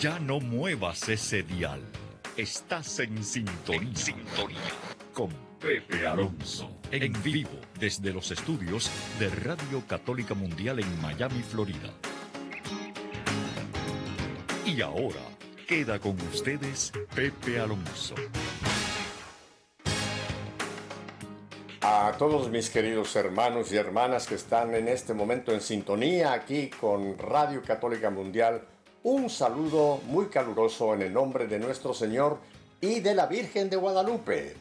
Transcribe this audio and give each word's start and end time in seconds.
Ya 0.00 0.20
no 0.20 0.38
muevas 0.38 1.08
ese 1.08 1.42
dial. 1.42 1.80
Estás 2.36 3.00
en 3.00 3.24
sintonía. 3.24 3.96
sintonía. 3.96 4.58
Con 5.12 5.28
Pepe 5.58 6.06
Alonso. 6.06 6.70
En 6.92 7.20
vivo 7.20 7.58
desde 7.80 8.12
los 8.12 8.30
estudios 8.30 8.88
de 9.18 9.28
Radio 9.28 9.82
Católica 9.88 10.34
Mundial 10.34 10.78
en 10.78 11.02
Miami, 11.02 11.42
Florida. 11.42 11.92
Y 14.64 14.80
ahora 14.82 15.20
queda 15.66 15.98
con 15.98 16.16
ustedes 16.32 16.92
Pepe 17.12 17.58
Alonso. 17.58 18.14
A 21.80 22.12
todos 22.16 22.48
mis 22.50 22.70
queridos 22.70 23.16
hermanos 23.16 23.72
y 23.72 23.76
hermanas 23.76 24.28
que 24.28 24.36
están 24.36 24.76
en 24.76 24.86
este 24.86 25.12
momento 25.12 25.52
en 25.52 25.60
sintonía 25.60 26.34
aquí 26.34 26.70
con 26.70 27.18
Radio 27.18 27.62
Católica 27.62 28.10
Mundial, 28.10 28.62
un 29.08 29.30
saludo 29.30 30.02
muy 30.04 30.26
caluroso 30.26 30.92
en 30.92 31.00
el 31.00 31.14
nombre 31.14 31.46
de 31.46 31.58
nuestro 31.58 31.94
Señor 31.94 32.36
y 32.78 33.00
de 33.00 33.14
la 33.14 33.24
Virgen 33.24 33.70
de 33.70 33.76
Guadalupe. 33.76 34.54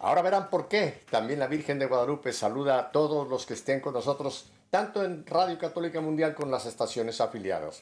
Ahora 0.00 0.20
verán 0.20 0.50
por 0.50 0.68
qué. 0.68 1.00
También 1.10 1.38
la 1.38 1.46
Virgen 1.46 1.78
de 1.78 1.86
Guadalupe 1.86 2.34
saluda 2.34 2.78
a 2.78 2.92
todos 2.92 3.26
los 3.26 3.46
que 3.46 3.54
estén 3.54 3.80
con 3.80 3.94
nosotros, 3.94 4.50
tanto 4.68 5.02
en 5.02 5.24
Radio 5.24 5.58
Católica 5.58 6.02
Mundial 6.02 6.34
con 6.34 6.50
las 6.50 6.66
estaciones 6.66 7.22
afiliadas. 7.22 7.80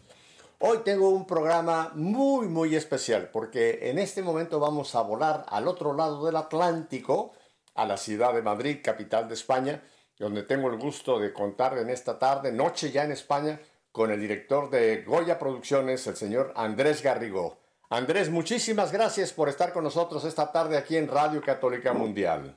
Hoy 0.61 0.79
tengo 0.85 1.09
un 1.09 1.27
programa 1.27 1.91
muy, 1.97 2.47
muy 2.47 2.77
especial 2.77 3.31
porque 3.33 3.91
en 3.91 3.99
este 3.99 4.23
momento 4.23 4.61
vamos 4.61 4.95
a 4.95 5.03
volar 5.03 5.45
al 5.49 5.67
otro 5.67 5.95
lado 5.95 6.25
del 6.25 6.37
Atlántico, 6.37 7.33
a 7.75 7.87
la 7.87 7.97
ciudad 7.97 8.33
de 8.35 8.43
Madrid, 8.43 8.79
capital 8.85 9.27
de 9.27 9.35
España, 9.35 9.83
donde 10.17 10.45
tengo 10.45 10.71
el 10.71 10.79
gusto 10.79 11.19
de 11.19 11.33
contar 11.33 11.77
en 11.79 11.91
esta 11.91 12.21
tarde, 12.21 12.53
noche 12.53 12.93
ya 12.93 13.03
en 13.03 13.11
España, 13.11 13.59
con 13.93 14.11
el 14.11 14.21
director 14.21 14.71
de 14.71 15.03
Goya 15.03 15.39
Producciones, 15.39 16.07
el 16.07 16.17
señor 16.17 16.53
Andrés 16.57 17.03
Garrigó. 17.03 17.59
Andrés, 17.91 18.31
muchísimas 18.31 18.91
gracias 18.91 19.35
por 19.35 19.51
estar 19.51 19.73
con 19.73 19.85
nosotros 19.85 20.25
esta 20.25 20.51
tarde 20.51 20.79
aquí 20.79 20.97
en 20.97 21.09
Radio 21.09 21.43
Católica 21.43 21.93
Mundial. 21.93 22.57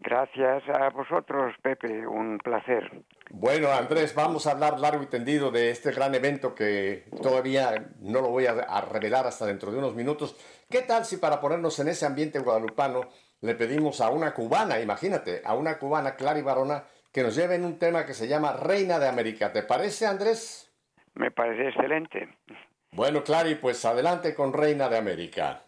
Gracias 0.00 0.62
a 0.68 0.90
vosotros, 0.90 1.54
Pepe, 1.62 2.06
un 2.06 2.38
placer. 2.38 2.92
Bueno, 3.30 3.72
Andrés, 3.72 4.14
vamos 4.14 4.46
a 4.46 4.52
hablar 4.52 4.78
largo 4.78 5.02
y 5.02 5.06
tendido 5.06 5.50
de 5.50 5.70
este 5.70 5.92
gran 5.92 6.14
evento 6.14 6.54
que 6.54 7.06
todavía 7.22 7.86
no 8.00 8.20
lo 8.20 8.28
voy 8.28 8.46
a, 8.46 8.80
revelar 8.82 9.26
hasta 9.26 9.46
dentro 9.46 9.72
de 9.72 9.78
unos 9.78 9.94
minutos. 9.94 10.36
¿Qué 10.70 10.82
tal 10.82 11.06
si 11.06 11.16
para 11.16 11.40
ponernos 11.40 11.78
en 11.80 11.88
ese 11.88 12.04
ambiente 12.04 12.38
guadalupano 12.38 13.08
le 13.40 13.54
pedimos 13.54 14.00
a 14.00 14.10
una 14.10 14.34
cubana, 14.34 14.78
imagínate, 14.78 15.40
a 15.44 15.54
una 15.54 15.78
cubana, 15.78 16.14
Clary 16.14 16.42
Barona, 16.42 16.84
que 17.10 17.22
nos 17.22 17.34
lleve 17.34 17.54
en 17.54 17.64
un 17.64 17.78
tema 17.78 18.04
que 18.04 18.14
se 18.14 18.28
llama 18.28 18.52
Reina 18.52 18.98
de 18.98 19.08
América? 19.08 19.52
¿Te 19.52 19.62
parece, 19.62 20.06
Andrés? 20.06 20.65
Me 21.16 21.30
parece 21.30 21.68
excelente. 21.68 22.28
Bueno, 22.92 23.24
Clary, 23.24 23.56
pues 23.56 23.84
adelante 23.84 24.34
con 24.34 24.52
Reina 24.52 24.88
de 24.88 24.98
América. 24.98 25.62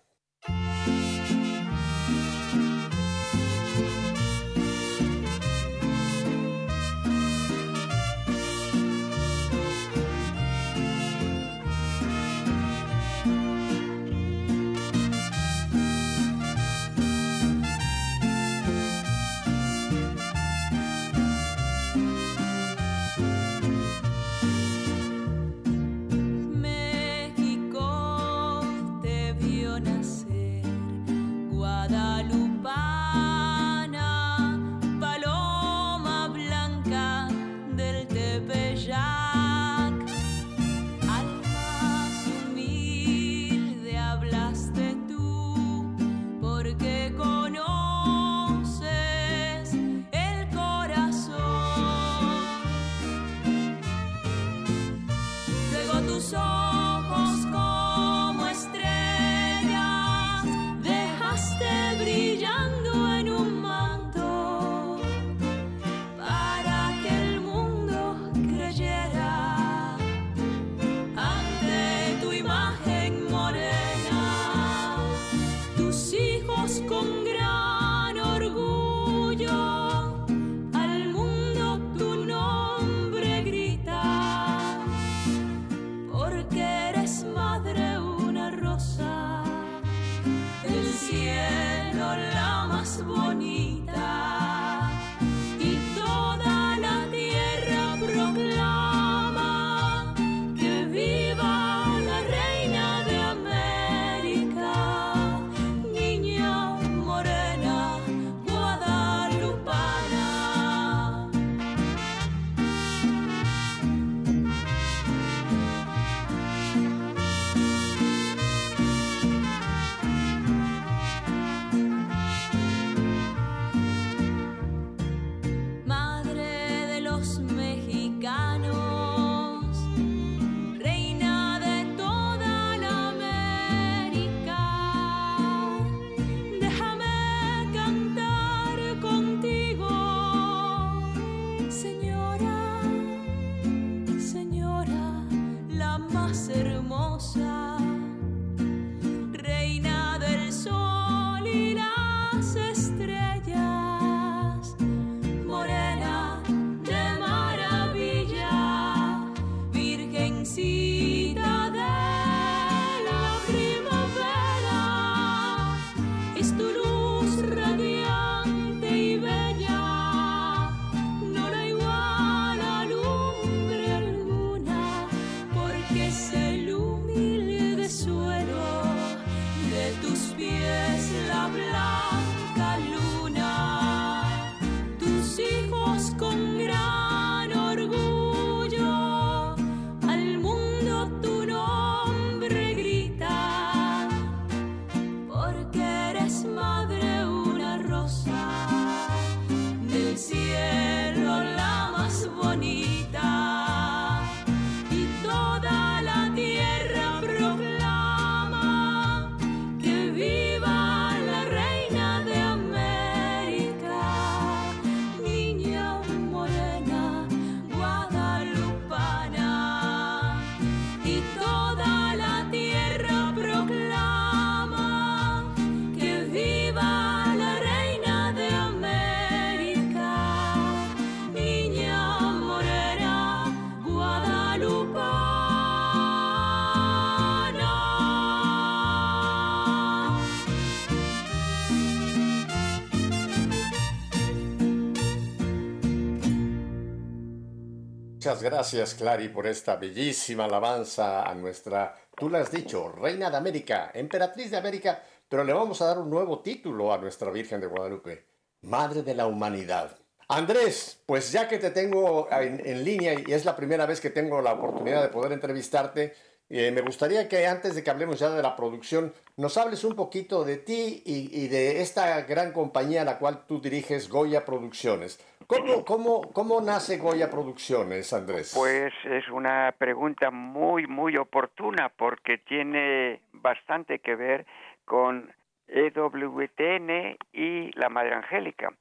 Gracias, 248.43 248.95
Clary, 248.95 249.29
por 249.29 249.47
esta 249.47 249.77
bellísima 249.77 250.45
alabanza 250.45 251.23
a 251.23 251.35
nuestra, 251.35 251.95
tú 252.17 252.29
lo 252.29 252.39
has 252.39 252.51
dicho, 252.51 252.89
Reina 252.89 253.31
de 253.31 253.37
América, 253.37 253.91
Emperatriz 253.93 254.51
de 254.51 254.57
América, 254.57 255.03
pero 255.29 255.45
le 255.45 255.53
vamos 255.53 255.83
a 255.83 255.87
dar 255.87 255.99
un 255.99 256.09
nuevo 256.09 256.41
título 256.41 256.93
a 256.93 256.99
nuestra 256.99 257.31
Virgen 257.31 257.61
de 257.61 257.67
Guadalupe, 257.67 258.27
Madre 258.63 259.03
de 259.03 259.15
la 259.15 259.27
Humanidad. 259.27 259.97
Andrés, 260.29 261.01
pues 261.07 261.33
ya 261.33 261.49
que 261.49 261.59
te 261.59 261.71
tengo 261.71 262.29
en, 262.31 262.85
línea 262.85 263.15
y 263.15 263.33
es 263.33 263.45
la 263.45 263.57
primera 263.57 263.87
vez 263.87 264.01
que 264.01 264.11
tengo 264.11 264.43
la 264.43 264.53
oportunidad 264.53 265.03
de 265.03 265.09
poder 265.09 265.33
entrevistarte, 265.33 266.15
eh, 266.51 266.71
me 266.73 266.81
gustaría 266.81 267.29
que 267.29 267.47
antes 267.47 267.75
de 267.75 267.85
que 267.85 267.91
hablemos 267.91 268.19
ya 268.19 268.31
de 268.31 268.43
la 268.43 268.57
producción, 268.57 269.13
nos 269.37 269.59
hables 269.59 269.85
un 269.85 269.95
poquito 269.95 270.45
de 270.45 270.57
ti 270.57 271.03
y, 271.05 271.49
de 271.49 271.83
esta 271.83 272.23
gran 272.23 272.53
compañía 272.53 273.03
a 273.03 273.05
la 273.05 273.19
cual 273.19 273.45
tú 273.47 273.61
diriges, 273.61 274.09
Goya 274.09 274.45
Producciones. 274.45 275.19
¿Cómo, 275.47 275.85
cómo, 275.85 276.23
cómo 276.33 276.61
nace 276.61 276.99
Goya 276.99 277.31
Producciones, 277.31 278.13
Andrés? 278.13 278.53
Pues 278.55 278.93
es 279.05 279.29
una 279.29 279.75
pregunta 279.77 280.31
muy, 280.31 280.87
muy 280.87 281.17
oportuna 281.17 281.91
porque 281.91 282.39
tiene 282.39 283.21
bastante 283.33 283.99
que 283.99 284.15
ver 284.15 284.47
con 284.85 285.33
EWTN 285.69 287.19
y 287.33 287.71
la 287.79 287.89
Madre 287.91 288.15
Angélica. 288.15 288.73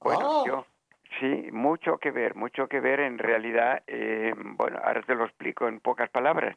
Bueno, 0.00 0.42
ah. 0.42 0.44
yo 0.46 0.66
Sí, 1.20 1.50
mucho 1.52 1.98
que 1.98 2.10
ver, 2.10 2.34
mucho 2.34 2.68
que 2.68 2.80
ver 2.80 3.00
en 3.00 3.18
realidad. 3.18 3.82
Eh, 3.86 4.32
bueno, 4.36 4.78
ahora 4.82 5.02
te 5.02 5.14
lo 5.14 5.24
explico 5.24 5.68
en 5.68 5.80
pocas 5.80 6.08
palabras. 6.10 6.56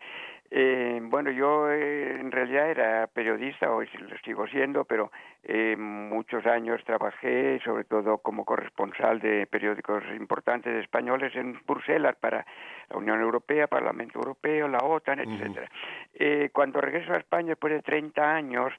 Eh, 0.52 1.00
bueno, 1.02 1.32
yo 1.32 1.72
eh, 1.72 2.20
en 2.20 2.32
realidad 2.32 2.70
era 2.70 3.08
periodista, 3.08 3.72
hoy 3.72 3.90
lo 4.00 4.18
sigo 4.20 4.48
siendo, 4.48 4.86
pero 4.86 5.12
eh, 5.44 5.76
muchos 5.76 6.46
años 6.46 6.84
trabajé, 6.86 7.60
sobre 7.64 7.84
todo 7.84 8.20
como 8.20 8.46
corresponsal 8.46 9.20
de 9.20 9.48
periódicos 9.48 10.04
importantes 10.16 10.74
españoles 10.76 11.36
en 11.36 11.60
Bruselas 11.66 12.16
para 12.18 12.46
la 12.90 12.98
Unión 12.98 13.22
Europea, 13.22 13.68
Parlamento 13.68 14.20
Europeo, 14.20 14.68
la 14.68 14.80
OTAN, 14.80 15.20
etcétera. 15.20 15.68
eh, 16.14 16.50
cuando 16.54 16.80
regreso 16.80 17.14
a 17.14 17.18
España 17.18 17.50
después 17.50 17.74
de 17.74 17.82
30 17.82 18.36
años, 18.36 18.72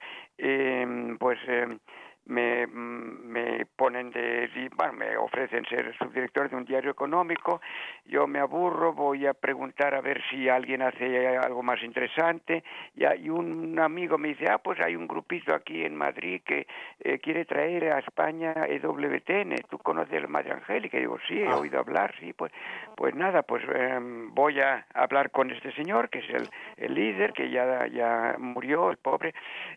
pues 1.18 1.38
me, 2.26 2.66
me 2.66 3.66
ponen 3.76 4.10
de, 4.10 4.48
bueno, 4.76 4.92
me 4.94 5.16
ofrecen 5.16 5.64
ser 5.66 5.96
subdirector 5.96 6.50
de 6.50 6.56
un 6.56 6.64
diario 6.64 6.90
económico, 6.90 7.60
yo 8.04 8.26
me 8.26 8.40
aburro, 8.40 8.92
voy 8.92 9.26
a 9.26 9.34
preguntar 9.34 9.94
a 9.94 10.00
ver 10.00 10.22
si 10.30 10.48
alguien 10.48 10.82
hace 10.82 11.36
algo 11.36 11.62
más 11.62 11.82
interesante, 11.82 12.64
y, 12.94 13.04
hay 13.04 13.28
un 13.30 13.78
amigo 13.78 14.18
me 14.18 14.28
dice, 14.28 14.46
ah, 14.50 14.58
pues 14.58 14.80
hay 14.80 14.96
un 14.96 15.06
grupito 15.06 15.54
aquí 15.54 15.84
en 15.84 15.94
Madrid 15.94 16.42
que 16.44 16.66
eh, 17.00 17.18
quiere 17.20 17.44
traer 17.44 17.92
a 17.92 17.98
España 18.00 18.54
EWTN, 18.68 19.54
¿tú 19.68 19.78
conoces 19.78 20.24
a 20.24 20.26
Madre 20.26 20.52
Angélica? 20.52 20.96
Y 20.96 21.00
digo, 21.00 21.18
sí, 21.28 21.40
he 21.40 21.46
ah. 21.46 21.56
oído 21.56 21.78
hablar, 21.78 22.14
sí, 22.18 22.32
pues, 22.32 22.52
pues 22.96 23.14
nada, 23.14 23.42
pues 23.42 23.62
em, 23.72 24.34
voy 24.34 24.60
a 24.60 24.86
hablar 24.94 25.30
con 25.30 25.50
este 25.50 25.72
señor, 25.72 26.08
que 26.08 26.18
es 26.18 26.30
el, 26.30 26.48
el 26.76 26.94
líder, 26.94 27.32
que 27.32 27.50
ya, 27.50 27.86
ya 27.86 28.36
murió, 28.38 28.90
el 28.90 28.96
pobre, 28.96 29.34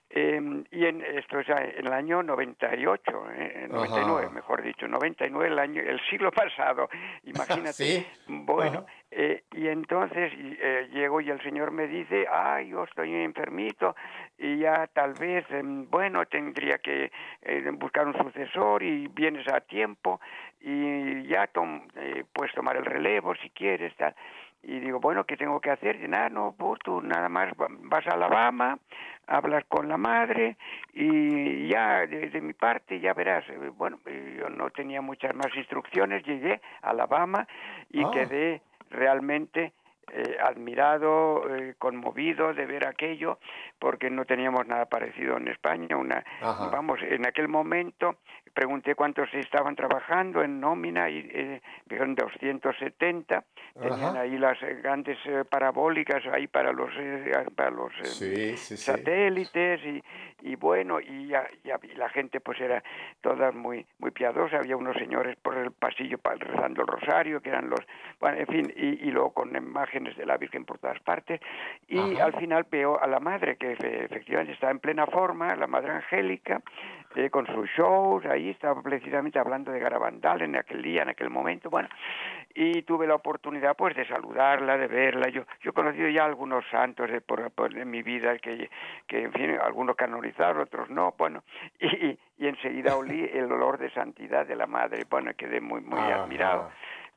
em, 0.09 0.63
y 0.71 0.85
en, 0.85 1.01
esto 1.01 1.39
es 1.39 1.49
en 1.49 1.85
el 1.85 1.93
año 1.93 2.23
98, 2.45 3.31
eh, 3.35 3.67
99, 3.69 4.29
mejor 4.29 4.61
dicho, 4.61 4.87
99 4.87 5.47
el 5.47 5.59
año, 5.59 5.81
el 5.81 5.99
siglo 6.09 6.31
pasado, 6.31 6.89
imagínate. 7.23 8.07
Bueno, 8.27 8.85
eh, 9.11 9.43
y 9.53 9.67
entonces 9.67 10.31
eh, 10.35 10.89
llego 10.93 11.19
y 11.21 11.29
el 11.29 11.41
señor 11.41 11.71
me 11.71 11.87
dice, 11.87 12.25
ay, 12.31 12.69
yo 12.69 12.83
estoy 12.83 13.13
enfermito 13.13 13.95
y 14.37 14.59
ya 14.59 14.87
tal 14.87 15.13
vez, 15.13 15.45
em, 15.49 15.89
bueno, 15.89 16.25
tendría 16.25 16.77
que 16.77 17.11
eh, 17.41 17.71
buscar 17.73 18.07
un 18.07 18.17
sucesor 18.17 18.83
y 18.83 19.07
vienes 19.07 19.47
a 19.47 19.61
tiempo 19.61 20.19
y 20.61 21.27
ya 21.27 21.47
tom, 21.47 21.87
eh, 21.95 22.23
puedes 22.33 22.53
tomar 22.53 22.77
el 22.77 22.85
relevo 22.85 23.35
si 23.35 23.49
quieres, 23.49 23.95
tal. 23.97 24.15
Y 24.61 24.79
digo, 24.79 24.99
bueno, 24.99 25.23
¿qué 25.25 25.37
tengo 25.37 25.59
que 25.61 25.71
hacer? 25.71 26.03
Y 26.03 26.07
nada, 26.07 26.29
no, 26.29 26.53
pues 26.57 26.79
tú 26.83 27.01
nada 27.01 27.29
más 27.29 27.53
vas 27.57 28.05
a 28.07 28.11
Alabama, 28.11 28.77
hablas 29.27 29.63
con 29.69 29.87
la 29.87 29.97
madre 29.97 30.57
y 30.93 31.67
ya 31.69 32.05
de, 32.05 32.41
mi 32.41 32.53
parte 32.53 32.99
ya 32.99 33.13
verás. 33.13 33.47
Eh, 33.49 33.71
bueno, 33.75 33.99
eh, 34.05 34.37
yo 34.39 34.49
no 34.49 34.69
tenía 34.69 35.01
muchas 35.01 35.33
más 35.33 35.55
instrucciones, 35.55 36.25
llegué 36.25 36.61
a 36.81 36.89
Alabama 36.89 37.47
y 37.89 38.03
ah. 38.03 38.11
quedé 38.11 38.61
realmente 38.89 39.73
eh, 40.11 40.37
admirado, 40.41 41.43
eh, 41.55 41.75
conmovido 41.77 42.53
de 42.53 42.65
ver 42.65 42.87
aquello, 42.87 43.37
porque 43.77 44.09
no 44.09 44.25
teníamos 44.25 44.65
nada 44.65 44.85
parecido 44.85 45.37
en 45.37 45.47
España. 45.49 45.97
Una, 45.97 46.23
vamos, 46.41 46.99
en 47.03 47.27
aquel 47.27 47.47
momento 47.47 48.15
pregunté 48.59 48.93
cuántos 48.93 49.33
estaban 49.33 49.73
trabajando 49.73 50.43
en 50.43 50.59
nómina 50.59 51.09
y 51.09 51.19
eh, 51.31 51.61
dijeron 51.85 52.13
270. 52.13 53.45
Tenían 53.79 54.17
ahí 54.17 54.37
las 54.37 54.61
eh, 54.61 54.81
grandes 54.83 55.17
parabólicas 55.49 56.25
ahí 56.25 56.47
para 56.47 56.73
los 56.73 56.89
para 57.55 57.69
los 57.69 57.93
satélites 58.59 59.79
y, 59.85 60.03
y 60.41 60.55
bueno 60.55 60.99
y 60.99 61.27
ya, 61.27 61.47
ya, 61.63 61.79
la 61.95 62.09
gente 62.09 62.41
pues 62.41 62.59
era 62.59 62.83
toda 63.21 63.53
muy 63.53 63.85
muy 63.97 64.11
piadosa. 64.11 64.57
Había 64.57 64.75
unos 64.75 64.97
señores 64.97 65.37
por 65.37 65.55
el 65.55 65.71
pasillo 65.71 66.17
rezando 66.37 66.81
el 66.81 66.87
rosario 66.87 67.41
que 67.41 67.49
eran 67.51 67.69
los 67.69 67.79
bueno 68.19 68.39
en 68.39 68.47
fin 68.47 68.73
y, 68.75 69.07
y 69.07 69.11
luego 69.11 69.31
con 69.31 69.55
imágenes 69.55 70.17
de 70.17 70.25
la 70.25 70.35
Virgen 70.35 70.65
por 70.65 70.79
todas 70.79 70.99
partes 70.99 71.39
y 71.87 72.19
al 72.19 72.33
final 72.33 72.65
veo 72.69 73.01
a 73.01 73.07
la 73.07 73.21
madre 73.21 73.55
que 73.55 73.71
efectivamente 73.71 74.51
está 74.51 74.69
en 74.69 74.79
plena 74.79 75.07
forma, 75.07 75.55
la 75.55 75.67
madre 75.67 75.91
angélica, 75.91 76.61
eh, 77.15 77.29
con 77.29 77.47
sus 77.47 77.69
shows, 77.71 78.25
ahí 78.25 78.49
estaba 78.49 78.81
precisamente 78.81 79.39
hablando 79.39 79.71
de 79.71 79.79
Garabandal 79.79 80.41
en 80.43 80.55
aquel 80.55 80.81
día, 80.81 81.01
en 81.01 81.09
aquel 81.09 81.29
momento, 81.29 81.69
bueno, 81.69 81.89
y 82.53 82.83
tuve 82.83 83.07
la 83.07 83.15
oportunidad 83.15 83.75
pues 83.75 83.95
de 83.95 84.05
saludarla, 84.07 84.77
de 84.77 84.87
verla, 84.87 85.29
yo, 85.29 85.43
yo 85.61 85.71
he 85.71 85.73
conocido 85.73 86.07
ya 86.09 86.25
algunos 86.25 86.63
santos 86.69 87.09
de, 87.09 87.21
por, 87.21 87.51
en 87.75 87.89
mi 87.89 88.03
vida 88.03 88.37
que, 88.37 88.69
que, 89.07 89.23
en 89.23 89.33
fin, 89.33 89.57
algunos 89.61 89.95
canonizaron, 89.95 90.61
otros 90.61 90.89
no, 90.89 91.15
bueno, 91.17 91.43
y, 91.79 92.17
y 92.37 92.47
enseguida 92.47 92.95
olí 92.95 93.29
el 93.33 93.51
olor 93.51 93.77
de 93.77 93.89
santidad 93.91 94.45
de 94.45 94.55
la 94.55 94.67
madre, 94.67 95.05
bueno, 95.09 95.31
quedé 95.35 95.61
muy, 95.61 95.81
muy 95.81 95.99
admirado. 95.99 96.69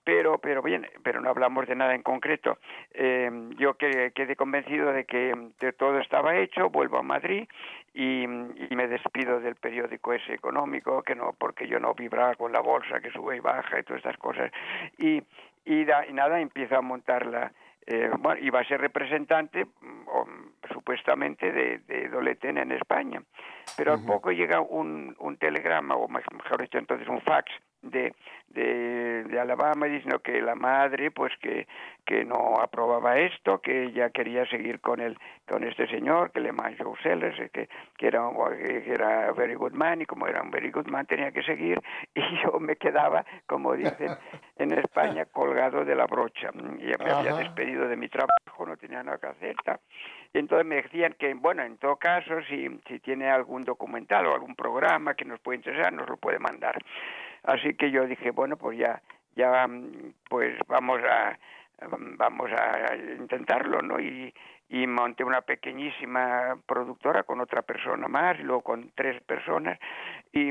Pero 0.04 0.38
pero 0.38 0.62
bien 0.62 0.84
pero 1.04 1.20
no 1.20 1.30
hablamos 1.30 1.68
de 1.68 1.76
nada 1.76 1.94
en 1.94 2.02
concreto. 2.02 2.58
Eh, 2.92 3.30
yo 3.56 3.74
que, 3.74 4.10
quedé 4.12 4.34
convencido 4.34 4.92
de 4.92 5.04
que 5.04 5.32
todo 5.78 5.98
estaba 6.00 6.36
hecho 6.36 6.70
vuelvo 6.70 6.98
a 6.98 7.02
Madrid 7.02 7.46
y, 7.94 8.26
me 8.26 8.88
despido 8.88 9.38
del 9.40 9.56
periódico 9.56 10.12
ese 10.12 10.34
económico 10.34 11.02
que 11.02 11.14
no 11.14 11.34
porque 11.38 11.68
yo 11.68 11.78
no 11.78 11.94
vibraba 11.94 12.34
con 12.34 12.50
la 12.52 12.60
bolsa 12.60 13.00
que 13.00 13.10
sube 13.10 13.36
y 13.36 13.40
baja 13.40 13.78
y 13.78 13.82
todas 13.82 13.98
estas 13.98 14.16
cosas. 14.16 14.50
Y 14.98 15.22
y, 15.64 15.84
nada 16.12 16.40
empiezo 16.40 16.76
a 16.76 16.82
montarla 16.82 17.52
eh, 17.86 18.10
bueno, 18.18 18.40
iba 18.40 18.60
a 18.60 18.64
ser 18.64 18.80
representante 18.80 19.64
mm, 19.64 20.72
supuestamente 20.72 21.50
de, 21.50 21.78
de 21.78 22.08
Doletén 22.08 22.58
en 22.58 22.70
España, 22.72 23.20
pero 23.76 23.94
al 23.94 24.04
poco 24.04 24.30
llega 24.30 24.60
un, 24.60 25.16
un 25.18 25.36
telegrama, 25.36 25.96
o 25.96 26.06
mejor 26.08 26.60
dicho 26.60 26.78
entonces 26.78 27.08
un 27.08 27.20
fax, 27.22 27.50
de, 27.82 28.14
de, 28.48 29.24
de, 29.24 29.40
Alabama 29.40 29.86
diciendo 29.86 30.20
que 30.20 30.40
la 30.40 30.54
madre 30.54 31.10
pues 31.10 31.32
que, 31.40 31.66
que 32.04 32.24
no 32.24 32.60
aprobaba 32.60 33.18
esto, 33.18 33.60
que 33.60 33.84
ella 33.84 34.10
quería 34.10 34.46
seguir 34.46 34.80
con 34.80 35.00
el 35.00 35.18
con 35.48 35.64
este 35.64 35.86
señor 35.88 36.30
que 36.30 36.40
le 36.40 36.52
Joe 36.52 36.96
Sellers, 37.02 37.50
que, 37.50 37.68
que 37.96 38.06
era 38.06 38.22
que 38.58 38.92
era 38.92 39.32
very 39.32 39.54
good 39.54 39.72
man 39.72 40.00
y 40.00 40.06
como 40.06 40.26
era 40.26 40.42
un 40.42 40.50
very 40.50 40.70
good 40.70 40.86
man 40.86 41.06
tenía 41.06 41.32
que 41.32 41.42
seguir 41.42 41.80
y 42.14 42.22
yo 42.42 42.58
me 42.60 42.76
quedaba 42.76 43.24
como 43.46 43.74
dicen 43.74 44.16
en 44.56 44.72
España 44.78 45.24
colgado 45.32 45.84
de 45.84 45.94
la 45.94 46.06
brocha 46.06 46.50
y 46.54 47.02
me 47.02 47.10
había 47.10 47.34
despedido 47.34 47.88
de 47.88 47.96
mi 47.96 48.08
trabajo, 48.08 48.66
no 48.66 48.76
tenía 48.76 49.02
nada 49.02 49.18
que 49.18 49.26
hacer. 49.26 49.56
Y 50.32 50.38
entonces 50.38 50.66
me 50.66 50.76
decían 50.76 51.14
que, 51.18 51.34
bueno, 51.34 51.62
en 51.62 51.76
todo 51.78 51.96
caso, 51.96 52.40
si, 52.48 52.68
si 52.88 53.00
tiene 53.00 53.30
algún 53.30 53.64
documental 53.64 54.26
o 54.26 54.34
algún 54.34 54.54
programa 54.54 55.14
que 55.14 55.24
nos 55.24 55.40
puede 55.40 55.56
interesar, 55.58 55.92
nos 55.92 56.08
lo 56.08 56.16
puede 56.16 56.38
mandar. 56.38 56.76
Así 57.44 57.74
que 57.74 57.90
yo 57.90 58.06
dije, 58.06 58.30
bueno, 58.30 58.56
pues 58.56 58.78
ya, 58.78 59.02
ya, 59.34 59.68
pues 60.28 60.56
vamos 60.68 61.00
a, 61.02 61.38
vamos 61.88 62.50
a 62.52 62.94
intentarlo, 62.96 63.82
¿no? 63.82 64.00
Y, 64.00 64.32
monté 64.86 65.22
una 65.22 65.42
pequeñísima 65.42 66.56
productora 66.66 67.24
con 67.24 67.40
otra 67.40 67.60
persona 67.60 68.08
más, 68.08 68.38
y 68.40 68.42
luego 68.42 68.62
con 68.62 68.90
tres 68.94 69.22
personas, 69.24 69.78
y, 70.32 70.50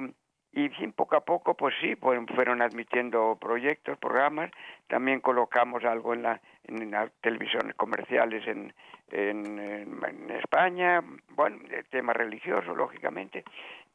y 0.53 0.87
poco 0.95 1.15
a 1.15 1.21
poco, 1.21 1.55
pues 1.55 1.73
sí, 1.81 1.95
pues 1.95 2.19
fueron 2.35 2.61
admitiendo 2.61 3.35
proyectos, 3.41 3.97
programas, 3.97 4.51
también 4.87 5.21
colocamos 5.21 5.83
algo 5.85 6.13
en, 6.13 6.21
la, 6.21 6.39
en 6.65 6.91
las 6.91 7.11
televisiones 7.21 7.73
comerciales 7.75 8.45
en, 8.47 8.73
en, 9.11 10.31
España, 10.31 11.01
bueno, 11.29 11.57
de 11.67 11.83
tema 11.83 12.13
religioso, 12.13 12.75
lógicamente, 12.75 13.43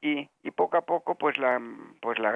y, 0.00 0.28
y 0.42 0.50
poco 0.50 0.76
a 0.76 0.82
poco 0.82 1.14
pues 1.14 1.38
la 1.38 1.60
pues 2.00 2.18
la 2.18 2.34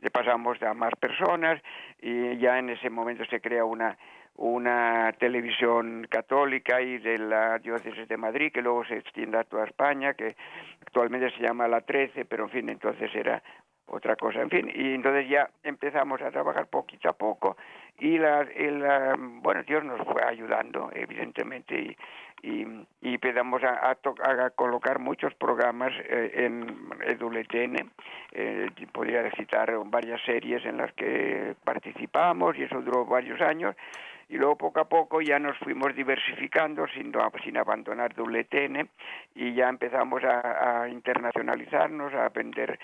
le 0.00 0.10
pasamos 0.10 0.62
a 0.62 0.74
más 0.74 0.92
personas 1.00 1.60
y 2.00 2.36
ya 2.38 2.58
en 2.58 2.70
ese 2.70 2.90
momento 2.90 3.24
se 3.26 3.40
crea 3.40 3.64
una 3.64 3.96
una 4.36 5.12
televisión 5.18 6.06
católica 6.08 6.80
y 6.80 6.98
de 6.98 7.18
la 7.18 7.58
diócesis 7.58 8.06
de 8.06 8.16
Madrid 8.16 8.52
que 8.52 8.62
luego 8.62 8.84
se 8.84 8.98
extiende 8.98 9.38
a 9.38 9.44
toda 9.44 9.64
España 9.64 10.14
que 10.14 10.36
actualmente 10.80 11.30
se 11.32 11.42
llama 11.42 11.66
la 11.66 11.80
13 11.80 12.24
pero 12.24 12.44
en 12.44 12.50
fin 12.50 12.68
entonces 12.68 13.12
era 13.14 13.42
otra 13.90 14.16
cosa. 14.16 14.42
En 14.42 14.50
fin 14.50 14.70
y 14.72 14.94
entonces 14.94 15.28
ya 15.28 15.50
empezamos 15.64 16.22
a 16.22 16.30
trabajar 16.30 16.68
poquito 16.68 17.08
a 17.08 17.14
poco 17.14 17.56
y 17.98 18.18
la, 18.18 18.46
bueno 19.18 19.64
Dios 19.64 19.82
nos 19.82 20.06
fue 20.06 20.22
ayudando 20.22 20.90
evidentemente 20.94 21.74
y, 21.74 21.96
y, 22.42 22.66
y 23.02 23.14
empezamos 23.14 23.62
a, 23.64 23.90
a, 23.90 24.50
colocar 24.50 24.98
muchos 24.98 25.34
programas 25.34 25.92
eh, 26.08 26.32
en 26.34 26.90
EWTN 27.06 27.90
eh, 28.32 28.70
podría 28.92 29.30
citar 29.32 29.72
varias 29.86 30.20
series 30.24 30.64
en 30.64 30.76
las 30.76 30.92
que 30.92 31.54
participamos 31.64 32.56
y 32.56 32.62
eso 32.64 32.80
duró 32.80 33.04
varios 33.04 33.40
años 33.40 33.74
y 34.28 34.36
luego 34.36 34.56
poco 34.56 34.80
a 34.80 34.88
poco 34.88 35.20
ya 35.20 35.38
nos 35.38 35.56
fuimos 35.58 35.94
diversificando 35.94 36.86
sin, 36.88 37.12
sin 37.44 37.56
abandonar 37.56 38.14
WTN 38.14 38.88
y 39.34 39.54
ya 39.54 39.68
empezamos 39.68 40.22
a, 40.24 40.88
internacionalizarnos, 40.88 42.12
a 42.14 42.28
vender 42.28 42.78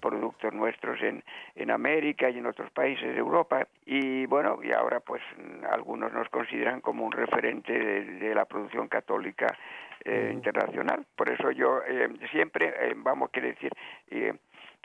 productos 0.00 0.52
nuestros 0.52 1.00
en, 1.02 1.22
en 1.54 1.70
América 1.70 2.28
y 2.30 2.38
en 2.38 2.46
otros 2.46 2.70
países 2.72 3.12
de 3.12 3.18
Europa 3.18 3.66
y 3.84 4.26
bueno, 4.26 4.58
y 4.62 4.72
ahora 4.72 5.00
pues 5.00 5.22
algunos 5.70 6.12
nos 6.12 6.28
consideran 6.28 6.80
como 6.80 7.04
un 7.04 7.12
referente 7.12 7.72
de, 7.72 8.34
la 8.34 8.44
producción 8.44 8.88
católica 8.88 9.56
eh, 10.04 10.30
internacional. 10.32 11.06
Por 11.16 11.28
eso 11.28 11.50
yo 11.52 11.80
eh, 11.86 12.08
siempre, 12.30 12.68
eh, 12.68 12.94
vamos, 12.96 13.30
a 13.32 13.40
decir, 13.40 13.72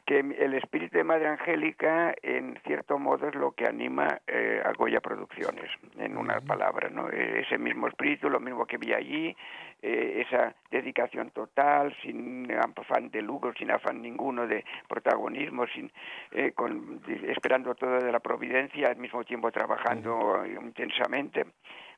que 0.05 0.20
el 0.20 0.53
espíritu 0.53 0.98
de 0.98 1.03
Madre 1.03 1.27
Angélica, 1.27 2.13
en 2.22 2.60
cierto 2.65 2.98
modo, 3.00 3.27
es 3.27 3.36
lo 3.36 3.51
que 3.51 3.65
anima 3.65 4.20
eh, 4.27 4.62
a 4.63 4.74
Goya 4.74 5.00
Producciones, 5.00 5.70
en 5.98 6.17
una 6.17 6.39
palabra, 6.41 6.89
¿no? 6.89 7.10
E, 7.10 7.41
ese 7.41 7.58
mismo 7.58 7.88
espíritu, 7.88 8.29
lo 8.29 8.39
mismo 8.39 8.65
que 8.65 8.77
vi 8.77 8.93
allí, 8.93 9.36
eh, 9.81 10.25
esa 10.27 10.53
dedicación 10.70 11.31
total, 11.31 11.96
sin 12.03 12.51
afán 12.51 13.10
de 13.10 13.22
lucro, 13.22 13.53
sin 13.58 13.72
afán 13.72 14.01
ninguno 14.01 14.48
de 14.48 14.63
protagonismo, 14.88 15.65
sin 15.67 15.91
eh, 16.31 16.51
con, 16.51 17.01
esperando 17.27 17.74
todo 17.75 18.00
de 18.00 18.12
la 18.12 18.20
providencia, 18.20 18.89
al 18.89 18.98
mismo 18.98 19.24
tiempo 19.24 19.51
trabajando 19.51 20.43
intensamente. 20.46 21.46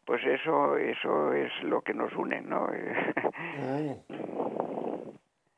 Pues 0.05 0.21
eso 0.25 0.75
eso 0.75 1.33
es 1.33 1.51
lo 1.63 1.81
que 1.81 1.93
nos 1.93 2.13
une 2.13 2.41
no 2.41 2.67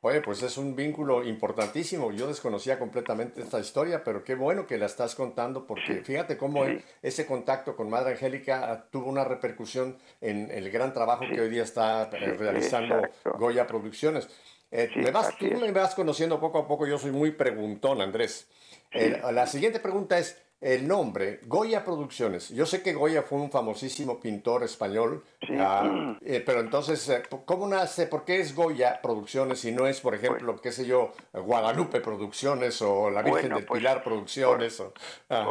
Oye, 0.07 0.21
pues 0.21 0.43
es 0.43 0.59
un 0.59 0.75
vínculo 0.75 1.23
importantísimo. 1.23 2.11
Yo 2.11 2.27
desconocía 2.27 2.77
completamente 2.77 3.41
esta 3.41 3.59
historia, 3.59 4.03
pero 4.03 4.23
qué 4.23 4.35
bueno 4.35 4.67
que 4.67 4.77
la 4.77 4.85
estás 4.85 5.15
contando, 5.15 5.65
porque 5.65 6.03
fíjate 6.03 6.37
cómo 6.37 6.63
ese 7.01 7.25
contacto 7.25 7.75
con 7.75 7.89
Madre 7.89 8.11
Angélica 8.11 8.85
tuvo 8.91 9.09
una 9.09 9.23
repercusión 9.23 9.97
en 10.21 10.51
el 10.51 10.69
gran 10.69 10.93
trabajo 10.93 11.23
que 11.27 11.41
hoy 11.41 11.49
día 11.49 11.63
está 11.63 12.03
eh, 12.03 12.35
realizando 12.37 13.01
Goya 13.39 13.65
Producciones. 13.65 14.29
Eh, 14.69 14.91
me 14.95 15.09
vas, 15.09 15.35
tú 15.39 15.47
me 15.47 15.71
vas 15.71 15.95
conociendo 15.95 16.39
poco 16.39 16.59
a 16.59 16.67
poco, 16.67 16.85
yo 16.85 16.99
soy 16.99 17.09
muy 17.09 17.31
preguntón, 17.31 17.99
Andrés. 17.99 18.47
la 18.93 19.47
siguiente 19.47 19.79
pregunta 19.79 20.19
es, 20.19 20.39
el 20.65 20.87
nombre, 20.87 21.41
Goya 21.43 21.85
Producciones. 21.85 22.49
Yo 22.49 22.65
sé 22.65 22.81
que 22.81 22.93
Goya 22.93 23.21
fue 23.21 23.39
un 23.39 23.51
famosísimo 23.51 24.19
pintor 24.19 24.63
español, 24.63 25.23
ah, 25.59 26.17
eh, 26.25 26.41
pero 26.43 26.59
entonces, 26.59 27.07
eh, 27.07 27.21
¿cómo 27.45 27.67
nace? 27.67 28.07
¿Por 28.07 28.25
qué 28.25 28.39
es 28.39 28.55
Goya 28.55 28.99
Producciones 28.99 29.63
y 29.65 29.71
no 29.71 29.85
es, 29.85 30.01
por 30.01 30.15
ejemplo, 30.15 30.53
pues 30.53 30.61
qué 30.61 30.71
sé 30.71 30.87
yo, 30.87 31.13
Guadalupe 31.33 32.01
Producciones 32.01 32.81
o 32.81 33.11
la 33.11 33.21
Virgen 33.21 33.53
del 33.53 33.63
pues, 33.63 33.79
Pilar 33.79 34.03
Producciones? 34.03 34.81
Ah. 35.29 35.45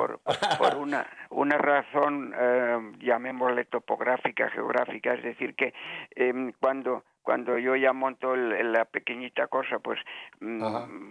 Por, 0.59 0.76
una, 0.78 1.09
una 1.30 1.59
razón, 1.59 2.35
eh, 2.37 2.92
llamémosle 2.99 3.66
topográfica, 3.66 4.50
geográfica, 4.50 5.14
es 5.14 5.23
decir, 5.23 5.54
que 5.54 5.73
em, 6.16 6.52
cuando 6.59 7.04
cuando 7.25 7.59
yo 7.59 7.75
ya 7.75 7.93
monto 7.93 8.37
la 8.37 8.85
pequeñita 8.85 9.49
cosa, 9.49 9.78
pues 9.78 9.99
mm, 10.40 10.62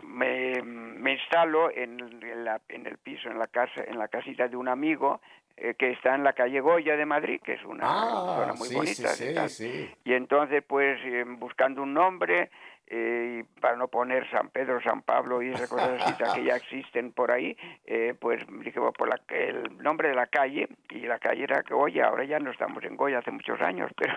me, 0.06 0.62
me, 0.62 1.14
instalo 1.14 1.72
en, 1.72 2.46
la, 2.46 2.62
en, 2.70 2.86
el 2.86 2.98
piso, 3.00 3.30
en 3.30 3.40
la 3.40 3.48
casa, 3.48 3.84
en 3.86 3.98
la 3.98 4.08
casita 4.08 4.48
de 4.48 4.56
un 4.56 4.68
amigo 4.68 5.20
eh, 5.58 5.74
que 5.74 5.92
está 5.92 6.16
en 6.16 6.24
la 6.24 6.34
calle 6.34 6.62
Goya 6.62 6.96
de 6.96 7.06
Madrid, 7.06 7.42
que 7.44 7.54
es 7.54 7.64
una 7.66 7.84
ah, 7.86 8.36
zona 8.38 8.54
muy 8.54 8.70
bonita. 8.74 9.10
Sí, 9.10 9.36
sí, 9.50 9.92
y 10.04 10.14
entonces, 10.14 10.64
pues, 10.66 11.00
eh, 11.04 11.26
buscando 11.28 11.82
un 11.82 11.94
nombre, 11.94 12.52
eh, 12.88 13.46
para 13.62 13.76
no 13.76 13.88
poner 13.88 14.30
San 14.30 14.50
Pedro, 14.50 14.82
San 14.82 15.02
Pablo 15.02 15.42
y 15.42 15.50
esas 15.50 15.70
cosas 15.70 16.16
que 16.36 16.44
ya 16.44 16.56
existen 16.56 17.12
por 17.12 17.32
ahí, 17.32 17.58
eh, 17.86 18.14
pues 18.20 18.46
dije 18.64 18.80
por 18.80 19.08
la, 19.08 19.20
el 19.30 19.78
nombre 19.78 20.10
de 20.10 20.16
la 20.16 20.28
calle 20.28 20.68
y 20.90 21.00
la 21.02 21.20
calle 21.20 21.44
era 21.44 21.64
Goya, 21.68 22.08
ahora 22.08 22.26
ya 22.26 22.40
no 22.40 22.52
estamos 22.52 22.84
en 22.84 22.96
Goya 22.96 23.20
hace 23.20 23.32
muchos 23.32 23.60
años, 23.62 23.92
pero, 23.98 24.16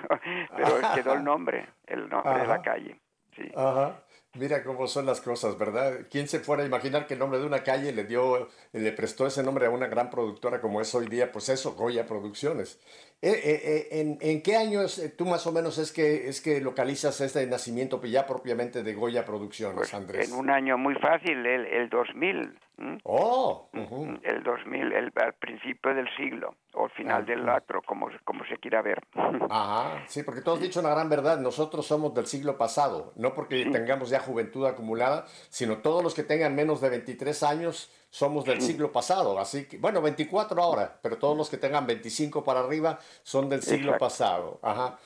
pero 0.56 0.94
quedó 0.94 1.14
el 1.14 1.25
nombre, 1.25 1.68
el 1.87 2.08
nombre 2.08 2.38
de 2.40 2.46
la 2.46 2.62
calle. 2.62 3.00
Sí. 3.35 3.50
Ajá. 3.54 4.02
Mira 4.38 4.62
cómo 4.62 4.87
son 4.87 5.06
las 5.06 5.23
cosas, 5.23 5.56
¿verdad? 5.56 6.00
¿Quién 6.11 6.28
se 6.28 6.40
fuera 6.40 6.62
a 6.62 6.66
imaginar 6.66 7.06
que 7.06 7.14
el 7.14 7.20
nombre 7.20 7.38
de 7.38 7.46
una 7.46 7.62
calle 7.62 7.92
le 7.92 8.04
dio, 8.04 8.49
le 8.73 8.92
prestó 8.92 9.26
ese 9.26 9.42
nombre 9.42 9.64
a 9.64 9.70
una 9.70 9.87
gran 9.87 10.11
productora 10.11 10.61
como 10.61 10.82
es 10.82 10.94
hoy 10.94 11.06
día? 11.06 11.32
Pues 11.32 11.49
eso, 11.49 11.75
Goya 11.75 12.06
Producciones. 12.06 12.78
Eh, 13.23 13.30
eh, 13.30 13.62
eh, 13.64 14.00
en, 14.00 14.18
¿En 14.20 14.42
qué 14.42 14.56
años 14.56 15.02
tú 15.16 15.25
más 15.25 15.46
o 15.46 15.52
menos 15.52 15.78
es 15.78 15.90
que, 15.90 16.28
es 16.28 16.40
que 16.42 16.61
localizas 16.61 17.20
este 17.20 17.46
nacimiento 17.46 18.00
ya 18.04 18.26
propiamente 18.26 18.82
de 18.82 18.94
Goya 18.94 19.25
Producciones, 19.25 19.78
pues, 19.78 19.94
Andrés? 19.94 20.28
En 20.30 20.38
un 20.38 20.50
año 20.50 20.76
muy 20.76 20.94
fácil, 20.96 21.44
el, 21.46 21.66
el 21.66 21.88
2000. 21.88 22.58
Oh, 23.04 23.70
el 23.73 24.42
2000, 24.42 24.92
el, 24.92 25.12
al 25.16 25.32
principio 25.32 25.94
del 25.94 26.06
siglo, 26.14 26.56
o 26.75 26.85
al 26.85 26.90
final 26.90 27.25
del 27.25 27.49
otro, 27.49 27.80
como, 27.80 28.11
como 28.23 28.44
se 28.44 28.58
quiera 28.58 28.82
ver. 28.82 29.02
Ajá, 29.50 30.04
sí, 30.06 30.23
porque 30.23 30.42
tú 30.42 30.52
has 30.52 30.61
dicho 30.61 30.80
una 30.80 30.90
gran 30.90 31.08
verdad, 31.08 31.38
nosotros 31.38 31.87
somos 31.87 32.12
del 32.12 32.26
siglo 32.26 32.58
pasado, 32.58 33.14
no 33.16 33.32
porque 33.32 33.64
tengamos 33.64 34.11
ya 34.11 34.20
juventud 34.20 34.66
acumulada, 34.66 35.25
sino 35.49 35.78
todos 35.78 36.02
los 36.02 36.14
que 36.14 36.23
tengan 36.23 36.54
menos 36.54 36.82
de 36.82 36.90
23 36.90 37.42
años 37.44 37.90
somos 38.11 38.45
del 38.45 38.61
siglo 38.61 38.93
pasado, 38.93 39.39
así 39.39 39.67
que, 39.67 39.79
bueno, 39.79 40.01
24 40.01 40.63
ahora, 40.63 40.99
pero 41.03 41.19
todos 41.19 41.37
los 41.37 41.51
que 41.51 41.59
tengan 41.59 41.87
25 41.87 42.43
para 42.45 42.61
arriba 42.61 42.99
son 43.23 43.49
del 43.49 43.63
siglo 43.63 43.99
pasado. 43.99 44.59
Ajá. 44.63 44.99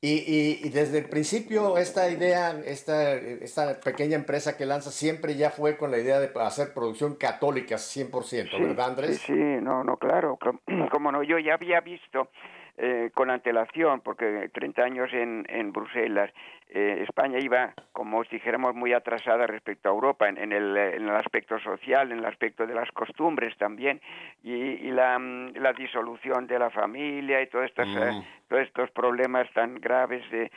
Y, 0.00 0.60
y, 0.62 0.68
desde 0.68 0.98
el 0.98 1.08
principio 1.08 1.78
esta 1.78 2.10
idea, 2.10 2.50
esta, 2.66 3.14
esta 3.14 3.80
pequeña 3.80 4.16
empresa 4.16 4.54
que 4.54 4.66
lanza 4.66 4.90
siempre 4.90 5.34
ya 5.34 5.48
fue 5.48 5.78
con 5.78 5.90
la 5.90 5.96
idea 5.96 6.20
de 6.20 6.30
hacer 6.42 6.74
producción 6.74 7.14
católica 7.14 7.76
100%, 7.76 8.60
¿verdad 8.60 8.86
Andrés? 8.86 9.20
Sí, 9.20 9.32
sí, 9.32 9.32
no, 9.32 9.82
no, 9.82 9.96
claro, 9.96 10.38
como 10.92 11.10
no, 11.10 11.22
yo 11.22 11.38
ya 11.38 11.54
había 11.54 11.80
visto 11.80 12.28
eh, 12.76 13.10
con 13.14 13.30
antelación, 13.30 14.00
porque 14.00 14.50
30 14.52 14.82
años 14.82 15.12
en, 15.12 15.46
en 15.48 15.72
Bruselas, 15.72 16.32
eh, 16.70 17.04
España 17.06 17.38
iba, 17.38 17.72
como 17.92 18.24
si 18.24 18.36
dijéramos, 18.36 18.74
muy 18.74 18.92
atrasada 18.92 19.46
respecto 19.46 19.88
a 19.88 19.92
Europa 19.92 20.28
en, 20.28 20.38
el, 20.38 20.76
en, 20.76 21.08
el, 21.08 21.10
aspecto 21.10 21.60
social, 21.60 22.10
en 22.10 22.18
el 22.18 22.24
aspecto 22.24 22.66
de 22.66 22.74
las 22.74 22.90
costumbres 22.90 23.56
también, 23.58 24.00
y, 24.42 24.52
y 24.52 24.90
la, 24.90 25.18
la, 25.18 25.72
disolución 25.72 26.48
de 26.48 26.58
la 26.58 26.70
familia 26.70 27.40
y 27.42 27.46
todos 27.46 27.66
estos, 27.66 27.86
eh, 27.86 28.10
mm. 28.12 28.48
todos 28.48 28.62
estos 28.62 28.90
problemas 28.90 29.48
tan 29.52 29.76
graves. 29.76 30.28
De, 30.32 30.50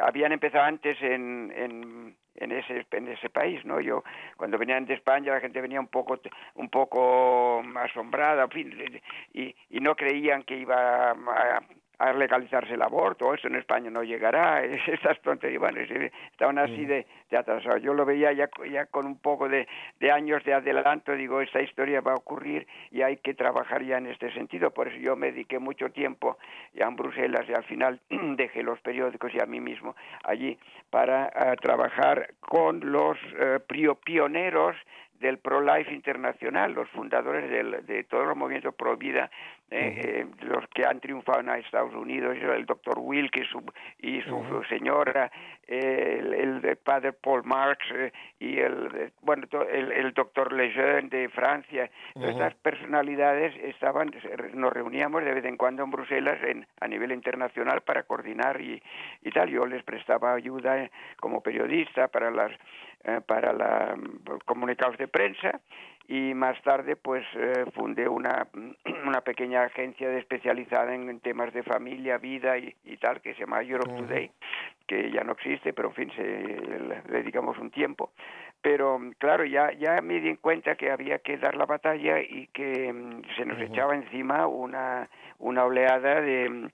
habían 0.00 0.32
empezado 0.32 0.64
antes 0.64 0.96
en, 1.02 2.16
en 2.40 2.52
ese 2.52 2.86
en 2.92 3.08
ese 3.08 3.28
país 3.30 3.64
no 3.64 3.80
yo 3.80 4.04
cuando 4.36 4.58
venían 4.58 4.86
de 4.86 4.94
España 4.94 5.32
la 5.32 5.40
gente 5.40 5.60
venía 5.60 5.80
un 5.80 5.88
poco 5.88 6.18
un 6.54 6.68
poco 6.70 7.62
asombrada 7.76 8.48
fin 8.48 8.72
y, 9.32 9.54
y 9.70 9.80
no 9.80 9.94
creían 9.94 10.42
que 10.42 10.56
iba 10.56 11.10
a 11.10 11.62
legalizarse 12.14 12.74
el 12.74 12.82
aborto, 12.82 13.34
eso 13.34 13.48
en 13.48 13.56
España 13.56 13.90
no 13.90 14.02
llegará, 14.02 14.62
esas 14.86 15.20
tonterías, 15.20 15.60
bueno, 15.60 15.80
estaban 15.80 16.58
así 16.58 16.84
de, 16.84 17.06
de 17.30 17.36
atrasados. 17.36 17.82
Yo 17.82 17.94
lo 17.94 18.04
veía 18.04 18.32
ya, 18.32 18.48
ya 18.70 18.86
con 18.86 19.06
un 19.06 19.18
poco 19.18 19.48
de, 19.48 19.66
de, 19.98 20.10
años 20.10 20.44
de 20.44 20.54
adelanto, 20.54 21.12
digo, 21.12 21.40
esta 21.40 21.60
historia 21.60 22.00
va 22.00 22.12
a 22.12 22.16
ocurrir 22.16 22.66
y 22.90 23.02
hay 23.02 23.16
que 23.18 23.34
trabajar 23.34 23.82
ya 23.82 23.98
en 23.98 24.06
este 24.06 24.32
sentido, 24.32 24.70
por 24.70 24.88
eso 24.88 24.98
yo 24.98 25.16
me 25.16 25.32
dediqué 25.32 25.58
mucho 25.58 25.90
tiempo 25.90 26.38
ya 26.74 26.86
en 26.86 26.96
Bruselas 26.96 27.44
y 27.48 27.52
al 27.52 27.64
final 27.64 28.00
dejé 28.10 28.62
los 28.62 28.80
periódicos 28.80 29.34
y 29.34 29.40
a 29.40 29.46
mí 29.46 29.60
mismo 29.60 29.96
allí 30.24 30.58
para 30.90 31.26
eh, 31.26 31.56
trabajar 31.60 32.34
con 32.40 32.80
los 32.92 33.18
eh, 33.38 33.58
pioneros 34.04 34.76
del 35.20 35.38
Pro-Life 35.38 35.92
Internacional, 35.92 36.72
los 36.72 36.88
fundadores 36.90 37.86
de 37.86 38.04
todos 38.04 38.26
los 38.26 38.36
movimientos 38.36 38.72
pro-vida, 38.74 39.30
eh, 39.70 40.24
eh, 40.24 40.26
los 40.46 40.66
que 40.68 40.86
han 40.86 40.98
triunfado 40.98 41.40
en 41.40 41.50
Estados 41.50 41.94
Unidos, 41.94 42.38
el 42.40 42.64
doctor 42.64 42.98
Wilkie 42.98 43.46
y 43.98 44.22
su, 44.22 44.64
señora, 44.66 45.30
el, 45.66 46.32
el, 46.32 46.76
padre 46.78 47.12
Paul 47.12 47.44
Marx 47.44 47.84
eh, 47.94 48.10
y 48.40 48.60
el, 48.60 49.12
bueno, 49.20 49.46
el, 49.70 49.92
el 49.92 50.14
doctor 50.14 50.54
Lejeune 50.54 51.10
de 51.10 51.28
Francia. 51.28 51.90
Estas 52.14 52.54
personalidades 52.54 53.54
estaban, 53.62 54.10
nos 54.54 54.72
reuníamos 54.72 55.22
de 55.22 55.34
vez 55.34 55.44
en 55.44 55.58
cuando 55.58 55.84
en 55.84 55.90
Bruselas 55.90 56.38
en, 56.44 56.66
a 56.80 56.88
nivel 56.88 57.12
internacional 57.12 57.82
para 57.82 58.04
coordinar 58.04 58.62
y, 58.62 58.82
y 59.22 59.30
tal. 59.32 59.50
Yo 59.50 59.66
les 59.66 59.82
prestaba 59.82 60.32
ayuda 60.32 60.88
como 61.20 61.42
periodista 61.42 62.08
para 62.08 62.30
las 62.30 62.52
para 63.26 63.52
la 63.52 63.96
comunicados 64.44 64.98
de 64.98 65.06
prensa 65.06 65.60
y 66.08 66.32
más 66.32 66.60
tarde 66.62 66.96
pues 66.96 67.24
eh, 67.36 67.66
fundé 67.74 68.08
una, 68.08 68.48
una 69.06 69.20
pequeña 69.20 69.64
agencia 69.64 70.10
especializada 70.18 70.94
en, 70.94 71.20
temas 71.20 71.52
de 71.52 71.62
familia, 71.62 72.16
vida 72.18 72.56
y, 72.58 72.74
tal 73.00 73.20
que 73.20 73.34
se 73.34 73.40
llama 73.40 73.62
Europe 73.62 73.94
Today 73.94 74.30
que 74.88 75.10
ya 75.10 75.22
no 75.22 75.32
existe, 75.32 75.74
pero 75.74 75.88
en 75.88 75.94
fin, 75.94 76.10
se, 76.16 76.22
le 76.22 77.02
dedicamos 77.02 77.58
un 77.58 77.70
tiempo. 77.70 78.10
Pero 78.62 78.98
claro, 79.18 79.44
ya, 79.44 79.70
ya 79.72 80.00
me 80.00 80.18
di 80.18 80.34
cuenta 80.36 80.74
que 80.74 80.90
había 80.90 81.18
que 81.18 81.36
dar 81.36 81.54
la 81.54 81.66
batalla 81.66 82.20
y 82.20 82.48
que 82.48 82.92
mm, 82.92 83.22
se 83.36 83.44
nos 83.44 83.60
echaba 83.60 83.94
encima 83.94 84.46
una, 84.46 85.08
una 85.38 85.64
oleada 85.64 86.20
de, 86.22 86.70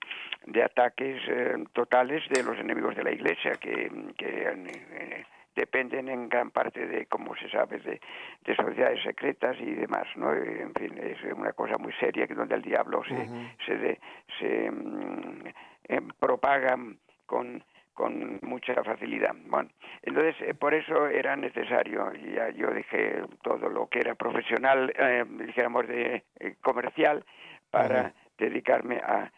de 0.47 0.63
ataques 0.63 1.21
eh, 1.27 1.63
totales 1.73 2.23
de 2.29 2.41
los 2.41 2.57
enemigos 2.57 2.95
de 2.95 3.03
la 3.03 3.11
Iglesia, 3.11 3.51
que, 3.59 3.91
que 4.17 4.47
eh, 4.47 5.25
dependen 5.55 6.09
en 6.09 6.29
gran 6.29 6.51
parte 6.51 6.85
de, 6.85 7.05
como 7.05 7.35
se 7.35 7.49
sabe, 7.49 7.79
de, 7.79 7.99
de, 8.43 8.55
sociedades 8.55 9.01
secretas 9.03 9.57
y 9.59 9.73
demás, 9.73 10.07
¿no? 10.15 10.33
En 10.33 10.73
fin, 10.73 10.97
es 10.97 11.21
una 11.33 11.53
cosa 11.53 11.77
muy 11.77 11.93
seria 11.93 12.27
que 12.27 12.35
donde 12.35 12.55
el 12.55 12.61
diablo 12.61 13.03
se, 13.03 13.27
se, 13.65 13.99
se 14.39 14.71
mm, 14.71 15.47
eh, 15.87 16.01
propaga 16.19 16.77
con 17.25 17.63
con 17.95 18.39
mucha 18.41 18.75
facilidad. 18.83 19.33
Bueno, 19.47 19.69
entonces 20.03 20.35
eh, 20.41 20.53
por 20.53 20.73
eso 20.73 21.07
era 21.07 21.35
necesario, 21.35 22.11
ya 22.13 22.49
yo 22.49 22.69
dejé 22.69 23.23
todo 23.41 23.69
lo 23.69 23.87
que 23.87 23.99
era 23.99 24.15
profesional, 24.15 24.93
eh, 24.95 25.23
dijéramos 25.25 25.87
de 25.87 26.23
eh, 26.39 26.55
comercial, 26.61 27.25
para 27.71 28.13
dedicarme 28.37 28.97
a, 28.97 29.31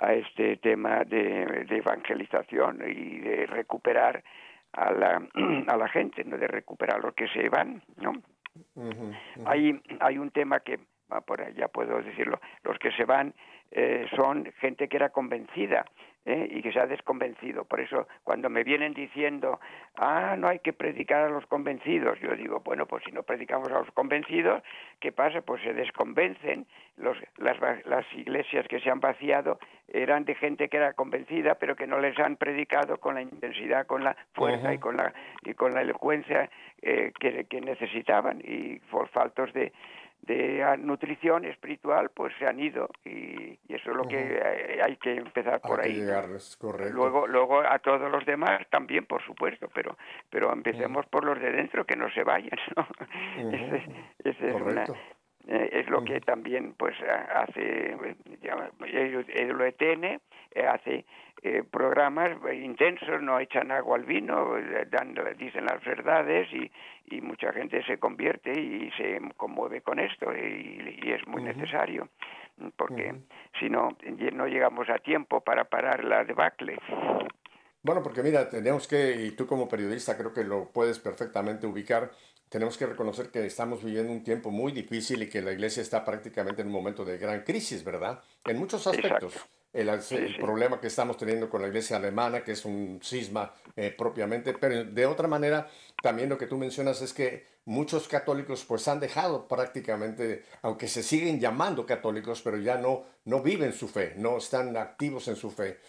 a 0.00 0.14
este 0.14 0.56
tema 0.56 1.04
de, 1.04 1.64
de, 1.68 1.76
evangelización 1.76 2.82
y 2.88 3.18
de 3.18 3.46
recuperar 3.46 4.22
a 4.76 4.92
la, 4.92 5.22
a 5.66 5.76
la 5.76 5.88
gente, 5.88 6.24
no 6.24 6.36
de 6.36 6.48
recuperar 6.48 7.02
los 7.02 7.14
que 7.14 7.28
se 7.28 7.48
van, 7.48 7.82
¿no? 7.96 8.12
Hay, 9.46 9.80
hay 10.00 10.18
un 10.18 10.30
tema 10.30 10.60
que, 10.60 10.78
ah, 11.10 11.20
por 11.20 11.54
ya 11.54 11.68
puedo 11.68 12.00
decirlo, 12.00 12.40
los 12.62 12.78
que 12.78 12.92
se 12.92 13.04
van 13.04 13.34
eh, 13.70 14.06
son 14.14 14.52
gente 14.60 14.88
que 14.88 14.96
era 14.96 15.10
convencida 15.10 15.84
¿eh? 16.26 16.48
y 16.50 16.62
que 16.62 16.72
se 16.72 16.80
ha 16.80 16.86
desconvencido. 16.86 17.64
Por 17.64 17.80
eso, 17.80 18.06
cuando 18.22 18.48
me 18.50 18.64
vienen 18.64 18.94
diciendo, 18.94 19.60
ah, 19.96 20.36
no 20.38 20.48
hay 20.48 20.58
que 20.60 20.72
predicar 20.72 21.22
a 21.22 21.28
los 21.28 21.46
convencidos, 21.46 22.18
yo 22.20 22.34
digo, 22.34 22.60
bueno, 22.60 22.86
pues 22.86 23.04
si 23.04 23.12
no 23.12 23.22
predicamos 23.22 23.68
a 23.68 23.80
los 23.80 23.90
convencidos, 23.92 24.62
¿qué 25.00 25.12
pasa? 25.12 25.42
Pues 25.42 25.62
se 25.62 25.74
desconvencen. 25.74 26.66
Los, 26.96 27.18
las, 27.38 27.58
las 27.86 28.06
iglesias 28.14 28.68
que 28.68 28.78
se 28.78 28.88
han 28.88 29.00
vaciado 29.00 29.58
eran 29.88 30.24
de 30.24 30.36
gente 30.36 30.68
que 30.68 30.76
era 30.76 30.92
convencida, 30.92 31.56
pero 31.56 31.74
que 31.74 31.88
no 31.88 31.98
les 31.98 32.16
han 32.20 32.36
predicado 32.36 32.98
con 32.98 33.16
la 33.16 33.22
intensidad, 33.22 33.86
con 33.86 34.04
la 34.04 34.16
fuerza 34.32 34.72
y 34.72 34.78
con 34.78 34.96
la 34.96 35.12
y 35.42 35.54
con 35.54 35.74
la 35.74 35.82
elocuencia 35.82 36.48
eh, 36.82 37.12
que, 37.18 37.44
que 37.46 37.60
necesitaban 37.60 38.40
y 38.44 38.78
por 38.90 39.08
faltos 39.08 39.52
de 39.52 39.72
de 40.26 40.76
nutrición 40.78 41.44
espiritual 41.44 42.10
pues 42.14 42.32
se 42.38 42.46
han 42.46 42.58
ido 42.60 42.88
y, 43.04 43.58
eso 43.68 43.90
es 43.90 43.96
lo 43.96 44.06
que 44.06 44.80
hay 44.82 44.96
que 44.96 45.16
empezar 45.16 45.60
por 45.60 45.80
ahí 45.80 46.00
luego 46.92 47.26
luego 47.26 47.60
a 47.60 47.78
todos 47.80 48.10
los 48.10 48.24
demás 48.24 48.60
también 48.70 49.04
por 49.06 49.22
supuesto 49.22 49.68
pero 49.74 49.96
pero 50.30 50.52
empecemos 50.52 51.06
por 51.06 51.24
los 51.24 51.40
de 51.40 51.50
dentro 51.50 51.84
que 51.84 51.96
no 51.96 52.10
se 52.10 52.22
vayan 52.22 52.58
¿no? 52.76 52.86
ese, 53.52 53.82
es 54.24 54.54
una, 54.54 54.84
eh, 55.46 55.68
es 55.72 55.88
lo 55.90 56.02
que 56.02 56.20
también 56.20 56.74
pues 56.78 56.96
hace 57.02 57.96
el 59.34 59.60
OETN 59.60 60.04
eh, 60.04 60.20
hace 60.66 61.04
eh, 61.42 61.62
programas 61.70 62.38
intensos 62.54 63.20
no 63.20 63.38
echan 63.38 63.70
agua 63.70 63.96
al 63.96 64.04
vino 64.04 64.54
dan 64.90 65.14
dicen 65.36 65.66
las 65.66 65.84
verdades 65.84 66.48
y, 66.52 66.70
y 67.14 67.20
mucha 67.20 67.52
gente 67.52 67.84
se 67.84 67.98
convierte 67.98 68.58
y 68.58 68.90
se 68.92 69.20
conmueve 69.36 69.82
con 69.82 69.98
esto 69.98 70.32
y, 70.34 71.12
es 71.12 71.26
muy 71.26 71.42
necesario 71.42 72.08
porque 72.76 73.14
si 73.60 73.68
no 73.68 73.96
no 74.32 74.46
llegamos 74.46 74.88
a 74.88 74.98
tiempo 74.98 75.42
para 75.42 75.64
parar 75.64 76.04
la 76.04 76.24
debacle. 76.24 76.78
Bueno, 77.82 78.02
porque 78.02 78.22
mira, 78.22 78.48
tenemos 78.48 78.88
que, 78.88 79.14
y 79.26 79.32
tú 79.32 79.46
como 79.46 79.68
periodista 79.68 80.16
creo 80.16 80.32
que 80.32 80.42
lo 80.42 80.70
puedes 80.72 80.98
perfectamente 80.98 81.66
ubicar, 81.66 82.10
tenemos 82.54 82.78
que 82.78 82.86
reconocer 82.86 83.30
que 83.30 83.44
estamos 83.44 83.82
viviendo 83.82 84.12
un 84.12 84.22
tiempo 84.22 84.48
muy 84.48 84.70
difícil 84.70 85.20
y 85.24 85.28
que 85.28 85.42
la 85.42 85.50
iglesia 85.50 85.82
está 85.82 86.04
prácticamente 86.04 86.62
en 86.62 86.68
un 86.68 86.72
momento 86.72 87.04
de 87.04 87.18
gran 87.18 87.42
crisis, 87.42 87.82
¿verdad? 87.82 88.22
En 88.44 88.58
muchos 88.58 88.86
aspectos. 88.86 89.34
El, 89.72 89.90
problema 90.36 90.80
que 90.80 90.86
estamos 90.86 91.16
teniendo 91.16 91.50
con 91.50 91.62
la 91.62 91.66
iglesia 91.66 91.96
alemana, 91.96 92.44
que 92.44 92.52
es 92.52 92.64
un 92.64 93.00
cisma 93.02 93.52
eh, 93.74 93.92
propiamente, 93.98 94.52
pero 94.52 94.84
de 94.84 95.04
otra 95.04 95.26
manera, 95.26 95.68
también 96.00 96.28
lo 96.28 96.38
que 96.38 96.46
tú 96.46 96.56
mencionas 96.56 97.02
es 97.02 97.12
que 97.12 97.44
muchos 97.64 98.06
católicos 98.06 98.64
pues 98.64 98.86
han 98.86 99.00
dejado 99.00 99.48
prácticamente, 99.48 100.44
aunque 100.62 100.86
se 100.86 101.02
siguen 101.02 101.40
llamando 101.40 101.84
católicos, 101.84 102.40
pero 102.40 102.56
ya 102.58 102.78
no, 102.78 103.02
no 103.24 103.42
viven 103.42 103.72
su 103.72 103.88
fe, 103.88 104.14
no 104.16 104.36
están 104.36 104.76
activos 104.76 105.26
en 105.26 105.34
su 105.34 105.50
fe. 105.50 105.80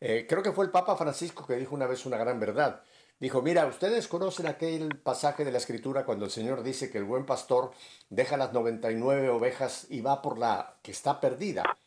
Eh, 0.00 0.24
creo 0.26 0.42
que 0.42 0.52
fue 0.52 0.64
el 0.64 0.70
Papa 0.70 0.96
Francisco 0.96 1.46
que 1.46 1.56
dijo 1.56 1.74
una 1.74 1.86
vez 1.86 2.06
una 2.06 2.16
gran 2.16 2.40
verdad. 2.40 2.82
Dijo, 3.20 3.42
mira, 3.42 3.66
ustedes 3.66 4.08
conocen 4.08 4.46
aquel 4.46 4.98
pasaje 4.98 5.44
de 5.44 5.52
la 5.52 5.58
escritura 5.58 6.04
cuando 6.04 6.24
el 6.24 6.30
Señor 6.30 6.62
dice 6.62 6.90
que 6.90 6.98
el 6.98 7.04
buen 7.04 7.26
pastor 7.26 7.70
deja 8.10 8.36
las 8.36 8.52
99 8.52 9.28
ovejas 9.30 9.86
y 9.88 10.00
va 10.00 10.20
por 10.20 10.38
la 10.38 10.76
que 10.82 10.90
está 10.90 11.20
perdida. 11.20 11.78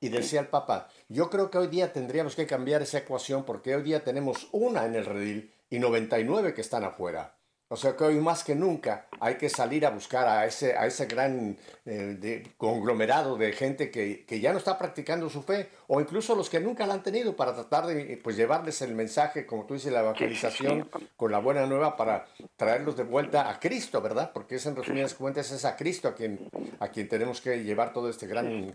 Y 0.00 0.10
decía 0.10 0.40
el 0.40 0.46
Papa, 0.46 0.88
yo 1.08 1.28
creo 1.28 1.50
que 1.50 1.58
hoy 1.58 1.66
día 1.66 1.92
tendríamos 1.92 2.36
que 2.36 2.46
cambiar 2.46 2.82
esa 2.82 2.98
ecuación 2.98 3.44
porque 3.44 3.74
hoy 3.74 3.82
día 3.82 4.04
tenemos 4.04 4.48
una 4.52 4.86
en 4.86 4.94
el 4.94 5.04
redil 5.04 5.52
y 5.68 5.80
99 5.80 6.54
que 6.54 6.60
están 6.60 6.84
afuera. 6.84 7.37
O 7.70 7.76
sea 7.76 7.94
que 7.94 8.04
hoy 8.04 8.18
más 8.18 8.44
que 8.44 8.54
nunca 8.54 9.08
hay 9.20 9.34
que 9.34 9.50
salir 9.50 9.84
a 9.84 9.90
buscar 9.90 10.26
a 10.26 10.46
ese, 10.46 10.74
a 10.74 10.86
ese 10.86 11.04
gran 11.04 11.58
eh, 11.84 12.42
conglomerado 12.56 13.36
de 13.36 13.52
gente 13.52 13.90
que, 13.90 14.24
que, 14.24 14.40
ya 14.40 14.52
no 14.52 14.58
está 14.58 14.78
practicando 14.78 15.28
su 15.28 15.42
fe, 15.42 15.68
o 15.86 16.00
incluso 16.00 16.34
los 16.34 16.48
que 16.48 16.60
nunca 16.60 16.86
la 16.86 16.94
han 16.94 17.02
tenido, 17.02 17.36
para 17.36 17.54
tratar 17.54 17.86
de 17.86 18.18
pues, 18.24 18.36
llevarles 18.36 18.80
el 18.80 18.94
mensaje, 18.94 19.44
como 19.44 19.66
tú 19.66 19.74
dices, 19.74 19.92
la 19.92 20.00
evangelización 20.00 20.88
con 21.16 21.30
la 21.30 21.40
buena 21.40 21.66
nueva 21.66 21.94
para 21.94 22.26
traerlos 22.56 22.96
de 22.96 23.02
vuelta 23.02 23.50
a 23.50 23.60
Cristo, 23.60 24.00
¿verdad? 24.00 24.30
Porque 24.32 24.54
es 24.54 24.64
en 24.64 24.74
resumidas 24.74 25.12
cuentas 25.12 25.50
es 25.50 25.66
a 25.66 25.76
Cristo 25.76 26.08
a 26.08 26.14
quien, 26.14 26.48
a 26.80 26.88
quien 26.88 27.06
tenemos 27.06 27.42
que 27.42 27.62
llevar 27.64 27.92
todo 27.92 28.08
este 28.08 28.26
gran 28.26 28.72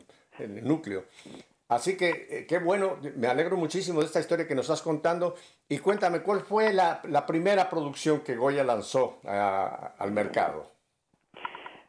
núcleo. 0.61 1.05
Así 1.73 1.97
que 1.97 2.27
eh, 2.29 2.45
qué 2.47 2.59
bueno, 2.59 2.97
me 3.17 3.27
alegro 3.27 3.57
muchísimo 3.57 3.99
de 3.99 4.05
esta 4.05 4.19
historia 4.19 4.47
que 4.47 4.55
nos 4.55 4.65
estás 4.65 4.81
contando. 4.81 5.35
Y 5.67 5.79
cuéntame, 5.79 6.21
¿cuál 6.21 6.41
fue 6.41 6.71
la, 6.73 7.01
primera 7.25 7.69
producción 7.69 8.21
que 8.21 8.35
Goya 8.35 8.63
lanzó 8.63 9.19
al 9.25 10.11
mercado? 10.11 10.71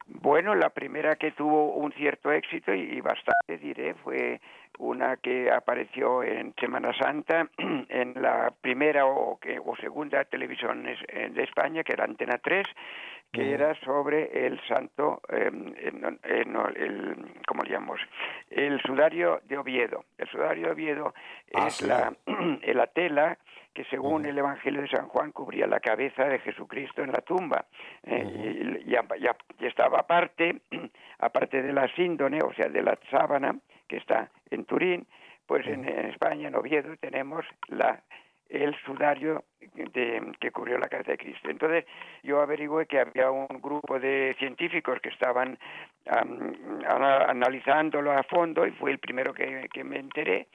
Bueno, 0.06 0.54
la 0.54 0.70
primera 0.70 1.16
que 1.16 1.32
tuvo 1.32 1.74
un 1.74 1.92
cierto 1.92 2.30
éxito 2.30 2.72
y, 2.74 3.00
bastante, 3.00 3.58
diré, 3.58 3.94
fue 3.94 4.40
una 4.78 5.16
que 5.16 5.50
apareció 5.50 6.22
en 6.22 6.54
Semana 6.58 6.92
Santa 6.98 7.48
en 7.58 8.14
la 8.20 8.52
primera 8.60 9.06
o, 9.06 9.38
o 9.64 9.76
segunda 9.76 10.24
televisión 10.24 10.84
de 10.84 11.42
España, 11.42 11.82
que 11.82 11.92
era 11.92 12.04
Antena 12.04 12.38
3, 12.38 12.66
que 13.34 13.52
era 13.52 13.74
sobre 13.80 14.46
el 14.46 14.60
santo, 14.68 15.20
eh, 15.28 15.50
el, 16.22 17.16
¿cómo 17.46 17.64
llamamos? 17.64 18.00
El 18.48 18.80
sudario 18.82 19.40
de 19.48 19.58
Oviedo. 19.58 20.04
El 20.16 20.28
sudario 20.28 20.66
de 20.66 20.72
Oviedo 20.72 21.14
ah, 21.54 21.66
es 21.66 21.82
la, 21.82 22.14
la 22.74 22.86
tela 22.86 23.36
que 23.74 23.84
según 23.86 24.24
el 24.24 24.38
Evangelio 24.38 24.82
de 24.82 24.88
San 24.88 25.08
Juan 25.08 25.32
cubría 25.32 25.66
la 25.66 25.80
cabeza 25.80 26.24
de 26.26 26.38
Jesucristo 26.38 27.02
en 27.02 27.10
la 27.10 27.22
tumba. 27.22 27.66
Eh, 28.04 28.80
y, 28.86 28.90
ya, 28.90 29.04
estaba 29.60 29.98
aparte, 29.98 30.60
aparte 31.18 31.60
de 31.60 31.72
la 31.72 31.88
síndone, 31.94 32.38
o 32.42 32.54
sea, 32.54 32.68
de 32.68 32.82
la 32.82 32.96
sábana 33.10 33.58
que 33.88 33.96
está 33.96 34.30
en 34.50 34.64
Turín, 34.64 35.06
pues 35.46 35.66
en, 35.66 35.88
en 35.88 36.06
España, 36.06 36.48
en 36.48 36.54
Oviedo, 36.54 36.96
tenemos 37.00 37.44
la 37.68 38.00
el 38.48 38.74
sudario 38.84 39.44
de, 39.74 40.32
que 40.40 40.50
cubrió 40.50 40.78
la 40.78 40.88
cabeza 40.88 41.12
de 41.12 41.18
Cristo. 41.18 41.50
Entonces 41.50 41.84
yo 42.22 42.40
averigué 42.40 42.86
que 42.86 43.00
había 43.00 43.30
un 43.30 43.60
grupo 43.60 43.98
de 43.98 44.36
científicos 44.38 45.00
que 45.00 45.08
estaban 45.08 45.58
analizándolo 46.06 48.12
a 48.12 48.22
fondo 48.24 48.66
y 48.66 48.72
fue 48.72 48.92
el 48.92 48.98
primero 48.98 49.32
que, 49.32 49.68
me 49.84 49.98
enteré 49.98 50.48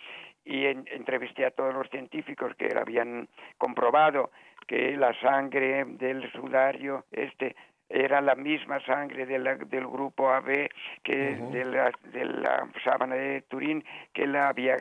y 0.45 0.65
entrevisté 0.65 1.45
a 1.45 1.52
todos 1.52 1.73
los 1.73 1.89
científicos 1.89 2.56
que 2.56 2.69
habían 2.75 3.28
comprobado 3.58 4.32
que 4.67 4.95
la 4.95 5.13
sangre 5.19 5.86
del 5.86 6.32
sudario 6.32 7.06
este 7.12 7.56
era 7.89 8.21
la 8.21 8.36
misma 8.36 8.80
sangre 8.86 9.25
de 9.25 9.39
del 9.39 9.88
grupo 9.88 10.30
AB 10.32 10.69
que 11.04 11.36
de, 11.52 11.65
la, 11.65 11.91
de 12.13 12.25
la 12.25 12.69
sábana 12.84 13.15
de 13.15 13.41
Turín, 13.41 13.84
que 14.13 14.28
la 14.28 14.49
había 14.49 14.78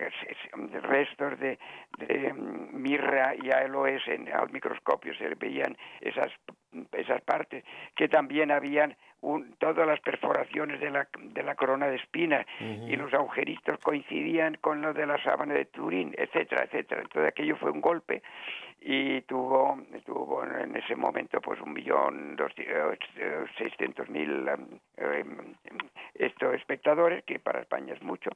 restos 0.83 1.38
de, 1.40 1.59
de 1.99 2.33
mm, 2.33 2.81
mirra 2.81 3.35
y 3.35 3.51
aloes 3.51 4.03
en, 4.07 4.33
al 4.33 4.51
microscopio, 4.51 5.14
se 5.14 5.35
veían 5.37 5.77
esas 6.01 6.31
esas 6.92 7.22
partes, 7.22 7.64
que 7.96 8.09
también 8.09 8.50
habían 8.50 8.96
todas 9.59 9.87
las 9.87 10.00
perforaciones 10.00 10.81
de 10.81 10.90
la, 10.90 11.09
de 11.18 11.42
la 11.42 11.57
corona 11.57 11.88
de 11.88 11.96
espinas 11.96 12.46
y 12.61 12.94
los 12.94 13.12
agujeritos 13.12 13.78
coincidían 13.81 14.57
con 14.61 14.81
los 14.81 14.94
de 14.94 15.07
la 15.07 15.20
sábana 15.22 15.54
de 15.54 15.64
Turín, 15.64 16.14
etcétera, 16.16 16.64
etcétera. 16.64 17.02
Entonces 17.02 17.28
aquello 17.28 17.57
fue 17.57 17.72
un 17.72 17.81
golpe 17.81 18.22
y 18.81 19.22
tuvo, 19.22 19.76
tuvo 20.07 20.44
en 20.44 20.76
ese 20.76 20.94
momento 20.94 21.40
pues 21.40 21.61
un 21.61 21.72
millón 21.72 22.37
seiscientos 23.57 24.09
mil 24.09 24.48
eh, 24.96 25.24
estos 26.14 26.54
espectadores, 26.54 27.24
que 27.24 27.38
para 27.38 27.61
España 27.61 27.94
es 27.94 28.02
mucho, 28.02 28.31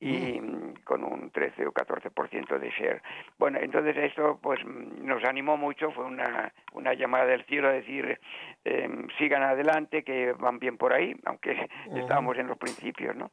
y 0.00 0.40
con 0.84 1.04
un 1.04 1.30
13 1.30 1.66
o 1.66 1.72
14% 1.72 2.58
de 2.58 2.70
share. 2.70 3.02
Bueno, 3.38 3.58
entonces 3.60 3.96
eso 3.96 4.38
pues 4.42 4.64
nos 4.64 5.22
animó 5.24 5.56
mucho, 5.56 5.90
fue 5.92 6.04
una, 6.04 6.52
una 6.72 6.94
llamada 6.94 7.26
del 7.26 7.44
cielo 7.44 7.67
a 7.68 7.72
decir 7.72 8.18
em, 8.64 9.08
sigan 9.18 9.42
adelante, 9.42 10.02
que 10.02 10.32
van 10.32 10.58
bien 10.58 10.76
por 10.76 10.92
ahí, 10.92 11.14
aunque 11.24 11.68
estábamos 11.94 12.36
en 12.38 12.46
los 12.46 12.58
principios, 12.58 13.14
¿no? 13.16 13.30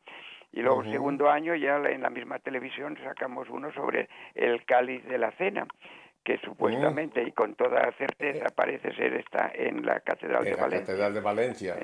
Y 0.52 0.62
luego, 0.62 0.84
el 0.84 0.92
segundo 0.92 1.30
año, 1.30 1.54
ya 1.56 1.76
en 1.76 2.02
la 2.02 2.10
misma 2.10 2.40
televisión 2.40 2.98
sacamos 3.04 3.50
uno 3.50 3.74
sobre 3.74 4.08
el 4.36 4.64
cáliz 4.64 5.04
de 5.06 5.18
la 5.18 5.32
cena, 5.32 5.68
que 6.24 6.38
supuestamente 6.38 7.22
y 7.22 7.32
con 7.34 7.56
toda 7.56 7.92
certeza 7.98 8.46
parece 8.56 8.96
ser 8.96 9.14
está 9.16 9.52
en 9.54 9.86
la 9.86 10.00
Catedral 10.00 10.46
de 10.46 10.56
Valencia. 10.56 10.80
Catedral 10.80 11.14
de 11.14 11.20
Valencia. 11.20 11.76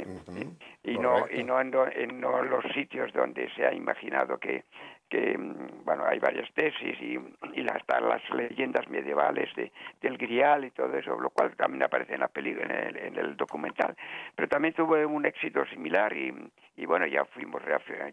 Y 0.83 0.97
no 0.97 1.27
y 1.29 1.43
no 1.43 1.59
en, 1.59 1.73
en 1.95 2.21
no 2.21 2.41
los 2.43 2.63
sitios 2.73 3.11
donde 3.13 3.53
se 3.55 3.65
ha 3.65 3.73
imaginado 3.73 4.39
que 4.39 4.63
que 5.11 5.37
mm, 5.37 5.83
bueno 5.85 6.05
hay 6.07 6.17
varias 6.17 6.51
tesis 6.53 6.97
y, 7.01 7.19
y 7.53 7.67
hasta 7.69 7.99
las 7.99 8.27
leyendas 8.31 8.87
medievales 8.89 9.53
de, 9.55 9.71
del 10.01 10.17
grial 10.17 10.65
y 10.65 10.71
todo 10.71 10.97
eso 10.97 11.19
lo 11.19 11.29
cual 11.29 11.55
también 11.55 11.83
aparece 11.83 12.13
en 12.15 12.21
la 12.21 12.29
película 12.29 12.65
en 12.65 12.71
el, 12.71 12.97
en 12.97 13.17
el 13.17 13.37
documental. 13.37 13.95
Pero 14.35 14.47
también 14.47 14.73
tuvo 14.73 14.95
un 15.07 15.25
éxito 15.25 15.65
similar 15.65 16.15
y, 16.15 16.33
y 16.81 16.85
bueno 16.85 17.05
ya 17.05 17.23
fuimos 17.25 17.61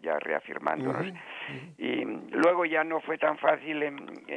ya 0.03 0.19
reafirmándonos 0.19 1.13
y 1.79 2.05
luego 2.31 2.65
ya 2.65 2.85
no 2.85 3.01
fue 3.01 3.17
tan 3.19 3.39
fácil 3.39 3.83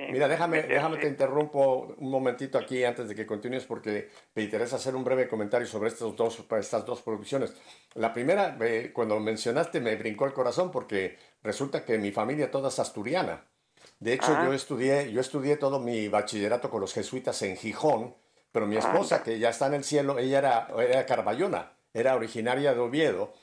mira 0.10 0.28
déjame 0.28 0.64
déjame 0.64 0.98
te 0.98 1.08
interrumpo 1.08 1.94
un 1.98 2.10
momentito 2.10 2.58
aquí 2.58 2.84
antes 2.84 3.10
de 3.10 3.16
que 3.16 3.26
continúes 3.26 3.66
porque 3.66 4.10
me 4.36 4.44
interesa 4.44 4.78
hacer 4.78 4.96
un 4.96 5.04
breve 5.04 5.28
comentario 5.28 5.68
sobre 5.68 5.90
estos 5.90 6.16
dos 6.16 6.46
estas 6.58 6.86
dos 6.86 7.02
producciones 7.02 7.56
la 7.96 8.14
primera 8.14 8.58
cuando 8.94 9.20
mencionaste 9.20 9.82
me 9.82 9.96
brincó 9.96 10.26
el 10.26 10.34
corazón 10.34 10.72
porque 10.72 11.18
resulta 11.44 11.84
que 11.84 11.98
mi 11.98 12.12
familia 12.12 12.52
toda 12.52 12.70
es 12.70 12.80
asturiana. 12.80 13.46
De 14.00 14.14
hecho, 14.14 14.32
yo, 14.44 14.54
estudié, 14.54 15.12
yo 15.12 15.22
estudié 15.22 15.58
todo 15.58 15.80
mi 15.80 16.08
bachillerato 16.08 16.70
con 16.70 16.82
los 16.82 16.94
jesuitas 16.94 17.42
en 17.42 17.58
Gijón, 17.58 18.16
pero 18.52 18.66
mi 18.66 18.78
esposa, 18.78 19.24
que 19.24 19.40
ya 19.40 19.50
está 19.50 19.68
en 19.68 19.76
el 19.76 19.84
cielo, 19.84 20.18
ella 20.18 20.40
era, 20.40 20.68
era 20.80 21.06
carballona, 21.06 21.74
era 21.94 22.16
originaria 22.16 22.74
de 22.74 22.80
Oviedo. 22.80 23.34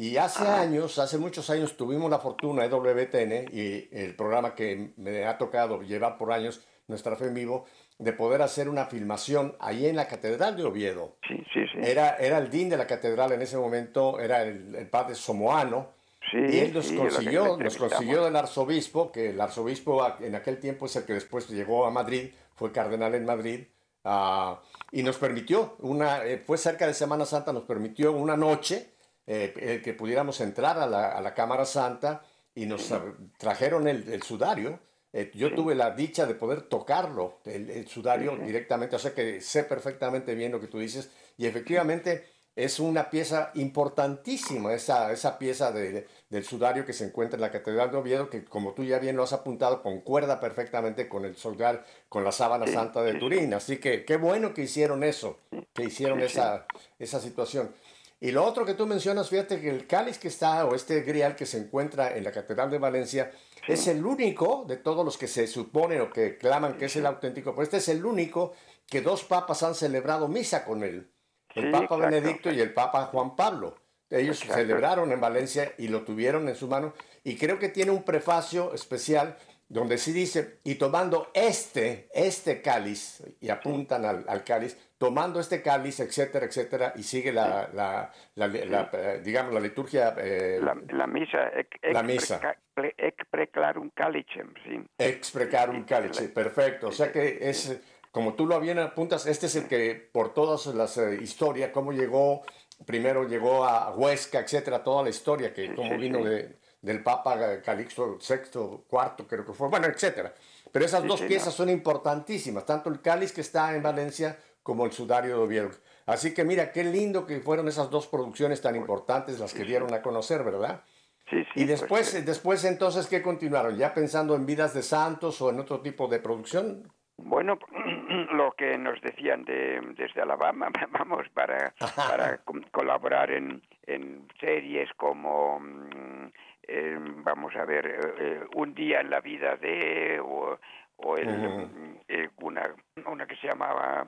Y 0.00 0.16
hace 0.16 0.46
años, 0.46 0.96
hace 1.00 1.18
muchos 1.18 1.50
años, 1.50 1.76
tuvimos 1.76 2.08
la 2.08 2.20
fortuna 2.20 2.62
de 2.62 2.68
WTN 2.68 3.50
y 3.52 3.88
el 3.90 4.14
programa 4.14 4.54
que 4.54 4.92
me 4.96 5.24
ha 5.24 5.36
tocado 5.36 5.82
llevar 5.82 6.16
por 6.16 6.30
años, 6.30 6.64
Nuestra 6.86 7.16
Fe 7.16 7.24
en 7.24 7.34
Vivo, 7.34 7.64
de 7.98 8.12
poder 8.12 8.42
hacer 8.42 8.68
una 8.68 8.86
filmación 8.86 9.56
ahí 9.58 9.86
en 9.86 9.96
la 9.96 10.06
Catedral 10.06 10.56
de 10.56 10.62
Oviedo. 10.62 11.16
Sí, 11.26 11.34
sí, 11.52 11.64
sí. 11.72 11.80
Era, 11.82 12.14
era 12.14 12.38
el 12.38 12.48
dean 12.48 12.68
de 12.68 12.76
la 12.76 12.86
catedral 12.86 13.32
en 13.32 13.42
ese 13.42 13.56
momento, 13.56 14.20
era 14.20 14.44
el, 14.44 14.72
el 14.76 14.88
padre 14.88 15.16
Somoano, 15.16 15.88
y 16.32 16.58
él 16.58 16.72
nos 16.72 16.92
consiguió, 16.92 17.56
nos 17.56 17.76
consiguió 17.76 18.22
del 18.22 18.36
arzobispo, 18.36 19.10
que 19.10 19.30
el 19.30 19.40
arzobispo 19.40 20.06
en 20.20 20.36
aquel 20.36 20.60
tiempo 20.60 20.86
es 20.86 20.94
el 20.94 21.06
que 21.06 21.14
después 21.14 21.48
llegó 21.48 21.86
a 21.86 21.90
Madrid, 21.90 22.30
fue 22.54 22.70
cardenal 22.70 23.16
en 23.16 23.24
Madrid, 23.24 23.64
ah, 24.04 24.62
y 24.92 25.02
nos 25.02 25.16
permitió, 25.16 25.74
una, 25.80 26.24
eh, 26.24 26.38
fue 26.38 26.56
cerca 26.56 26.86
de 26.86 26.94
Semana 26.94 27.24
Santa, 27.24 27.52
nos 27.52 27.64
permitió 27.64 28.12
una 28.12 28.36
noche 28.36 28.96
eh, 29.30 29.82
que 29.84 29.92
pudiéramos 29.92 30.40
entrar 30.40 30.78
a 30.78 30.86
la, 30.86 31.10
a 31.10 31.20
la, 31.20 31.34
Cámara 31.34 31.66
Santa 31.66 32.22
y 32.54 32.64
nos 32.64 32.90
trajeron 33.36 33.86
el, 33.86 34.08
el 34.08 34.22
sudario. 34.22 34.80
Eh, 35.12 35.30
yo 35.34 35.54
tuve 35.54 35.74
la 35.74 35.90
dicha 35.90 36.24
de 36.24 36.34
poder 36.34 36.62
tocarlo, 36.62 37.40
el, 37.44 37.68
el 37.68 37.86
sudario 37.88 38.36
directamente, 38.36 38.96
o 38.96 38.98
sea 38.98 39.14
que 39.14 39.40
sé 39.42 39.64
perfectamente 39.64 40.34
bien 40.34 40.52
lo 40.52 40.60
que 40.60 40.66
tú 40.66 40.78
dices, 40.78 41.10
y 41.36 41.46
efectivamente 41.46 42.24
es 42.58 42.80
una 42.80 43.08
pieza 43.08 43.52
importantísima, 43.54 44.74
esa, 44.74 45.12
esa 45.12 45.38
pieza 45.38 45.70
de, 45.70 46.08
del 46.28 46.44
sudario 46.44 46.84
que 46.84 46.92
se 46.92 47.04
encuentra 47.04 47.36
en 47.36 47.42
la 47.42 47.52
Catedral 47.52 47.92
de 47.92 47.98
Oviedo, 47.98 48.28
que 48.28 48.44
como 48.44 48.72
tú 48.72 48.82
ya 48.82 48.98
bien 48.98 49.14
lo 49.14 49.22
has 49.22 49.32
apuntado, 49.32 49.80
concuerda 49.80 50.40
perfectamente 50.40 51.08
con 51.08 51.24
el 51.24 51.36
sudario, 51.36 51.82
con 52.08 52.24
la 52.24 52.32
sábana 52.32 52.66
santa 52.66 53.02
de 53.02 53.14
Turín. 53.14 53.54
Así 53.54 53.76
que 53.76 54.04
qué 54.04 54.16
bueno 54.16 54.54
que 54.54 54.62
hicieron 54.62 55.04
eso, 55.04 55.38
que 55.72 55.84
hicieron 55.84 56.20
esa, 56.20 56.66
esa 56.98 57.20
situación. 57.20 57.70
Y 58.20 58.32
lo 58.32 58.44
otro 58.44 58.64
que 58.64 58.74
tú 58.74 58.86
mencionas, 58.86 59.28
fíjate 59.28 59.60
que 59.60 59.70
el 59.70 59.86
cáliz 59.86 60.18
que 60.18 60.28
está, 60.28 60.64
o 60.66 60.74
este 60.74 61.02
grial 61.02 61.36
que 61.36 61.46
se 61.46 61.58
encuentra 61.58 62.16
en 62.16 62.24
la 62.24 62.32
Catedral 62.32 62.70
de 62.70 62.78
Valencia, 62.78 63.30
es 63.68 63.86
el 63.86 64.04
único 64.04 64.64
de 64.66 64.76
todos 64.76 65.04
los 65.04 65.16
que 65.16 65.28
se 65.28 65.46
supone 65.46 66.00
o 66.00 66.10
que 66.10 66.36
claman 66.36 66.76
que 66.76 66.86
es 66.86 66.96
el 66.96 67.06
auténtico, 67.06 67.52
pero 67.52 67.62
este 67.62 67.76
es 67.76 67.88
el 67.88 68.04
único 68.04 68.54
que 68.86 69.02
dos 69.02 69.24
papas 69.24 69.62
han 69.62 69.74
celebrado 69.74 70.26
misa 70.26 70.64
con 70.64 70.82
él. 70.82 71.12
El 71.54 71.70
Papa 71.70 71.96
Benedicto 71.96 72.50
y 72.50 72.60
el 72.60 72.72
Papa 72.72 73.06
Juan 73.06 73.36
Pablo. 73.36 73.76
Ellos 74.10 74.38
celebraron 74.38 75.12
en 75.12 75.20
Valencia 75.20 75.74
y 75.76 75.88
lo 75.88 76.02
tuvieron 76.02 76.48
en 76.48 76.56
su 76.56 76.66
mano. 76.66 76.94
Y 77.24 77.36
creo 77.36 77.58
que 77.58 77.68
tiene 77.68 77.90
un 77.90 78.04
prefacio 78.04 78.72
especial 78.74 79.36
donde 79.68 79.98
sí 79.98 80.12
dice, 80.12 80.60
y 80.64 80.76
tomando 80.76 81.30
este, 81.34 82.08
este 82.14 82.62
cáliz, 82.62 83.22
y 83.38 83.50
apuntan 83.50 84.06
al, 84.06 84.44
cáliz, 84.44 84.78
tomando 84.98 85.38
este 85.38 85.62
cáliz, 85.62 86.00
etcétera, 86.00 86.46
etcétera, 86.46 86.92
y 86.96 87.04
sigue 87.04 87.32
la, 87.32 87.70
la, 87.72 88.12
eh, 88.36 89.20
digamos, 89.24 89.54
la 89.54 89.60
liturgia. 89.60 90.14
Eh, 90.18 90.60
la, 90.60 91.06
misa. 91.06 91.50
la 91.82 92.02
misa. 92.02 92.56
Expreclarum 92.96 93.90
calicem, 93.90 94.52
sí. 94.64 94.84
Expreclarum 94.98 95.84
calicem, 95.84 96.32
perfecto. 96.34 96.88
O 96.88 96.92
sea 96.92 97.12
que 97.12 97.38
es 97.40 97.80
como 98.10 98.34
tú 98.34 98.46
lo 98.46 98.58
bien 98.60 98.78
apuntas, 98.78 99.26
este 99.26 99.46
es 99.46 99.56
el 99.56 99.68
que 99.68 99.94
por 100.12 100.34
todas 100.34 100.66
las 100.66 100.98
eh, 100.98 101.18
historias, 101.22 101.70
cómo 101.70 101.92
llegó, 101.92 102.42
primero 102.84 103.28
llegó 103.28 103.64
a 103.64 103.94
Huesca, 103.94 104.40
etcétera, 104.40 104.82
toda 104.82 105.04
la 105.04 105.10
historia, 105.10 105.52
que 105.52 105.74
cómo 105.74 105.96
vino 105.96 106.24
de, 106.24 106.56
del 106.80 107.02
Papa 107.02 107.60
Calixto 107.62 108.18
VI, 108.18 108.58
IV, 108.90 109.26
creo 109.28 109.44
que 109.44 109.52
fue, 109.52 109.68
bueno, 109.68 109.86
etcétera. 109.86 110.34
Pero 110.72 110.84
esas 110.84 111.04
dos 111.04 111.22
piezas 111.22 111.54
son 111.54 111.68
importantísimas, 111.70 112.66
tanto 112.66 112.90
el 112.90 113.00
cáliz 113.00 113.32
que 113.32 113.40
está 113.40 113.74
en 113.74 113.82
Valencia 113.82 114.36
como 114.68 114.84
el 114.84 114.92
sudario 114.92 115.38
de 115.38 115.42
Oviedo. 115.42 115.70
Así 116.04 116.34
que 116.34 116.44
mira, 116.44 116.72
qué 116.72 116.84
lindo 116.84 117.24
que 117.24 117.40
fueron 117.40 117.68
esas 117.68 117.88
dos 117.88 118.06
producciones 118.06 118.60
tan 118.60 118.76
importantes 118.76 119.40
las 119.40 119.54
que 119.54 119.64
dieron 119.64 119.94
a 119.94 120.02
conocer, 120.02 120.44
¿verdad? 120.44 120.84
Sí, 121.30 121.42
sí, 121.54 121.62
y 121.62 121.64
pues, 121.64 121.80
después, 121.80 122.26
después 122.26 122.64
entonces, 122.66 123.06
¿qué 123.06 123.22
continuaron? 123.22 123.78
¿Ya 123.78 123.94
pensando 123.94 124.36
en 124.36 124.44
vidas 124.44 124.74
de 124.74 124.82
santos 124.82 125.40
o 125.40 125.48
en 125.48 125.58
otro 125.58 125.80
tipo 125.80 126.06
de 126.06 126.18
producción? 126.18 126.86
Bueno, 127.16 127.58
lo 128.34 128.52
que 128.58 128.76
nos 128.76 129.00
decían 129.00 129.42
de, 129.46 129.80
desde 129.96 130.20
Alabama, 130.20 130.68
vamos, 130.90 131.26
para, 131.32 131.72
para 131.96 132.42
colaborar 132.70 133.30
en, 133.30 133.62
en 133.86 134.28
series 134.38 134.90
como, 134.98 135.60
mm, 135.60 136.30
eh, 136.64 136.98
vamos 137.24 137.56
a 137.56 137.64
ver, 137.64 137.86
eh, 138.18 138.40
Un 138.54 138.74
día 138.74 139.00
en 139.00 139.08
la 139.08 139.20
vida 139.22 139.56
de, 139.56 140.20
o, 140.22 140.58
o 140.98 141.16
el, 141.16 142.00
eh, 142.08 142.28
una, 142.40 142.74
una 143.06 143.26
que 143.26 143.36
se 143.36 143.48
llamaba 143.48 144.04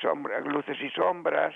sombra, 0.00 0.40
Luces 0.40 0.80
y 0.80 0.90
Sombras, 0.90 1.54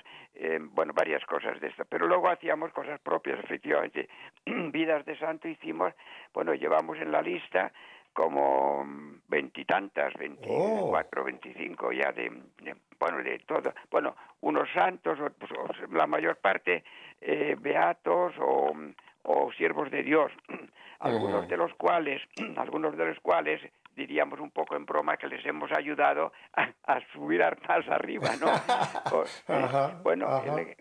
bueno, 0.73 0.93
varias 0.93 1.25
cosas 1.25 1.59
de 1.61 1.69
esto. 1.69 1.85
Pero 1.89 2.07
luego 2.07 2.29
hacíamos 2.29 2.73
cosas 2.73 3.01
propias, 3.01 3.39
efectivamente. 3.41 4.09
Vidas 4.47 5.05
de 5.07 5.19
Santo 5.19 5.49
hicimos, 5.49 5.95
bueno, 6.35 6.55
llevamos 6.55 6.99
en 6.99 7.11
la 7.11 7.23
lista 7.23 7.73
como 8.17 8.83
veintitantas, 9.29 10.15
veinticuatro, 10.15 11.23
veinticinco 11.23 11.93
ya 11.93 12.13
de, 12.13 12.33
bueno, 12.99 13.19
de 13.23 13.39
todo, 13.41 13.75
bueno, 13.91 14.17
unos 14.41 14.71
santos, 14.73 15.19
pues, 15.39 15.53
la 15.91 16.07
mayor 16.07 16.37
parte 16.37 16.83
eh, 17.21 17.55
beatos 17.61 18.33
o, 18.41 18.73
o 19.25 19.53
siervos 19.53 19.91
de 19.91 20.03
Dios, 20.03 20.33
algunos 21.01 21.47
de 21.47 21.59
los 21.59 21.75
cuales, 21.75 22.23
algunos 22.57 22.97
de 22.97 23.05
los 23.05 23.21
cuales 23.21 23.61
diríamos 23.97 24.39
un 24.41 24.51
poco 24.51 24.77
en 24.77 24.85
broma 24.85 25.17
que 25.17 25.27
les 25.27 25.45
hemos 25.47 25.73
ayudado 25.73 26.33
a, 26.53 27.01
subir 27.13 27.41
más 27.41 27.89
arriba, 27.89 28.31
¿no? 28.41 28.47
Eh, 29.49 29.97
bueno, 30.03 30.29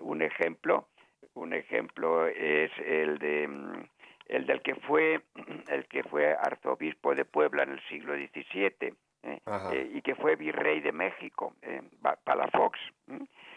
un 0.02 0.22
ejemplo, 0.22 0.90
un 1.36 1.54
ejemplo 1.54 2.28
es 2.28 2.72
el 2.86 3.18
de 3.18 3.48
mm, 3.48 3.90
el 4.28 4.46
del 4.46 4.62
que 4.62 4.76
fue 4.76 5.22
el 5.70 5.88
que 5.88 6.04
fue 6.04 6.34
arzobispo 6.34 7.16
de 7.16 7.26
Puebla 7.26 7.64
en 7.64 7.72
el 7.72 7.82
siglo 7.88 8.14
XVII 8.16 8.94
¿eh? 9.26 9.40
Eh, 9.72 9.92
y 9.94 10.02
que 10.02 10.16
fue 10.16 10.36
virrey 10.36 10.82
de 10.82 10.92
México, 10.92 11.56
eh, 11.62 11.82
Palafox. 12.24 12.80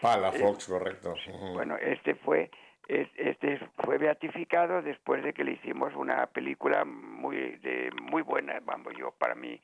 Palafox, 0.01 0.67
correcto. 0.67 1.13
Bueno, 1.53 1.77
este 1.77 2.15
fue 2.15 2.49
este 2.89 3.59
fue 3.83 3.97
beatificado 3.97 4.81
después 4.81 5.23
de 5.23 5.33
que 5.33 5.43
le 5.43 5.51
hicimos 5.53 5.95
una 5.95 6.25
película 6.27 6.83
muy 6.85 7.57
de 7.57 7.91
muy 8.01 8.23
buena, 8.23 8.59
vamos 8.65 8.93
yo 8.97 9.11
para 9.11 9.35
mí 9.35 9.61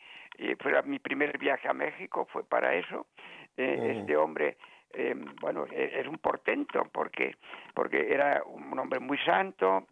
fue 0.59 0.81
mi 0.83 0.99
primer 0.99 1.37
viaje 1.37 1.67
a 1.67 1.73
México 1.73 2.27
fue 2.31 2.43
para 2.43 2.75
eso. 2.75 3.07
Este 3.57 4.17
hombre 4.17 4.57
eh, 4.97 5.13
bueno, 5.41 5.65
es 5.71 6.07
un 6.07 6.17
portento 6.19 6.87
porque 6.91 7.35
porque 7.73 8.13
era 8.13 8.41
un 8.45 8.79
hombre 8.79 8.99
muy 9.01 9.17
santo, 9.19 9.87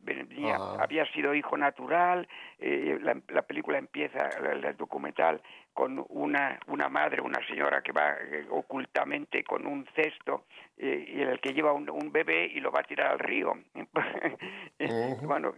había 0.79 1.05
sido 1.11 1.35
hijo 1.35 1.57
natural, 1.57 2.25
eh, 2.59 2.97
la, 3.01 3.41
película 3.41 3.77
empieza, 3.77 4.29
el, 4.29 4.77
documental, 4.77 5.41
con 5.73 6.05
una, 6.09 6.59
una 6.67 6.89
madre, 6.89 7.21
una 7.21 7.45
señora 7.47 7.81
que 7.81 7.91
va 7.91 8.11
eh, 8.11 8.45
ocultamente 8.49 9.43
con 9.43 9.65
un 9.65 9.85
cesto 9.95 10.45
y 10.77 11.21
en 11.21 11.29
el 11.29 11.39
que 11.39 11.53
lleva 11.53 11.71
un, 11.71 11.89
un, 11.89 12.11
bebé 12.11 12.45
y 12.45 12.59
lo 12.59 12.71
va 12.71 12.81
a 12.81 12.83
tirar 12.83 13.11
al 13.11 13.19
río. 13.19 13.53
Bueno, 15.23 15.53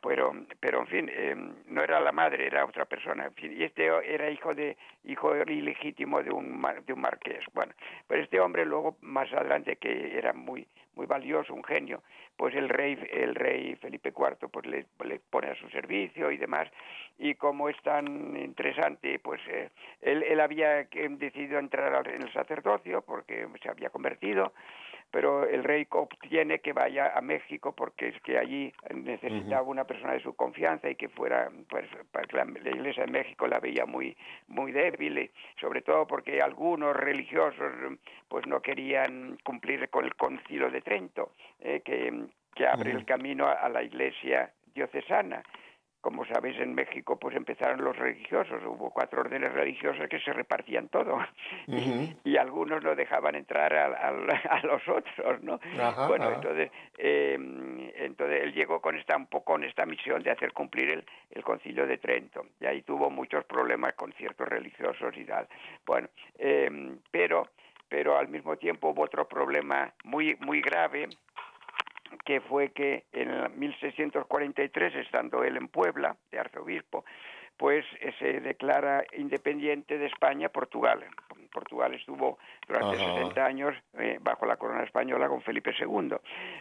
pero, 0.00 0.32
pero 0.58 0.80
en 0.80 0.86
fin, 0.86 1.10
no 1.68 1.82
era 1.82 2.00
la 2.00 2.12
madre, 2.12 2.46
era 2.46 2.64
otra 2.64 2.84
persona. 2.84 3.26
En 3.26 3.34
fin, 3.34 3.52
y 3.56 3.64
este 3.64 3.86
era 3.86 4.30
hijo 4.30 4.54
de 4.54 4.76
hijo 5.04 5.36
ilegítimo 5.36 6.22
de 6.22 6.30
un, 6.30 6.60
de 6.86 6.92
un 6.92 7.00
marqués. 7.00 7.44
Bueno, 7.54 7.72
pero 8.06 8.22
este 8.22 8.40
hombre 8.40 8.64
luego 8.64 8.96
más 9.00 9.32
adelante 9.32 9.76
que 9.76 10.16
era 10.16 10.32
muy 10.32 10.66
muy 10.96 11.06
valioso, 11.06 11.54
un 11.54 11.64
genio, 11.64 12.02
pues 12.36 12.54
el 12.54 12.68
rey 12.68 12.98
el 13.12 13.34
rey 13.34 13.76
Felipe 13.76 14.12
IV 14.14 14.48
pues 14.50 14.66
le, 14.66 14.84
pone 15.30 15.48
a 15.48 15.54
su 15.54 15.68
servicio 15.70 16.30
y 16.30 16.36
demás 16.36 16.68
y 17.16 17.34
como 17.36 17.68
es 17.68 17.80
tan 17.82 18.36
interesante, 18.36 19.18
pues 19.18 19.40
eh, 19.48 19.70
él, 20.02 20.22
él 20.24 20.40
había 20.40 20.84
decidido 20.84 21.58
entrar 21.58 22.06
en 22.08 22.22
el 22.22 22.32
sacerdocio 22.32 23.02
porque 23.02 23.46
se 23.62 23.70
había 23.70 23.90
convertido 23.90 24.52
pero 25.10 25.46
el 25.46 25.64
rey 25.64 25.86
obtiene 25.90 26.60
que 26.60 26.72
vaya 26.72 27.12
a 27.16 27.20
México 27.20 27.74
porque 27.74 28.08
es 28.08 28.20
que 28.22 28.38
allí 28.38 28.72
necesitaba 28.94 29.62
una 29.62 29.84
persona 29.84 30.12
de 30.12 30.22
su 30.22 30.34
confianza 30.34 30.88
y 30.88 30.94
que 30.94 31.08
fuera, 31.08 31.50
pues, 31.68 31.86
la, 32.32 32.44
Iglesia 32.70 33.04
de 33.04 33.12
México 33.12 33.46
la 33.46 33.60
veía 33.60 33.86
muy, 33.86 34.16
muy 34.48 34.72
débil, 34.72 35.30
sobre 35.60 35.82
todo 35.82 36.06
porque 36.06 36.40
algunos 36.40 36.96
religiosos, 36.96 37.72
pues, 38.28 38.46
no 38.46 38.60
querían 38.60 39.38
cumplir 39.44 39.88
con 39.90 40.04
el 40.04 40.14
Concilio 40.14 40.70
de 40.70 40.80
Trento, 40.80 41.32
eh, 41.60 41.80
que, 41.84 42.26
que 42.54 42.66
abre 42.66 42.92
el 42.92 43.04
camino 43.04 43.48
a 43.48 43.68
la 43.68 43.82
Iglesia 43.82 44.52
diocesana 44.74 45.42
como 46.00 46.24
sabéis, 46.24 46.58
en 46.58 46.74
México 46.74 47.18
pues 47.18 47.36
empezaron 47.36 47.84
los 47.84 47.96
religiosos, 47.96 48.62
hubo 48.64 48.90
cuatro 48.90 49.20
órdenes 49.20 49.52
religiosas 49.52 50.08
que 50.08 50.20
se 50.20 50.32
repartían 50.32 50.88
todo. 50.88 51.18
Y, 52.24 52.36
algunos 52.36 52.82
no 52.82 52.94
dejaban 52.94 53.34
entrar 53.34 53.74
a, 53.74 54.60
los 54.62 54.88
otros, 54.88 55.42
¿no? 55.42 55.60
bueno, 56.08 56.30
entonces, 56.32 56.70
em, 56.96 57.90
entonces 57.96 58.42
él 58.42 58.54
llegó 58.54 58.80
con 58.80 58.96
esta 58.96 59.16
un 59.16 59.26
poco 59.26 59.52
con 59.52 59.64
esta 59.64 59.84
misión 59.84 60.22
de 60.22 60.30
hacer 60.30 60.52
cumplir 60.52 60.90
el, 60.90 61.04
el 61.30 61.42
Concilio 61.42 61.86
de 61.86 61.98
Trento. 61.98 62.46
Y 62.60 62.66
ahí 62.66 62.82
tuvo 62.82 63.10
muchos 63.10 63.44
problemas 63.44 63.94
con 63.94 64.12
ciertos 64.12 64.48
religiosos 64.48 65.16
y 65.16 65.24
tal. 65.24 65.48
Bueno, 65.84 66.08
em, 66.38 66.98
pero 67.10 67.48
pero 67.88 68.16
al 68.16 68.28
mismo 68.28 68.56
tiempo 68.56 68.90
hubo 68.90 69.02
otro 69.02 69.26
problema 69.26 69.92
muy 70.04 70.36
muy 70.40 70.60
grave 70.60 71.08
que 72.24 72.40
fue 72.40 72.70
que 72.70 73.04
en 73.12 73.58
1643, 73.58 74.94
estando 74.96 75.42
él 75.44 75.56
en 75.56 75.68
Puebla, 75.68 76.16
de 76.30 76.38
arzobispo, 76.38 77.04
pues 77.60 77.84
eh, 78.00 78.12
se 78.18 78.40
declara 78.40 79.04
independiente 79.18 79.98
de 79.98 80.06
España 80.06 80.48
Portugal. 80.48 81.04
Portugal 81.52 81.92
estuvo 81.92 82.38
durante 82.66 82.96
60 82.96 83.44
años 83.44 83.74
eh, 83.98 84.18
bajo 84.22 84.46
la 84.46 84.56
corona 84.56 84.82
española 84.82 85.28
con 85.28 85.42
Felipe 85.42 85.74
II. 85.78 86.16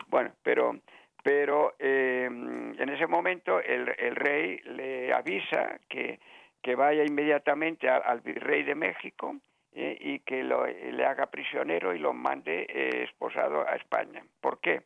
Bueno, 0.08 0.32
pero 0.44 0.76
pero 1.24 1.76
eh, 1.80 2.26
en 2.26 2.90
ese 2.90 3.08
momento 3.08 3.62
el, 3.62 3.86
rey 4.16 4.60
le 4.64 5.14
avisa 5.14 5.80
que, 5.88 6.20
que 6.62 6.76
vaya 6.76 7.04
inmediatamente 7.04 7.90
al 7.90 8.22
virrey 8.22 8.64
de 8.64 8.76
México 8.76 9.36
y 9.74 10.20
que 10.20 10.44
lo, 10.44 10.66
le 10.66 11.06
haga 11.06 11.28
prisionero 11.28 11.94
y 11.94 12.00
lo 12.00 12.14
mande 12.14 12.66
esposado 13.04 13.68
a 13.68 13.76
España. 13.76 14.24
¿Por 14.42 14.60
qué? 14.60 14.82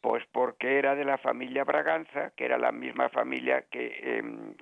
Pues 0.00 0.24
porque 0.32 0.78
era 0.78 0.94
de 0.94 1.04
la 1.04 1.18
familia 1.18 1.64
Braganza, 1.64 2.30
que 2.36 2.46
era 2.46 2.56
la 2.56 2.72
misma 2.72 3.10
familia 3.10 3.66
que, 3.70 4.18
em, 4.18 4.54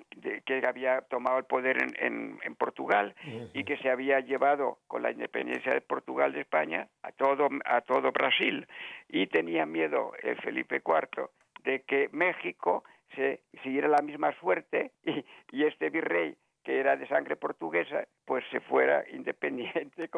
que 0.44 0.66
había 0.66 1.02
tomado 1.02 1.38
el 1.38 1.44
poder 1.44 1.76
en, 1.80 2.38
en, 2.42 2.54
Portugal 2.56 3.14
y 3.54 3.62
que 3.62 3.76
se 3.76 3.88
había 3.88 4.18
llevado 4.18 4.78
con 4.88 5.02
la 5.02 5.12
independencia 5.12 5.72
de 5.72 5.80
Portugal 5.80 6.32
de 6.32 6.40
España 6.40 6.88
a 7.02 7.12
todo, 7.12 7.48
a 7.64 7.80
todo 7.82 8.10
Brasil. 8.10 8.66
Y 9.08 9.28
tenía 9.28 9.64
miedo 9.64 10.12
el 10.22 10.36
Felipe 10.42 10.82
IV 10.84 11.30
de 11.62 11.82
que 11.82 12.08
México 12.12 12.82
se 13.14 13.42
siguiera 13.62 13.86
la 13.86 14.02
misma 14.02 14.32
suerte 14.40 14.90
y, 15.04 15.24
y 15.52 15.64
este 15.64 15.90
virrey 15.90 16.36
que 16.68 16.78
era 16.78 16.96
de 16.96 17.08
sangre 17.08 17.34
portuguesa, 17.36 18.06
pues 18.26 18.44
se 18.50 18.60
fuera 18.60 19.02
independiente 19.10 20.10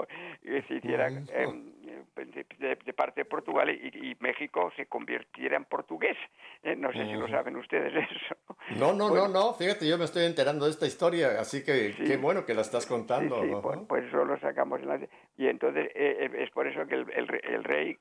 y 0.43 0.63
se 0.63 0.75
hiciera 0.75 1.07
em, 1.07 1.71
de, 2.17 2.93
parte 2.93 3.21
de 3.21 3.25
Portugal 3.25 3.71
y, 3.71 4.17
México 4.19 4.73
se 4.77 4.87
convirtiera 4.87 5.57
en 5.57 5.65
portugués. 5.65 6.17
¿eh? 6.65 6.75
No 6.75 6.93
sé 6.93 7.07
si 7.07 7.13
lo 7.13 7.29
saben 7.29 7.55
ustedes 7.55 7.93
eso. 8.11 8.37
No, 8.81 8.93
no, 8.93 9.15
no, 9.15 9.29
no. 9.29 9.55
Fíjate, 9.55 9.89
yo 9.89 9.97
me 9.97 10.07
estoy 10.07 10.25
enterando 10.25 10.65
de 10.65 10.73
esta 10.73 10.87
historia, 10.87 11.41
así 11.41 11.65
que 11.65 11.95
qué 11.95 12.17
bueno 12.17 12.45
que 12.45 12.53
la 12.53 12.63
estás 12.63 12.85
contando. 12.85 13.41
Sí, 13.45 13.51
pues, 13.63 13.79
pues, 13.89 14.05
eso 14.07 14.25
lo 14.25 14.37
sacamos. 14.41 14.81
En 14.81 14.89
la... 14.89 15.01
Y 15.37 15.47
entonces 15.47 15.87
eh, 15.95 16.17
eh, 16.21 16.31
es 16.35 16.51
por 16.51 16.67
eso 16.67 16.85
que 16.89 16.97
el, 16.97 17.07
el, 17.45 17.63
rey, 17.63 17.97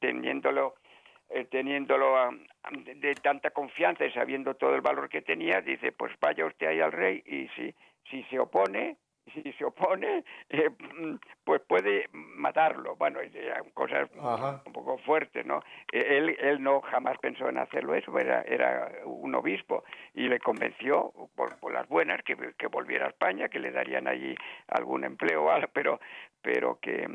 teniéndolo 0.00 0.74
teniéndolo 1.50 2.16
de, 2.72 3.14
tanta 3.22 3.50
confianza 3.50 4.04
y 4.04 4.12
sabiendo 4.12 4.54
todo 4.54 4.74
el 4.74 4.80
valor 4.80 5.08
que 5.08 5.22
tenía, 5.22 5.60
dice, 5.60 5.92
pues 5.92 6.12
vaya 6.20 6.44
usted 6.44 6.66
ahí 6.66 6.80
al 6.80 6.92
rey 6.92 7.22
y 7.24 7.46
si 7.54 7.74
si 8.08 8.22
se 8.24 8.38
opone, 8.38 8.96
si 9.32 9.52
se 9.52 9.64
opone, 9.64 10.24
eh, 10.48 10.70
pues 11.44 11.60
puede 11.62 12.08
matarlo. 12.12 12.96
Bueno, 12.96 13.20
cosas 13.74 14.08
un 14.66 14.72
poco 14.72 14.98
fuertes, 14.98 15.44
¿no? 15.46 15.62
E, 15.92 16.18
él, 16.18 16.36
él 16.40 16.62
no 16.62 16.80
jamás 16.80 17.18
pensó 17.18 17.48
en 17.48 17.58
hacerlo 17.58 17.94
eso, 17.94 18.16
era, 18.18 18.42
era 18.42 18.90
un 19.04 19.34
obispo 19.34 19.84
y 20.14 20.28
le 20.28 20.38
convenció 20.40 21.12
por, 21.34 21.58
por 21.58 21.72
las 21.72 21.88
buenas 21.88 22.22
que, 22.22 22.36
que, 22.56 22.66
volviera 22.66 23.06
a 23.06 23.10
España, 23.10 23.48
que 23.48 23.58
le 23.58 23.70
darían 23.70 24.08
allí 24.08 24.34
algún 24.68 25.04
empleo, 25.04 25.48
pero, 25.72 26.00
pero 26.42 26.78
que, 26.80 27.06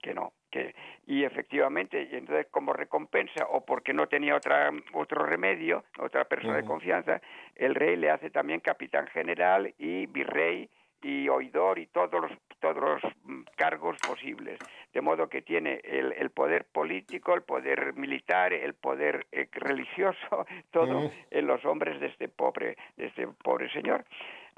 que 0.00 0.14
no. 0.14 0.32
Que, 0.50 0.74
y 1.06 1.24
efectivamente, 1.24 2.08
y 2.10 2.16
entonces 2.16 2.46
como 2.50 2.72
recompensa 2.72 3.46
o 3.50 3.64
porque 3.64 3.92
no 3.92 4.08
tenía 4.08 4.34
otra, 4.34 4.70
otro 4.92 5.24
remedio, 5.24 5.84
otra 5.98 6.24
persona 6.24 6.56
de 6.56 6.64
confianza, 6.64 7.20
el 7.54 7.74
rey 7.74 7.96
le 7.96 8.10
hace 8.10 8.30
también 8.30 8.60
capitán 8.60 9.06
general 9.08 9.72
y 9.78 10.06
virrey 10.06 10.68
y 11.02 11.28
oidor 11.28 11.78
y 11.78 11.86
todos 11.86 12.22
los, 12.22 12.32
todos 12.58 12.76
los 12.76 13.12
mm, 13.24 13.42
cargos 13.56 13.96
posibles. 14.06 14.58
De 14.92 15.00
modo 15.00 15.28
que 15.28 15.40
tiene 15.42 15.80
el, 15.84 16.12
el 16.12 16.30
poder 16.30 16.64
político, 16.64 17.34
el 17.34 17.42
poder 17.42 17.94
militar, 17.94 18.52
el 18.52 18.74
poder 18.74 19.26
eh, 19.32 19.48
religioso, 19.52 20.46
todo 20.70 21.10
en 21.30 21.46
los 21.46 21.64
hombres 21.64 22.00
de 22.00 22.08
este 22.08 22.28
pobre, 22.28 22.76
de 22.96 23.06
este 23.06 23.26
pobre 23.28 23.70
señor 23.72 24.04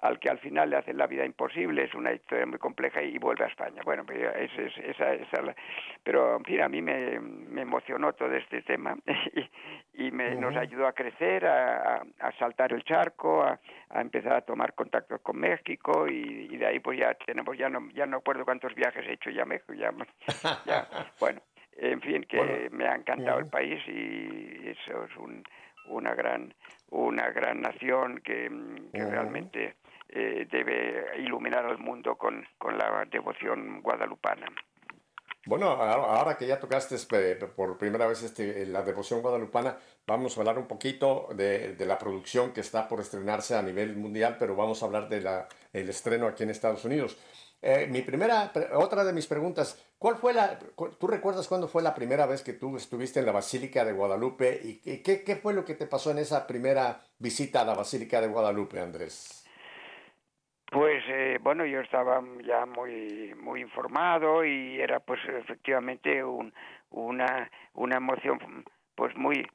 al 0.03 0.19
que 0.19 0.29
al 0.29 0.39
final 0.41 0.69
le 0.69 0.77
hacen 0.77 0.99
la 0.99 1.07
vida 1.07 1.25
imposible, 1.25 1.85
es 1.85 1.95
una 1.95 2.13
historia 2.13 2.45
muy 2.45 2.59
compleja 2.59 3.01
y 3.01 3.19
vuelve 3.19 3.45
a 3.45 3.49
España. 3.49 3.83
Bueno, 3.85 4.05
pues 4.05 4.19
es, 4.35 4.77
esa, 4.79 5.15
esa, 5.15 5.55
pero 6.03 6.37
en 6.37 6.45
fin, 6.45 6.61
a 6.61 6.69
mí 6.69 6.83
me, 6.83 7.21
me 7.21 7.63
emocionó 7.63 8.13
todo 8.13 8.35
este 8.35 8.63
tema 8.63 8.97
y, 9.95 10.11
me, 10.11 10.35
nos 10.35 10.57
ayudó 10.57 10.89
a 10.89 10.93
crecer, 10.93 11.47
a, 11.47 12.03
a, 12.19 12.33
saltar 12.37 12.73
el 12.73 12.83
charco, 12.83 13.45
a, 13.45 13.61
a, 13.91 14.01
empezar 14.01 14.33
a 14.33 14.41
tomar 14.41 14.75
contactos 14.75 15.21
con 15.21 15.39
México 15.39 16.09
y, 16.09 16.57
de 16.57 16.67
ahí 16.67 16.81
pues 16.81 16.99
ya 16.99 17.15
tenemos, 17.15 17.57
ya 17.57 17.69
no, 17.69 17.89
ya 17.93 18.05
no 18.05 18.17
acuerdo 18.17 18.45
cuántos 18.45 18.75
viajes 18.75 19.07
he 19.07 19.13
hecho 19.13 19.31
ya 19.31 19.43
a 19.43 19.47
México, 19.47 19.73
ya, 19.73 19.93
ya 20.67 20.89
bueno, 21.21 21.41
en 21.77 22.01
fin, 22.01 22.25
que 22.25 22.69
me 22.73 22.89
ha 22.89 22.97
encantado 22.97 23.39
el 23.39 23.47
país 23.47 23.81
y 23.87 24.69
eso 24.69 25.05
es 25.05 25.17
un, 25.17 25.45
una 25.87 26.13
gran 26.15 26.53
una 26.91 27.31
gran 27.31 27.63
nación 27.63 28.21
que, 28.23 28.51
que 28.93 29.05
realmente 29.05 29.77
eh, 30.13 30.47
debe 30.51 31.19
iluminar 31.19 31.65
al 31.65 31.79
mundo 31.79 32.17
con, 32.17 32.45
con 32.59 32.77
la 32.77 33.05
devoción 33.11 33.81
guadalupana. 33.83 34.47
Bueno, 35.45 35.71
ahora 35.71 36.37
que 36.37 36.47
ya 36.47 36.61
tocaste 36.61 36.97
eh, 37.13 37.35
por 37.57 37.77
primera 37.77 38.07
vez 38.07 38.23
este, 38.23 38.65
la 38.67 38.83
devoción 38.83 39.23
guadalupana, 39.23 39.77
vamos 40.07 40.37
a 40.37 40.41
hablar 40.41 40.57
un 40.59 40.69
poquito 40.69 41.29
de, 41.35 41.75
de, 41.75 41.87
la 41.87 41.99
producción 41.99 42.53
que 42.53 42.61
está 42.61 42.87
por 42.87 43.01
estrenarse 43.01 43.57
a 43.57 43.63
nivel 43.63 43.97
mundial, 43.97 44.37
pero 44.39 44.55
vamos 44.55 44.83
a 44.83 44.87
hablar 44.87 45.09
del 45.09 45.27
el 45.73 45.89
estreno 45.89 46.29
aquí 46.29 46.45
en 46.45 46.51
Estados 46.51 46.85
Unidos. 46.85 47.19
Eh, 47.65 47.87
mi 47.89 48.03
primera, 48.03 48.53
otra 48.75 49.05
de 49.05 49.13
mis 49.13 49.29
preguntas, 49.29 49.79
¿cuál 49.97 50.17
fue 50.17 50.33
la, 50.33 50.59
tú 50.59 51.07
recuerdas 51.07 51.47
cuándo 51.47 51.69
fue 51.69 51.81
la 51.81 51.95
primera 51.95 52.27
vez 52.27 52.43
que 52.43 52.55
tú 52.55 52.77
estuviste 52.77 53.21
en 53.21 53.27
la 53.27 53.31
Basílica 53.31 53.85
de 53.85 53.93
Guadalupe 53.93 54.61
y, 54.65 54.79
qué, 54.79 55.23
qué, 55.23 55.37
fue 55.37 55.55
lo 55.55 55.65
que 55.65 55.75
te 55.75 55.87
pasó 55.87 56.11
en 56.11 56.19
esa 56.19 56.45
primera 56.49 57.01
visita 57.21 57.61
a 57.61 57.65
la 57.65 57.75
Basílica 57.75 58.21
de 58.21 58.27
Guadalupe, 58.27 58.81
Andrés? 58.81 59.42
Pues 60.73 61.05
eh, 61.07 61.39
bueno, 61.43 61.67
yo 61.67 61.81
estaba 61.81 62.23
ya 62.43 62.65
muy 62.65 63.35
muy 63.39 63.61
informado 63.61 64.43
y 64.43 64.81
era 64.81 65.01
pues 65.01 65.21
efectivamente 65.29 66.25
un, 66.25 66.51
una 66.91 67.51
una 67.75 67.99
emoción 67.99 68.65
pues 68.95 69.15
muy 69.15 69.47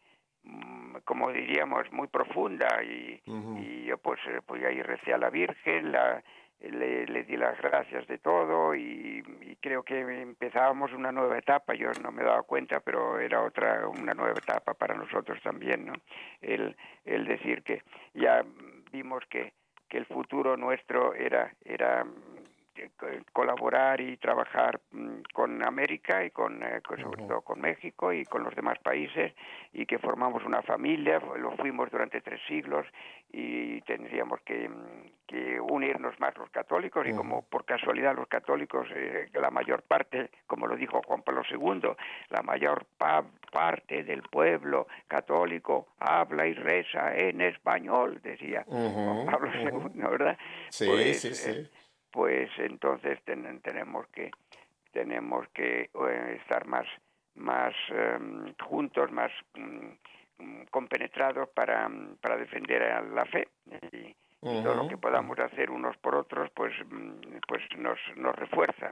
mm, 0.44 0.98
como 1.06 1.32
diríamos 1.32 1.92
muy 1.92 2.08
profunda 2.08 2.68
y, 2.84 3.20
y 3.26 3.86
yo 3.86 3.98
pues 3.98 4.20
pues 4.46 4.64
ahí 4.64 4.80
recé 4.84 5.12
a 5.12 5.18
la 5.18 5.32
Virgen 5.32 5.92
la 5.92 6.24
le, 6.60 7.06
le, 7.08 7.24
di 7.24 7.36
las 7.36 7.58
gracias 7.62 8.06
de 8.08 8.20
todo 8.20 8.76
y, 8.76 9.24
creo 9.60 9.84
que 9.84 10.00
empezábamos 10.00 10.94
una 10.94 11.12
nueva 11.12 11.38
etapa. 11.38 11.74
Yo 11.74 11.92
no 12.02 12.12
me 12.12 12.24
daba 12.24 12.44
cuenta, 12.44 12.80
pero 12.80 13.20
era 13.20 13.42
otra, 13.44 13.88
una 13.88 14.14
nueva 14.14 14.38
etapa 14.38 14.74
para 14.76 14.96
nosotros 14.96 15.42
también, 15.44 15.86
¿no? 15.86 15.94
El, 16.42 16.76
el 17.06 17.26
decir 17.26 17.64
que 17.64 17.82
ya 18.14 18.46
vimos 18.92 19.24
que, 19.30 19.54
que 19.88 19.98
el 19.98 20.06
futuro 20.06 20.58
nuestro 20.58 21.14
era, 21.14 21.54
era 21.64 22.06
colaborar 23.34 24.02
y 24.02 24.18
trabajar 24.18 24.80
mm, 24.92 25.22
con 25.34 25.64
América 25.64 26.24
y 26.24 26.32
con, 26.32 26.62
eh, 26.64 26.82
sobre 26.86 27.28
todo 27.28 27.42
con 27.42 27.62
México 27.62 28.14
y 28.14 28.26
con 28.26 28.44
los 28.44 28.56
demás 28.56 28.80
países 28.80 29.34
y 29.74 29.86
que 29.86 30.00
formamos 30.00 30.44
una 30.46 30.62
familia, 30.62 31.20
lo 31.38 31.52
fuimos 31.58 31.90
durante 31.92 32.22
tres 32.22 32.40
siglos 32.48 32.86
y 33.32 33.82
tendríamos 33.82 34.42
que, 34.42 34.70
mm, 34.70 35.18
unirnos 35.70 36.18
más 36.20 36.36
los 36.38 36.50
católicos 36.50 37.06
y 37.06 37.14
como 37.14 37.42
por 37.42 37.66
casualidad 37.66 38.16
los 38.16 38.28
católicos, 38.28 38.88
eh, 38.96 39.28
la 39.34 39.52
mayor 39.52 39.82
parte, 39.84 40.30
como 40.48 40.68
lo 40.68 40.78
dijo 40.78 41.02
Juan 41.06 41.22
Pablo 41.22 41.42
II, 41.50 41.90
la 42.30 42.42
mayor 42.42 42.86
parte 43.52 44.04
del 44.04 44.22
pueblo 44.22 44.88
católico 45.08 45.88
habla 46.00 46.48
y 46.48 46.54
reza 46.54 47.14
en 47.16 47.42
español, 47.42 48.22
decía 48.24 48.64
Juan 48.68 49.26
Pablo 49.26 49.52
II, 49.54 50.02
¿verdad? 50.02 50.38
Sí, 50.70 50.86
pues, 50.88 51.22
sí, 51.22 51.34
sí. 51.34 51.52
Eh, 51.52 51.70
pues 52.12 52.50
entonces 52.58 53.20
tenemos 53.24 54.08
que 54.08 54.32
tenemos 54.92 55.48
que 55.50 55.90
eh, 55.94 56.38
estar 56.42 56.66
más 56.66 56.88
más 57.36 57.74
em, 57.90 58.54
juntos, 58.68 59.12
más 59.12 59.32
mm, 59.54 60.64
compenetrados 60.72 61.50
para, 61.50 61.90
para 62.22 62.38
defender 62.38 62.82
a 62.84 63.02
la 63.02 63.26
fe. 63.26 63.48
Y, 63.92 64.16
todo 64.64 64.76
lo 64.76 64.88
que 64.88 64.98
podamos 64.98 65.38
hacer 65.40 65.70
unos 65.72 65.98
por 65.98 66.16
otros 66.16 66.50
pues 66.52 66.72
mm, 66.90 67.38
pues 67.48 67.62
nos 67.78 68.00
nos 68.16 68.36
refuerza. 68.36 68.92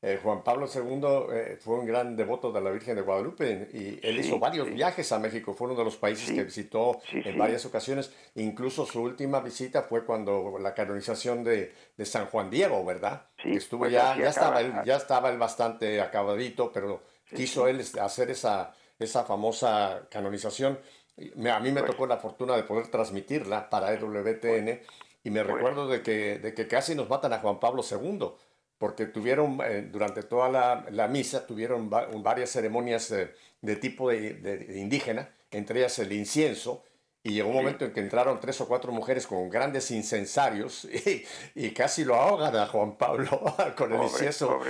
Eh, 0.00 0.20
Juan 0.22 0.44
Pablo 0.44 0.68
II 0.72 1.00
eh, 1.32 1.58
fue 1.60 1.80
un 1.80 1.84
gran 1.84 2.14
devoto 2.14 2.52
de 2.52 2.60
la 2.60 2.70
Virgen 2.70 2.94
de 2.94 3.02
Guadalupe 3.02 3.68
y 3.72 3.98
él 4.06 4.20
hizo 4.20 4.38
varios 4.38 4.72
viajes 4.72 5.10
a 5.10 5.18
México, 5.18 5.54
fue 5.54 5.66
uno 5.66 5.76
de 5.76 5.84
los 5.84 5.96
países 5.96 6.30
que 6.30 6.44
visitó 6.44 7.00
en 7.10 7.36
varias 7.36 7.66
ocasiones, 7.66 8.12
incluso 8.36 8.86
su 8.86 9.02
última 9.02 9.40
visita 9.40 9.82
fue 9.82 10.04
cuando 10.04 10.56
la 10.60 10.72
canonización 10.72 11.42
de, 11.42 11.74
de 11.96 12.06
San 12.06 12.26
Juan 12.26 12.48
Diego, 12.48 12.84
¿verdad? 12.84 13.26
Estuvo 13.42 13.80
pues 13.80 13.92
ya, 13.92 14.16
ya 14.16 14.28
estaba, 14.28 14.60
él, 14.60 14.72
ya 14.84 14.96
estaba 14.96 15.30
él 15.30 15.38
bastante 15.38 16.00
acabadito, 16.00 16.70
pero 16.72 17.02
quiso 17.34 17.66
él 17.66 17.84
hacer 18.00 18.30
esa, 18.30 18.72
esa 19.00 19.24
famosa 19.24 20.06
canonización. 20.08 20.78
a 21.18 21.58
mí 21.58 21.72
me 21.72 21.80
pues 21.80 21.90
tocó 21.90 22.06
la 22.06 22.18
fortuna 22.18 22.54
de 22.54 22.62
poder 22.62 22.86
transmitirla 22.86 23.68
para 23.68 23.92
EWTN 23.92 24.64
pues 24.64 24.80
y 25.24 25.30
me 25.30 25.42
recuerdo 25.42 25.88
de 25.88 26.02
que, 26.02 26.38
de 26.38 26.54
que 26.54 26.68
casi 26.68 26.94
nos 26.94 27.08
matan 27.08 27.32
a 27.32 27.40
Juan 27.40 27.58
Pablo 27.58 27.82
II 27.82 28.30
porque 28.78 29.06
tuvieron 29.06 29.58
eh, 29.64 29.88
durante 29.90 30.22
toda 30.22 30.48
la, 30.48 30.86
la, 30.90 31.08
misa, 31.08 31.46
tuvieron 31.46 31.90
varias 31.90 32.50
ceremonias 32.50 33.10
eh, 33.10 33.34
de 33.60 33.76
tipo 33.76 34.08
de, 34.08 34.66
indígena, 34.76 35.28
entre 35.50 35.80
ellas 35.80 35.98
el 35.98 36.12
incienso, 36.12 36.84
y 37.22 37.32
llegó 37.32 37.48
un 37.48 37.56
momento 37.56 37.84
en 37.84 37.92
que 37.92 38.00
entraron 38.00 38.38
tres 38.40 38.60
o 38.60 38.68
cuatro 38.68 38.92
mujeres 38.92 39.26
con 39.26 39.50
grandes 39.50 39.90
incensarios 39.90 40.84
y, 41.06 41.24
y 41.54 41.70
casi 41.72 42.04
lo 42.04 42.14
ahogan 42.14 42.54
a 42.54 42.66
Juan 42.66 42.96
Pablo 42.96 43.42
con 43.76 43.92
el 43.92 44.02
incienso. 44.02 44.60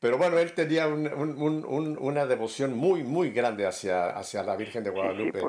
Pero 0.00 0.16
bueno, 0.16 0.38
él 0.38 0.52
tenía 0.54 0.86
un, 0.86 1.08
un, 1.08 1.98
una 2.00 2.24
devoción 2.26 2.76
muy, 2.76 3.02
muy 3.02 3.30
grande 3.32 3.66
hacia, 3.66 4.10
hacia 4.10 4.44
la 4.44 4.54
Virgen 4.54 4.84
de 4.84 4.90
Guadalupe. 4.90 5.40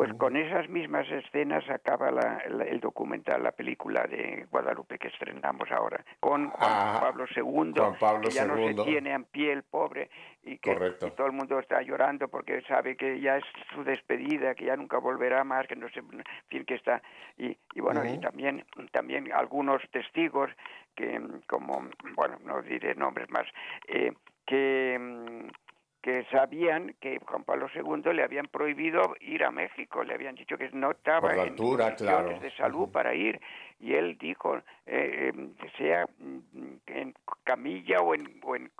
Pues 0.00 0.14
con 0.14 0.34
esas 0.34 0.66
mismas 0.70 1.06
escenas 1.10 1.62
acaba 1.68 2.08
el 2.08 2.80
documental, 2.80 3.42
la 3.42 3.52
película 3.52 4.06
de 4.06 4.46
Guadalupe 4.50 4.98
que 4.98 5.08
estrenamos 5.08 5.70
ahora, 5.70 6.02
con 6.20 6.48
Juan 6.48 6.72
ah, 6.72 6.98
Pablo 7.02 7.26
II, 7.26 7.74
que 8.22 8.30
ya 8.30 8.46
no 8.46 8.56
se 8.56 8.72
tiene 8.82 9.12
en 9.12 9.24
pie 9.24 9.52
el 9.52 9.62
pobre 9.62 10.08
y 10.42 10.56
que 10.56 10.74
todo 11.14 11.26
el 11.26 11.34
mundo 11.34 11.58
está 11.58 11.82
llorando 11.82 12.28
porque 12.28 12.62
sabe 12.62 12.96
que 12.96 13.20
ya 13.20 13.36
es 13.36 13.44
su 13.74 13.84
despedida, 13.84 14.54
que 14.54 14.64
ya 14.64 14.76
nunca 14.76 14.96
volverá 14.96 15.44
más, 15.44 15.66
que 15.66 15.76
no 15.76 15.86
sé, 15.90 15.98
en 15.98 16.24
fin, 16.48 16.64
que 16.64 16.76
está 16.76 17.02
y, 17.36 17.54
bueno 17.78 18.02
y 18.02 18.18
también 18.20 18.64
también 18.92 19.30
algunos 19.34 19.82
testigos 19.90 20.48
que 20.96 21.20
como 21.46 21.90
bueno 22.14 22.38
no 22.46 22.62
diré 22.62 22.94
nombres 22.94 23.28
más 23.28 23.46
eh, 23.86 24.14
que 24.46 24.98
mm, 24.98 25.69
que 26.02 26.24
sabían 26.30 26.94
que 27.00 27.18
Juan 27.26 27.44
Pablo 27.44 27.68
II 27.74 28.12
le 28.14 28.22
habían 28.22 28.46
prohibido 28.46 29.14
ir 29.20 29.44
a 29.44 29.50
México, 29.50 30.02
le 30.02 30.14
habían 30.14 30.34
dicho 30.34 30.56
que 30.56 30.70
no 30.72 30.92
estaba 30.92 31.34
en 31.34 31.56
condiciones 31.56 32.40
de 32.40 32.50
salud 32.56 32.88
para 32.90 33.14
ir. 33.14 33.40
Y 33.78 33.94
él 33.94 34.16
dijo 34.18 34.56
eh, 34.86 35.32
eh, 35.32 35.70
sea 35.78 36.06
mm, 36.18 36.74
en 36.86 37.14
camilla 37.44 38.00
o 38.00 38.14
en, 38.14 38.40
o 38.42 38.56
en, 38.56 38.70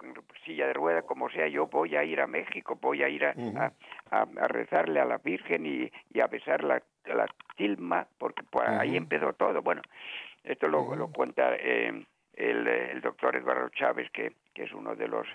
silla 0.45 0.67
de 0.67 0.73
rueda 0.73 1.03
como 1.03 1.31
sea 1.31 1.49
yo 1.49 1.67
voy 1.67 1.97
a 1.97 2.05
ir 2.05 2.21
a 2.21 2.27
México 2.27 2.79
voy 2.81 3.03
a 3.03 3.09
ir 3.09 3.25
a, 3.25 3.35
a, 4.11 4.25
rezarle 4.49 5.01
a 5.01 5.05
la 5.05 5.19
Virgen 5.19 5.67
y, 5.67 5.91
y 6.13 6.21
a 6.21 6.27
besar 6.27 6.65
la, 6.65 6.83
la 7.05 7.27
tilma 7.57 8.07
porque 8.19 8.43
por 8.43 8.67
ahí 8.67 8.97
empezó 8.97 9.33
todo. 9.35 9.63
Bueno 9.63 9.83
esto 10.45 10.69
lo, 10.69 10.95
lo 10.95 11.09
cuenta 11.09 11.55
eh, 11.57 12.05
el, 12.35 12.67
el 12.67 13.01
doctor 13.01 13.37
Eduardo 13.37 13.69
Chávez 13.71 14.11
que, 14.11 14.33
que 14.55 14.65
es 14.65 14.73
uno 14.73 14.95
de 14.97 15.09
los 15.09 15.27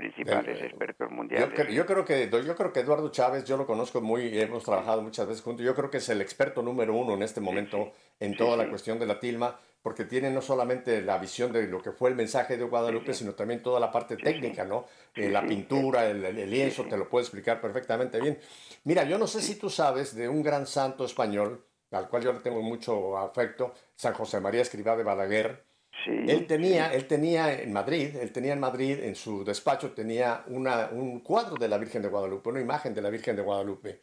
principales 0.00 0.62
expertos 0.62 1.10
mundiales. 1.10 1.50
Yo, 1.50 1.84
creo 1.84 2.04
que, 2.04 2.30
yo 2.30 2.56
creo 2.56 2.72
que 2.72 2.80
Eduardo 2.80 3.10
Chávez, 3.10 3.44
yo 3.44 3.56
lo 3.58 3.66
conozco 3.66 4.00
muy, 4.00 4.38
hemos 4.38 4.64
trabajado 4.64 5.02
muchas 5.02 5.26
veces 5.26 5.42
juntos, 5.42 5.64
yo 5.64 5.74
creo 5.74 5.90
que 5.90 5.98
es 5.98 6.08
el 6.08 6.22
experto 6.22 6.62
número 6.62 6.94
uno 6.94 7.14
en 7.14 7.22
este 7.22 7.40
momento 7.40 7.92
en 8.18 8.36
toda 8.36 8.56
la 8.56 8.68
cuestión 8.68 8.98
de 8.98 9.06
la 9.06 9.20
tilma, 9.20 9.58
porque 9.82 10.04
tiene 10.04 10.30
no 10.30 10.40
solamente 10.40 11.02
la 11.02 11.18
visión 11.18 11.52
de 11.52 11.66
lo 11.66 11.82
que 11.82 11.92
fue 11.92 12.10
el 12.10 12.16
mensaje 12.16 12.56
de 12.56 12.64
Guadalupe, 12.64 13.12
sino 13.14 13.32
también 13.32 13.62
toda 13.62 13.80
la 13.80 13.90
parte 13.90 14.16
técnica, 14.16 14.64
¿no? 14.64 14.86
Eh, 15.14 15.28
la 15.30 15.44
pintura, 15.46 16.06
el, 16.06 16.50
lienzo, 16.50 16.84
te 16.84 16.96
lo 16.96 17.08
puede 17.08 17.24
explicar 17.24 17.60
perfectamente 17.60 18.20
bien. 18.20 18.38
Mira, 18.84 19.04
yo 19.04 19.18
no 19.18 19.26
sé 19.26 19.40
si 19.40 19.56
tú 19.56 19.70
sabes 19.70 20.14
de 20.14 20.28
un 20.28 20.42
gran 20.42 20.66
santo 20.66 21.04
español, 21.04 21.64
al 21.90 22.08
cual 22.08 22.22
yo 22.22 22.32
le 22.32 22.40
tengo 22.40 22.62
mucho 22.62 23.18
afecto, 23.18 23.74
San 23.96 24.14
José 24.14 24.40
María 24.40 24.62
Escribá 24.62 24.96
de 24.96 25.02
Balaguer, 25.02 25.69
él 26.06 26.46
tenía, 26.46 26.92
él 26.92 27.06
tenía 27.06 27.52
en 27.60 27.72
Madrid, 27.72 28.16
él 28.16 28.32
tenía 28.32 28.52
en 28.52 28.60
Madrid, 28.60 28.98
en 29.02 29.14
su 29.14 29.44
despacho, 29.44 29.92
tenía 29.92 30.44
una, 30.46 30.90
un 30.92 31.20
cuadro 31.20 31.56
de 31.56 31.68
la 31.68 31.78
Virgen 31.78 32.02
de 32.02 32.08
Guadalupe, 32.08 32.48
una 32.48 32.60
imagen 32.60 32.94
de 32.94 33.02
la 33.02 33.10
Virgen 33.10 33.36
de 33.36 33.42
Guadalupe. 33.42 34.00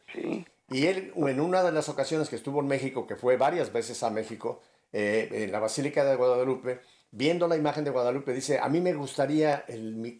Y 0.70 0.86
él, 0.86 1.12
en 1.16 1.40
una 1.40 1.62
de 1.62 1.72
las 1.72 1.88
ocasiones 1.88 2.28
que 2.28 2.36
estuvo 2.36 2.60
en 2.60 2.66
México, 2.66 3.06
que 3.06 3.16
fue 3.16 3.36
varias 3.36 3.72
veces 3.72 4.02
a 4.02 4.10
México, 4.10 4.60
eh, 4.92 5.28
en 5.32 5.52
la 5.52 5.60
Basílica 5.60 6.04
de 6.04 6.16
Guadalupe, 6.16 6.80
viendo 7.10 7.48
la 7.48 7.56
imagen 7.56 7.84
de 7.84 7.90
Guadalupe, 7.90 8.32
dice, 8.32 8.58
a 8.58 8.68
mí 8.68 8.80
me 8.80 8.92
gustaría 8.92 9.64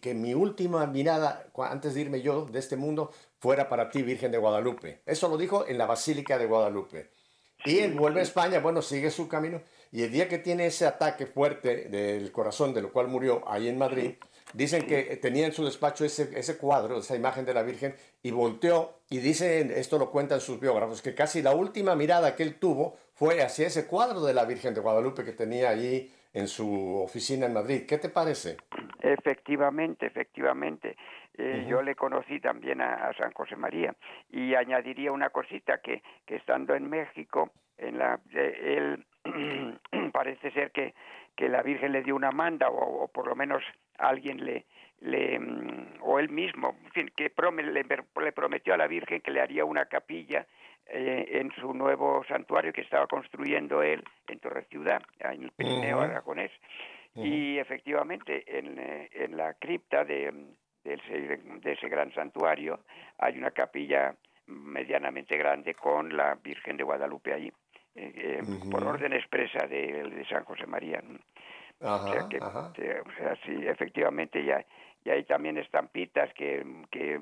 que 0.01 0.13
mi 0.13 0.33
última 0.33 0.85
mirada, 0.87 1.47
antes 1.57 1.93
de 1.93 2.01
irme 2.01 2.21
yo 2.21 2.45
de 2.45 2.59
este 2.59 2.77
mundo, 2.77 3.11
fuera 3.39 3.69
para 3.69 3.89
ti, 3.89 4.01
Virgen 4.01 4.31
de 4.31 4.37
Guadalupe. 4.37 5.01
Eso 5.05 5.29
lo 5.29 5.37
dijo 5.37 5.65
en 5.67 5.77
la 5.77 5.85
Basílica 5.85 6.37
de 6.37 6.45
Guadalupe. 6.45 7.11
Y 7.65 7.79
él 7.79 7.93
vuelve 7.93 8.21
a 8.21 8.23
España, 8.23 8.59
bueno, 8.59 8.81
sigue 8.81 9.11
su 9.11 9.27
camino 9.27 9.61
y 9.91 10.03
el 10.03 10.11
día 10.11 10.27
que 10.27 10.37
tiene 10.37 10.67
ese 10.67 10.85
ataque 10.85 11.25
fuerte 11.25 11.89
del 11.89 12.31
corazón, 12.31 12.73
de 12.73 12.81
lo 12.81 12.91
cual 12.91 13.07
murió 13.07 13.43
ahí 13.47 13.67
en 13.67 13.77
Madrid, 13.77 14.15
dicen 14.53 14.85
que 14.85 15.17
tenía 15.17 15.45
en 15.45 15.51
su 15.51 15.65
despacho 15.65 16.05
ese, 16.05 16.37
ese 16.37 16.57
cuadro, 16.57 16.99
esa 16.99 17.15
imagen 17.15 17.45
de 17.45 17.53
la 17.53 17.63
Virgen, 17.63 17.95
y 18.21 18.31
volteó, 18.31 18.99
y 19.09 19.19
dicen, 19.19 19.71
esto 19.71 19.97
lo 19.97 20.11
cuentan 20.11 20.41
sus 20.41 20.59
biógrafos, 20.59 21.01
que 21.01 21.15
casi 21.15 21.41
la 21.41 21.55
última 21.55 21.95
mirada 21.95 22.35
que 22.35 22.43
él 22.43 22.55
tuvo 22.55 22.97
fue 23.13 23.41
hacia 23.41 23.67
ese 23.67 23.87
cuadro 23.87 24.21
de 24.21 24.33
la 24.33 24.45
Virgen 24.45 24.73
de 24.73 24.81
Guadalupe 24.81 25.23
que 25.23 25.33
tenía 25.33 25.69
allí 25.69 26.11
en 26.33 26.47
su 26.47 27.01
oficina 27.01 27.47
en 27.47 27.53
Madrid. 27.53 27.85
¿Qué 27.87 27.97
te 27.97 28.09
parece? 28.09 28.57
Efectivamente, 29.01 30.05
efectivamente. 30.05 30.95
Eh, 31.37 31.65
yo 31.67 31.81
le 31.81 31.95
conocí 31.95 32.39
también 32.39 32.81
a, 32.81 33.11
San 33.17 33.31
José 33.31 33.55
María 33.55 33.95
y 34.29 34.55
añadiría 34.55 35.11
una 35.11 35.29
cosita 35.29 35.79
que, 35.79 36.03
que 36.25 36.35
estando 36.35 36.75
en 36.75 36.89
México, 36.89 37.51
en 37.77 37.97
la, 37.97 38.19
eh, 38.33 38.75
él 38.77 39.05
parece 40.13 40.51
ser 40.51 40.71
que, 40.71 40.93
que 41.35 41.49
la 41.49 41.61
Virgen 41.61 41.91
le 41.91 42.03
dio 42.03 42.15
una 42.15 42.31
manda 42.31 42.69
o, 42.69 43.07
por 43.07 43.27
lo 43.27 43.35
menos 43.35 43.63
alguien 43.97 44.43
le, 44.45 44.65
le 45.01 45.39
mm, 45.39 45.99
o 46.01 46.19
él 46.19 46.29
mismo, 46.29 46.75
en 46.85 46.91
fin, 46.91 47.11
que 47.15 47.31
le, 47.63 48.31
prometió 48.31 48.73
a 48.73 48.77
la 48.77 48.87
Virgen 48.87 49.21
que 49.21 49.31
le 49.31 49.41
haría 49.41 49.65
una 49.65 49.85
capilla 49.85 50.45
eh, 50.85 51.27
en 51.31 51.51
su 51.53 51.73
nuevo 51.73 52.23
santuario 52.27 52.73
que 52.73 52.81
estaba 52.81 53.07
construyendo 53.07 53.83
él 53.83 54.03
en 54.27 54.39
Torre 54.39 54.65
Ciudad, 54.69 55.01
en 55.19 55.43
el 55.43 55.51
Pirineo 55.51 55.99
Aragonés. 56.01 56.51
Y 57.15 57.57
efectivamente, 57.57 58.43
en, 58.47 58.79
eh, 58.79 59.09
en 59.11 59.35
la 59.35 59.53
cripta 59.55 60.05
de, 60.05 60.31
de, 60.83 60.93
ese, 60.93 61.37
de 61.37 61.71
ese 61.73 61.89
gran 61.89 62.13
santuario 62.13 62.79
hay 63.17 63.37
una 63.37 63.51
capilla 63.51 64.15
medianamente 64.45 65.37
grande 65.37 65.73
con 65.75 66.15
la 66.15 66.35
Virgen 66.35 66.77
de 66.77 66.83
Guadalupe 66.83 67.33
allí. 67.33 67.51
Eh, 67.95 68.41
por 68.71 68.83
orden 68.83 69.13
expresa 69.13 69.67
de, 69.67 70.25
San 70.29 70.43
José 70.45 70.65
María. 70.67 71.01
o, 71.81 72.07
sea 72.07 72.27
que, 72.29 72.37
o 72.39 73.11
sea, 73.17 73.35
sí, 73.45 73.67
efectivamente, 73.67 74.43
ya, 74.43 74.63
y 75.03 75.09
hay 75.09 75.23
también 75.23 75.57
estampitas 75.57 76.33
que, 76.33 76.65
que, 76.91 77.19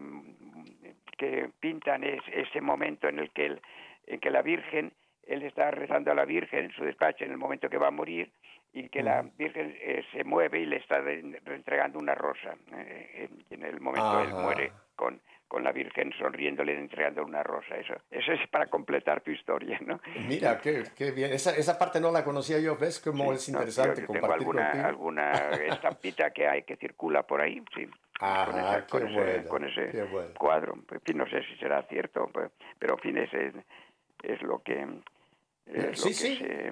pintan 1.60 2.04
ese 2.04 2.62
momento 2.62 3.08
en 3.08 3.20
el 3.20 3.32
que, 3.32 3.48
el, 3.48 3.62
en 4.06 4.20
que 4.20 4.30
la 4.30 4.42
Virgen 4.42 4.94
él 5.28 5.44
está 5.44 5.72
rezando 5.72 6.12
a 6.12 6.16
la 6.16 6.26
Virgen 6.26 6.66
en 6.66 6.72
su 6.72 6.84
despacho 6.84 7.26
en 7.26 7.32
el 7.32 7.38
momento 7.38 7.70
que 7.70 7.78
va 7.78 7.88
a 7.88 7.92
morir 7.92 8.32
y 8.74 8.90
que 8.90 9.04
la 9.04 9.24
Virgen 9.38 9.76
eh, 9.82 10.04
se 10.12 10.24
mueve 10.24 10.60
y 10.60 10.66
le 10.66 10.78
está 10.78 11.02
entregando 11.46 12.00
una 12.00 12.16
rosa. 12.16 12.56
Eh, 12.74 13.30
en 13.50 13.64
el 13.64 13.80
momento 13.80 14.22
él 14.22 14.34
muere 14.34 14.72
con, 14.96 15.20
con 15.48 15.64
la 15.64 15.72
Virgen 15.72 16.14
sonriéndole 16.18 16.78
entregando 16.78 17.24
una 17.24 17.44
rosa. 17.44 17.76
Eso, 17.76 17.94
eso 18.12 18.32
es 18.34 18.48
para 18.50 18.68
completar 18.68 19.22
tu 19.22 19.32
historia, 19.32 19.80
¿no? 19.86 20.00
Mira, 20.28 20.60
qué, 20.60 20.84
qué 20.96 21.12
bien. 21.12 21.32
Esa, 21.32 21.56
esa 21.56 21.78
parte 21.78 22.00
no 22.00 22.12
la 22.12 22.24
conocía 22.24 22.60
yo. 22.60 22.78
¿Ves 22.78 23.00
cómo 23.00 23.34
es 23.34 23.48
interesante 23.48 24.02
no, 24.02 24.08
yo, 24.08 24.14
yo 24.14 24.20
tengo 24.20 24.34
alguna, 24.34 24.72
alguna 24.86 25.32
estampita 25.68 26.32
que 26.32 26.48
hay 26.48 26.64
que 26.64 26.76
circula 26.76 27.24
por 27.24 27.42
ahí, 27.42 27.64
sí. 27.76 27.88
Ah, 28.20 28.84
con 28.90 29.04
ese, 29.04 29.14
qué 29.14 29.20
bueno, 29.20 29.50
con 29.50 29.64
ese 29.66 29.90
qué 29.92 30.04
bueno. 30.04 30.34
cuadro. 30.38 30.74
En 30.92 31.02
fin, 31.02 31.18
no 31.18 31.28
sé 31.28 31.44
si 31.44 31.56
será 31.58 31.84
cierto, 31.84 32.30
pero 32.80 32.94
en 32.96 33.00
fin, 33.00 33.18
es, 33.18 33.30
es 34.24 34.42
lo 34.42 34.60
que... 34.64 34.88
Es 35.66 36.00
sí, 36.00 36.04
lo 36.04 36.08
que 36.10 36.14
sí. 36.14 36.38
Se, 36.38 36.72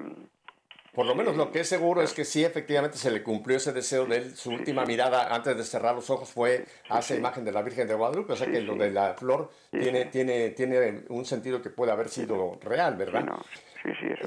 Por 0.95 1.05
lo 1.05 1.13
menos 1.13 1.35
lo 1.35 1.51
que 1.51 1.59
es 1.59 1.67
seguro 1.69 2.01
es 2.01 2.13
que 2.13 2.23
sí, 2.23 2.43
efectivamente 2.43 2.97
se 2.97 3.11
le 3.11 3.21
cumplió 3.21 3.57
ese 3.57 3.73
deseo 3.73 4.05
de 4.05 4.17
él. 4.17 4.35
Su 4.37 4.51
última 4.51 4.85
mirada 4.85 5.33
antes 5.35 5.57
de 5.57 5.63
cerrar 5.63 5.93
los 5.93 6.09
ojos 6.09 6.29
fue 6.29 6.65
a 6.89 6.99
esa 6.99 7.15
imagen 7.15 7.43
de 7.43 7.51
la 7.51 7.61
Virgen 7.61 7.87
de 7.87 7.93
Guadalupe. 7.93 8.33
O 8.33 8.35
sea 8.35 8.47
que 8.49 8.61
lo 8.61 8.75
de 8.75 8.91
la 8.91 9.13
flor 9.13 9.51
tiene, 9.71 10.05
tiene, 10.05 10.49
tiene 10.51 11.03
un 11.09 11.25
sentido 11.25 11.61
que 11.61 11.69
puede 11.69 11.91
haber 11.91 12.07
sido 12.09 12.57
real, 12.61 12.95
¿verdad? 12.95 13.25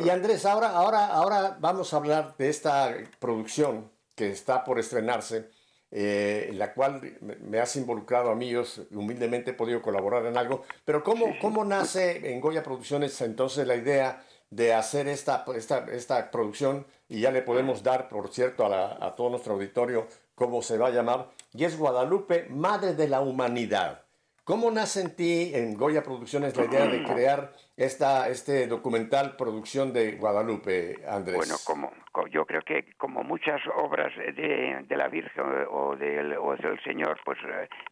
Y 0.05 0.09
Andrés, 0.11 0.45
ahora, 0.47 0.69
ahora, 0.71 1.07
ahora 1.07 1.57
vamos 1.59 1.93
a 1.93 1.97
hablar 1.97 2.37
de 2.37 2.49
esta 2.49 2.95
producción 3.19 3.91
que 4.15 4.31
está 4.31 4.63
por 4.65 4.79
estrenarse, 4.79 5.49
eh, 5.91 6.49
en 6.51 6.59
la 6.59 6.75
cual 6.75 7.01
me- 7.21 7.37
me 7.37 7.59
has 7.61 7.75
involucrado 7.77 8.31
a 8.31 8.35
mí, 8.35 8.51
yo 8.51 8.63
humildemente 8.93 9.53
he 9.53 9.55
podido 9.55 9.81
colaborar 9.81 10.27
en 10.27 10.37
algo, 10.37 10.65
pero 10.85 11.03
¿cómo, 11.03 11.35
cómo 11.41 11.65
nace 11.65 12.31
en 12.33 12.41
Goya 12.41 12.63
Producciones 12.63 13.19
entonces 13.23 13.67
la 13.67 13.75
idea 13.77 14.23
de 14.51 14.75
hacer 14.75 15.09
esta, 15.09 15.45
esta, 15.55 15.87
esta 15.91 16.31
producción? 16.31 16.87
Y 17.09 17.21
ya 17.21 17.31
le 17.31 17.43
podemos 17.43 17.83
dar, 17.83 18.09
por 18.09 18.29
cierto, 18.33 18.67
a, 18.67 18.69
la- 18.69 18.99
a 19.01 19.15
todo 19.15 19.31
nuestro 19.31 19.55
auditorio 19.55 20.07
cómo 20.35 20.63
se 20.63 20.79
va 20.79 20.89
a 20.89 20.91
llamar, 20.91 21.31
y 21.53 21.65
es 21.65 21.77
Guadalupe, 21.79 22.47
Madre 22.51 22.95
de 22.95 23.09
la 23.09 23.21
Humanidad. 23.21 24.03
¿Cómo 24.49 24.71
nace 24.71 25.03
en 25.03 25.15
ti, 25.15 25.53
en 25.55 25.75
Goya 25.75 26.03
Producciones, 26.03 26.57
la 26.57 26.65
idea 26.65 26.87
de 26.87 27.03
crear 27.05 27.53
esta, 27.77 28.31
este 28.31 28.67
documental 28.67 29.37
producción 29.37 29.93
de 29.93 30.13
Guadalupe, 30.13 31.03
Andrés? 31.07 31.37
Bueno, 31.37 31.57
como, 31.67 31.93
co- 32.13 32.27
yo 32.29 32.47
creo 32.47 32.63
que 32.63 32.95
como 32.97 33.23
muchas 33.23 33.61
obras 33.77 34.11
de, 34.17 34.87
de 34.89 34.97
la 34.97 35.09
Virgen 35.09 35.45
o 35.69 35.95
del, 35.97 36.33
o 36.39 36.57
del 36.57 36.83
Señor, 36.83 37.21
pues, 37.27 37.37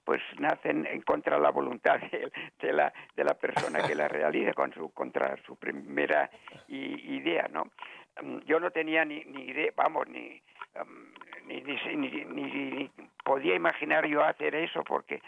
pues 0.03 0.23
nacen 0.39 0.87
en 0.87 1.03
contra 1.03 1.39
la 1.39 1.51
voluntad 1.51 2.01
de, 2.63 2.73
la, 2.73 2.91
de 3.15 3.25
la 3.25 3.35
persona 3.35 3.87
que 3.87 3.95
la 3.95 4.09
realiza, 4.09 4.55
con 4.55 4.73
su, 4.73 4.91
contra 4.95 5.37
su 5.45 5.57
primera 5.57 6.31
idea, 6.69 7.49
¿no? 7.53 7.71
Yo 8.47 8.59
no 8.61 8.71
tenía 8.71 9.05
ni, 9.05 9.23
ni 9.27 9.43
idea, 9.51 9.73
vamos, 9.77 10.09
ni, 10.09 10.41
um, 10.81 11.13
ni- 11.47 12.25
ni 12.25 12.91
podía 13.23 13.55
imaginar 13.55 14.07
yo 14.07 14.25
hacer 14.25 14.55
eso 14.55 14.83
porque 14.85 15.21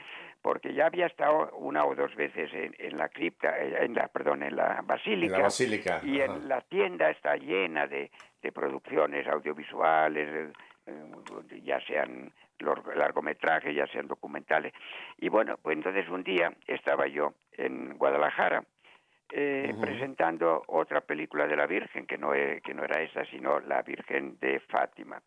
porque 0.43 0.72
ya 0.72 0.86
había 0.86 1.07
estado 1.07 1.51
una 1.57 1.84
o 1.84 1.95
dos 1.95 2.14
veces 2.14 2.53
en, 2.53 2.74
en 2.78 2.97
la 2.97 3.09
cripta, 3.09 3.59
eh, 3.59 3.84
en 3.84 3.95
la, 3.95 4.09
perdón, 4.09 4.43
en 4.43 4.57
la 4.57 4.80
basílica, 4.84 5.34
En 5.34 5.41
la 5.41 5.47
basílica, 5.47 6.01
y 6.05 6.20
ajá. 6.20 6.34
en 6.36 6.49
la 6.49 6.61
tienda 6.62 7.11
está 7.11 7.36
llena 7.36 7.86
de, 7.86 8.11
de 8.43 8.53
producciones 8.53 9.26
audiovisuales, 9.26 10.28
eh, 10.28 10.53
eh, 10.86 11.61
ya 11.62 11.80
sean 11.86 12.32
largometrajes, 12.95 13.74
ya 13.74 13.86
sean 13.89 14.09
documentales. 14.09 14.72
Y 15.18 15.28
bueno, 15.28 15.57
pues 15.62 15.76
entonces 15.76 16.09
un 16.09 16.22
día 16.24 16.53
estaba 16.66 17.07
yo 17.07 17.34
en 17.53 17.97
Guadalajara 17.99 18.64
eh, 19.30 19.74
presentando 19.80 20.62
otra 20.68 21.03
película 21.03 21.47
de 21.47 21.55
la 21.57 21.66
Virgen, 21.66 22.07
que 22.07 22.16
no, 22.16 22.34
e- 22.34 22.61
que 22.62 22.72
no 22.74 22.82
era 22.84 23.03
esa, 23.03 23.24
sino 23.26 23.61
La 23.61 23.82
Virgen 23.82 24.39
de 24.41 24.59
Fátima. 24.61 25.20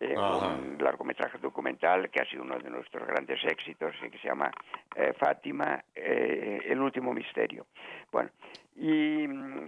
Eh, 0.00 0.16
un 0.16 0.78
largometraje 0.78 1.38
documental 1.38 2.08
que 2.08 2.20
ha 2.20 2.24
sido 2.26 2.42
uno 2.42 2.56
de 2.58 2.70
nuestros 2.70 3.04
grandes 3.04 3.44
éxitos, 3.44 3.92
eh, 4.00 4.10
que 4.10 4.18
se 4.18 4.28
llama 4.28 4.48
eh, 4.94 5.12
Fátima, 5.18 5.82
eh, 5.92 6.60
el 6.66 6.80
último 6.80 7.12
misterio. 7.12 7.66
Bueno, 8.12 8.30
y, 8.76 9.24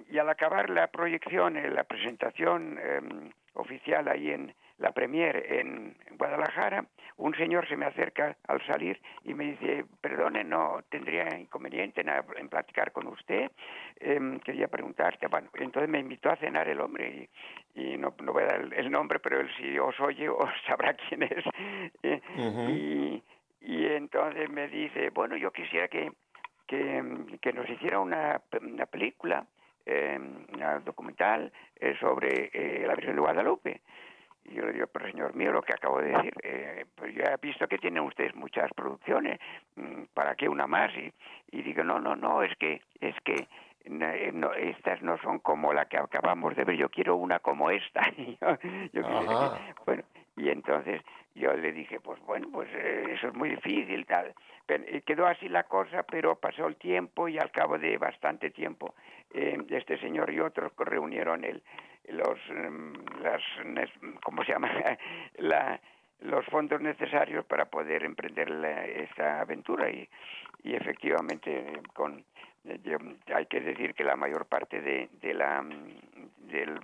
y 0.09 0.18
al 0.18 0.28
acabar 0.28 0.70
la 0.70 0.87
proyección, 0.87 1.57
eh, 1.57 1.68
la 1.68 1.83
presentación 1.83 2.78
eh, 2.81 3.01
oficial 3.55 4.07
ahí 4.07 4.31
en 4.31 4.55
la 4.81 4.93
premier 4.93 5.47
en 5.49 5.95
Guadalajara, 6.18 6.85
un 7.18 7.35
señor 7.35 7.68
se 7.68 7.76
me 7.76 7.87
acerca 7.87 8.37
al 8.49 8.64
salir 8.66 9.01
y 9.24 9.35
me 9.35 9.53
dice, 9.53 9.85
perdone, 10.01 10.43
no 10.43 10.81
tendría 10.89 11.39
inconveniente 11.39 12.01
en, 12.01 12.49
platicar 12.49 12.91
con 12.93 13.07
usted, 13.07 13.51
Em, 14.03 14.41
quería 14.41 14.66
preguntarte, 14.66 15.26
bueno, 15.26 15.51
entonces 15.59 15.91
me 15.91 15.99
invitó 15.99 16.31
a 16.31 16.37
cenar 16.37 16.66
el 16.68 16.81
hombre 16.81 17.28
y, 17.74 17.83
y 17.83 17.99
no, 17.99 18.14
no 18.22 18.33
voy 18.33 18.45
a 18.45 18.47
dar 18.47 18.61
el, 18.62 18.72
el 18.72 18.91
nombre, 18.91 19.18
pero 19.18 19.41
él 19.41 19.51
si 19.59 19.78
os 19.78 19.99
oye 20.01 20.26
os 20.26 20.49
sabrá 20.66 20.95
quién 20.95 21.24
es. 21.24 21.45
Eh, 22.03 22.20
y, 22.70 23.22
y 23.61 23.87
entonces 23.87 24.49
me 24.49 24.68
dice, 24.68 25.11
bueno, 25.11 25.37
yo 25.37 25.53
quisiera 25.53 25.89
que, 25.89 26.12
que, 26.66 27.05
que 27.43 27.53
nos 27.53 27.68
hiciera 27.68 28.01
una, 28.01 28.41
una 28.62 28.87
película, 28.87 29.45
eh, 29.85 30.18
una 30.55 30.78
documental 30.78 31.53
eh, 31.76 31.95
sobre 32.01 32.51
eh, 32.55 32.87
la 32.87 32.95
Virgen 32.95 33.16
de 33.16 33.20
Guadalupe. 33.20 33.81
Y 34.51 34.55
yo 34.55 34.66
le 34.66 34.72
digo, 34.72 34.86
pero 34.88 35.07
señor 35.07 35.34
mío, 35.34 35.53
lo 35.53 35.62
que 35.62 35.72
acabo 35.72 36.01
de 36.01 36.09
decir, 36.11 36.34
eh, 36.42 36.84
pues 36.96 37.14
yo 37.14 37.22
he 37.22 37.36
visto 37.40 37.68
que 37.68 37.78
tienen 37.78 38.03
ustedes 38.03 38.34
muchas 38.34 38.70
producciones, 38.74 39.38
mm, 39.76 40.03
¿para 40.12 40.34
qué 40.34 40.48
una 40.48 40.66
más? 40.66 40.92
Y, 40.96 41.12
y 41.53 41.62
digo, 41.62 41.84
no, 41.84 42.01
no, 42.01 42.16
no, 42.16 42.42
es 42.42 42.55
que, 42.57 42.82
es 43.01 43.14
que 43.24 43.46
no, 43.88 44.07
eh, 44.55 44.70
estas 44.76 45.01
no 45.03 45.16
son 45.18 45.38
como 45.38 45.72
la 45.72 45.86
que 45.86 45.96
acabamos 45.98 46.55
de 46.57 46.64
ver, 46.64 46.76
yo 46.76 46.88
quiero 46.90 47.16
una 47.16 47.38
como 47.38 47.70
esta. 47.70 48.03
Y 48.18 48.36
yo, 48.40 48.57
yo 48.92 49.03
que- 49.38 49.74
bueno, 49.86 50.03
y 50.36 50.48
entonces 50.51 51.01
yo 51.34 51.53
le 51.55 51.72
dije, 51.72 52.01
pues 52.01 52.20
bueno, 52.26 52.48
pues 52.53 52.68
eh, 52.74 53.05
eso 53.14 53.28
es 53.28 53.34
muy 53.34 53.51
difícil, 53.51 54.05
tal. 54.07 54.34
Pero, 54.66 54.84
eh, 54.86 55.03
quedó 55.03 55.26
así 55.26 55.48
la 55.48 55.62
cosa, 55.64 56.03
pero 56.03 56.34
pasó 56.36 56.66
el 56.66 56.76
tiempo 56.76 57.28
y 57.28 57.38
al 57.38 57.51
cabo 57.53 57.78
de 57.78 57.96
bastante 57.98 58.51
tiempo, 58.51 58.94
eh, 59.32 59.57
este 59.70 59.96
señor 59.98 60.32
y 60.32 60.40
otros 60.40 60.72
reunieron 60.76 61.44
el, 61.44 61.62
los, 62.12 62.38
em, 62.50 62.92
las, 63.22 63.42
¿cómo 64.22 64.44
se 64.44 64.52
llama? 64.52 64.68
La, 65.38 65.80
los 66.20 66.44
fondos 66.46 66.80
necesarios 66.80 67.44
para 67.46 67.64
poder 67.66 68.04
emprender 68.04 68.50
la- 68.50 68.84
esta 68.84 69.40
aventura 69.40 69.90
y, 69.90 70.06
y 70.62 70.74
efectivamente 70.74 71.80
con 71.94 72.22
yo- 72.84 72.98
hay 73.34 73.46
que 73.46 73.61
decir 73.61 73.94
que 73.94 74.04
la 74.04 74.16
mayor 74.16 74.44
parte 74.44 74.82
de, 74.82 75.08
de 75.22 75.32
la 75.32 75.62
mm, 75.62 75.98
del- 76.48 76.78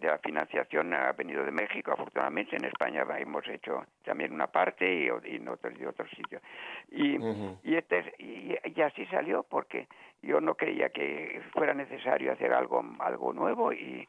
de 0.00 0.06
la 0.06 0.18
financiación 0.18 0.92
ha 0.92 1.12
venido 1.12 1.44
de 1.44 1.50
México 1.50 1.92
afortunadamente 1.92 2.56
en 2.56 2.64
España 2.66 3.06
hemos 3.18 3.48
hecho 3.48 3.84
también 4.04 4.32
una 4.34 4.48
parte 4.48 4.84
y, 4.86 5.08
y 5.32 5.36
en 5.36 5.48
otros 5.48 5.76
de 5.78 5.86
otros 5.88 6.10
sitios 6.10 6.42
y, 6.90 7.16
Ujú. 7.18 7.58
y, 7.64 7.74
este 7.74 8.00
es- 8.00 8.12
y, 8.20 8.54
y 8.64 8.82
así 8.82 9.06
salió 9.06 9.44
porque 9.44 9.88
yo 10.20 10.40
no 10.42 10.54
creía 10.56 10.90
que 10.90 11.40
fuera 11.52 11.72
necesario 11.72 12.32
hacer 12.32 12.52
algo 12.52 12.84
algo 12.98 13.32
nuevo 13.32 13.72
y 13.72 14.06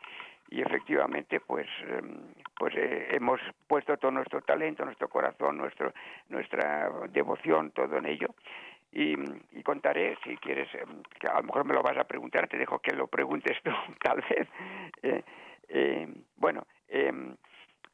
y 0.52 0.62
efectivamente 0.62 1.40
pues 1.40 1.68
em, 1.88 2.34
pues 2.58 2.74
eh, 2.76 3.08
hemos 3.12 3.40
puesto 3.68 3.98
todo 3.98 4.12
nuestro 4.12 4.42
talento 4.42 4.84
nuestro 4.84 5.08
corazón 5.08 5.58
nuestro 5.58 5.94
nuestra 6.30 6.90
devoción 7.10 7.72
todo 7.72 7.98
en 7.98 8.06
ello. 8.06 8.28
Y, 8.92 9.14
y 9.52 9.62
contaré 9.62 10.18
si 10.24 10.36
quieres 10.38 10.68
em, 10.74 11.04
que 11.20 11.28
a 11.28 11.36
lo 11.38 11.44
mejor 11.44 11.66
me 11.66 11.76
lo 11.76 11.84
vas 11.84 11.98
a 11.98 12.06
preguntar 12.06 12.48
te 12.48 12.58
dejo 12.58 12.80
que 12.80 12.96
lo 12.96 13.08
preguntes 13.08 13.58
tú 13.64 13.72
tal 14.04 14.24
vez. 14.30 14.48
Eh, 15.04 15.24
eh, 15.70 16.08
bueno 16.36 16.66
em, 16.88 17.36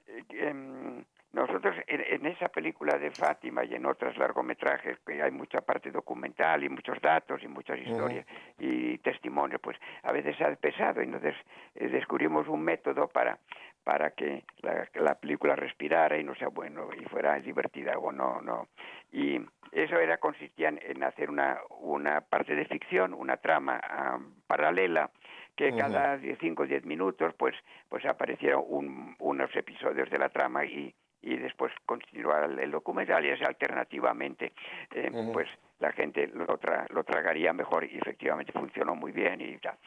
eh, 0.07 1.03
nosotros 1.35 1.75
en, 1.87 2.01
en 2.01 2.25
esa 2.27 2.47
película 2.47 2.97
de 2.97 3.11
Fátima 3.11 3.65
y 3.65 3.75
en 3.75 3.85
otros 3.85 4.17
largometrajes 4.17 4.97
que 5.05 5.21
hay 5.21 5.31
mucha 5.31 5.59
parte 5.59 5.91
documental 5.91 6.63
y 6.63 6.69
muchos 6.69 6.99
datos 7.01 7.43
y 7.43 7.47
muchas 7.49 7.77
historias 7.79 8.25
y 8.57 8.97
testimonios 8.99 9.59
pues 9.59 9.77
a 10.03 10.13
veces 10.13 10.39
ha 10.39 10.55
pesado 10.55 11.01
y 11.01 11.05
entonces 11.05 11.35
eh, 11.75 11.89
descubrimos 11.89 12.47
un 12.47 12.63
método 12.63 13.09
para 13.09 13.37
para 13.83 14.11
que 14.11 14.45
la, 14.61 15.15
película 15.15 15.55
respirara 15.55 16.17
y 16.17 16.23
no 16.23 16.33
sea 16.35 16.47
bueno 16.47 16.87
y 16.97 17.03
fuera 17.05 17.37
divertida 17.39 17.97
o 17.99 18.13
no 18.13 18.41
no. 18.41 18.69
Y 19.11 19.39
eso 19.73 19.99
era 19.99 20.17
consistía 20.17 20.69
en, 20.69 20.79
en 20.81 21.03
hacer 21.03 21.29
una 21.29 21.59
una 21.81 22.21
parte 22.21 22.55
de 22.55 22.63
ficción 22.63 23.13
una 23.13 23.35
trama 23.35 23.81
ah, 23.83 24.19
paralela 24.47 25.11
que 25.57 25.75
cada 25.75 26.17
5 26.17 26.63
o 26.63 26.65
10 26.65 26.85
minutos 26.85 27.33
pues 27.37 27.55
pues 27.89 28.05
apareciera 28.05 28.57
un, 28.57 29.15
unos 29.19 29.53
episodios 29.53 30.09
de 30.09 30.17
la 30.17 30.29
trama 30.29 30.63
y 30.65 30.95
y 31.25 31.35
después 31.37 31.73
continuar 31.85 32.49
el, 32.59 32.71
documental 32.71 33.25
y 33.25 33.31
así 33.31 33.43
alternativamente 33.43 34.53
eh, 34.93 35.11
pues 35.33 35.49
la 35.79 35.91
gente 35.91 36.27
lo, 36.27 36.45
tra- 36.59 36.87
lo 36.89 37.03
tragaría 37.03 37.51
mejor 37.51 37.83
y 37.83 37.97
efectivamente 37.97 38.53
funcionó 38.53 38.95
muy 38.95 39.11
bien 39.11 39.41
y 39.41 39.57
tal 39.57 39.77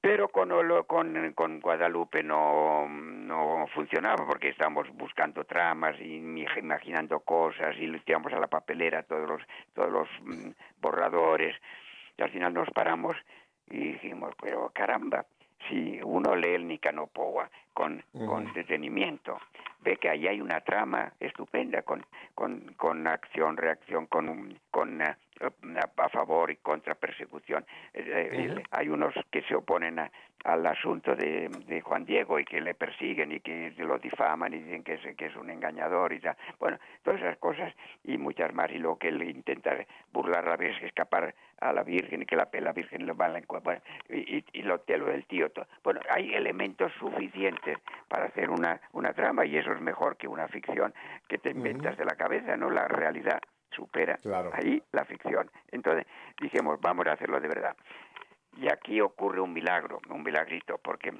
pero 0.00 0.28
con, 0.28 0.50
con, 0.86 1.32
con 1.32 1.60
Guadalupe 1.60 2.22
no, 2.22 2.86
no 2.88 3.66
funcionaba 3.74 4.24
porque 4.26 4.50
estábamos 4.50 4.88
buscando 4.92 5.44
tramas 5.44 5.98
y 5.98 6.16
imaginando 6.58 7.20
cosas 7.20 7.74
y 7.78 7.86
le 7.86 7.98
tiramos 8.00 8.32
a 8.32 8.38
la 8.38 8.46
papelera 8.46 9.02
todos 9.02 9.28
los, 9.28 9.42
todos 9.74 9.90
los 9.90 10.08
mm, 10.22 10.50
borradores 10.80 11.56
y 12.16 12.22
al 12.22 12.30
final 12.30 12.54
nos 12.54 12.70
paramos 12.70 13.16
y 13.68 13.92
dijimos, 13.94 14.32
pero 14.40 14.70
caramba, 14.72 15.26
si 15.68 15.98
uno 16.04 16.36
lee 16.36 16.54
el 16.54 16.68
Nicanopoa 16.68 17.50
con, 17.76 18.02
con 18.26 18.50
detenimiento, 18.54 19.38
ve 19.80 19.98
que 19.98 20.08
ahí 20.08 20.26
hay 20.26 20.40
una 20.40 20.62
trama 20.62 21.12
estupenda 21.20 21.82
con, 21.82 22.06
con, 22.34 22.72
con 22.78 23.06
acción, 23.06 23.58
reacción, 23.58 24.06
con, 24.06 24.58
con 24.70 25.02
eh, 25.02 25.14
a, 25.40 26.08
favor 26.08 26.50
y 26.50 26.56
contra 26.56 26.94
persecución. 26.94 27.66
Eh, 27.92 28.30
eh, 28.32 28.62
hay 28.70 28.88
unos 28.88 29.12
que 29.30 29.42
se 29.42 29.54
oponen 29.54 30.00
al 30.44 30.66
asunto 30.66 31.14
de, 31.14 31.50
de, 31.66 31.82
Juan 31.82 32.06
Diego 32.06 32.38
y 32.38 32.46
que 32.46 32.62
le 32.62 32.72
persiguen 32.74 33.32
y 33.32 33.40
que 33.40 33.74
lo 33.76 33.98
difaman 33.98 34.54
y 34.54 34.62
dicen 34.62 34.82
que 34.82 34.94
es, 34.94 35.16
que 35.16 35.26
es 35.26 35.36
un 35.36 35.50
engañador 35.50 36.14
y 36.14 36.20
tal. 36.20 36.36
Bueno, 36.58 36.78
todas 37.02 37.20
esas 37.20 37.36
cosas 37.36 37.74
y 38.04 38.16
muchas 38.16 38.54
más. 38.54 38.70
Y 38.70 38.78
luego 38.78 38.98
que 38.98 39.08
él 39.08 39.22
intenta 39.22 39.76
burlar 40.12 40.46
a 40.46 40.50
la 40.50 40.56
Virgen, 40.56 40.86
escapar 40.86 41.34
a 41.60 41.72
la 41.72 41.82
Virgen 41.82 42.22
y 42.22 42.26
que 42.26 42.36
la, 42.36 42.48
la 42.52 42.72
Virgen 42.72 43.06
lo 43.06 43.14
va 43.14 43.26
a 43.26 43.28
la 43.28 43.40
y, 44.08 44.44
y, 44.52 44.62
lo, 44.62 44.80
lo 44.86 45.06
del 45.06 45.26
tío. 45.26 45.50
Todo. 45.50 45.66
Bueno, 45.82 46.00
hay 46.08 46.32
elementos 46.32 46.92
suficientes 46.98 47.65
para 48.08 48.26
hacer 48.26 48.50
una, 48.50 48.80
una 48.92 49.12
trama 49.12 49.44
y 49.44 49.56
eso 49.56 49.72
es 49.72 49.80
mejor 49.80 50.16
que 50.16 50.28
una 50.28 50.48
ficción 50.48 50.94
que 51.28 51.38
te 51.38 51.50
inventas 51.50 51.96
de 51.96 52.04
la 52.04 52.16
cabeza, 52.16 52.56
¿no? 52.56 52.70
La 52.70 52.88
realidad 52.88 53.40
supera 53.70 54.18
ahí 54.52 54.82
la 54.92 55.04
ficción. 55.04 55.50
Entonces 55.70 56.06
dijimos, 56.40 56.80
vamos 56.80 57.06
a 57.06 57.12
hacerlo 57.12 57.40
de 57.40 57.48
verdad. 57.48 57.76
Y 58.56 58.72
aquí 58.72 59.00
ocurre 59.00 59.40
un 59.40 59.52
milagro, 59.52 60.00
un 60.08 60.22
milagrito, 60.22 60.78
porque 60.78 61.12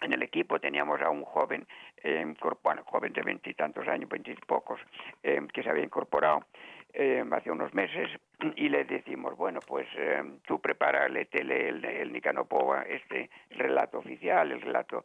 en 0.00 0.12
el 0.12 0.22
equipo 0.22 0.58
teníamos 0.58 1.00
a 1.00 1.10
un 1.10 1.24
joven, 1.24 1.66
eh, 2.02 2.34
bueno, 2.62 2.82
joven 2.84 3.12
de 3.12 3.22
veintitantos 3.22 3.86
años, 3.88 4.08
veintipocos, 4.08 4.80
eh, 5.22 5.40
que 5.52 5.62
se 5.62 5.70
había 5.70 5.84
incorporado 5.84 6.44
eh, 6.92 7.24
hace 7.30 7.50
unos 7.50 7.72
meses 7.74 8.08
y 8.56 8.68
le 8.68 8.84
decimos, 8.84 9.36
bueno, 9.36 9.60
pues 9.66 9.86
eh, 9.96 10.22
tú 10.46 10.60
prepara 10.60 11.06
el, 11.06 11.16
el, 11.16 11.84
el 11.84 12.12
Nicanopova, 12.12 12.82
este 12.82 13.30
relato 13.50 13.98
oficial, 13.98 14.50
el 14.50 14.60
relato, 14.60 15.04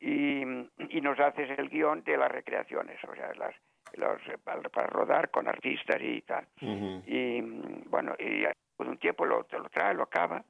y, 0.00 0.42
y 0.42 1.00
nos 1.00 1.20
haces 1.20 1.50
el 1.58 1.68
guion 1.68 2.02
de 2.04 2.16
las 2.16 2.32
recreaciones, 2.32 2.98
o 3.04 3.14
sea, 3.14 3.32
las, 3.34 3.54
los, 3.94 4.20
para, 4.42 4.86
rodar 4.86 5.30
con 5.30 5.46
artistas 5.46 6.00
y 6.00 6.22
tal. 6.22 6.46
Y 7.06 7.40
bueno, 7.86 8.14
y 8.18 8.44
por 8.76 8.88
un 8.88 8.98
tiempo 8.98 9.26
lo, 9.26 9.46
lo 9.50 9.68
trae, 9.68 9.94
lo 9.94 10.04
acaba 10.04 10.42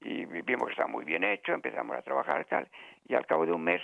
y 0.00 0.24
vimos 0.26 0.66
que 0.66 0.72
está 0.72 0.86
muy 0.86 1.04
bien 1.04 1.24
hecho, 1.24 1.52
empezamos 1.52 1.96
a 1.96 2.02
trabajar 2.02 2.42
y 2.42 2.44
tal, 2.44 2.68
y 3.06 3.14
al 3.14 3.26
cabo 3.26 3.46
de 3.46 3.52
un 3.52 3.64
mes 3.64 3.82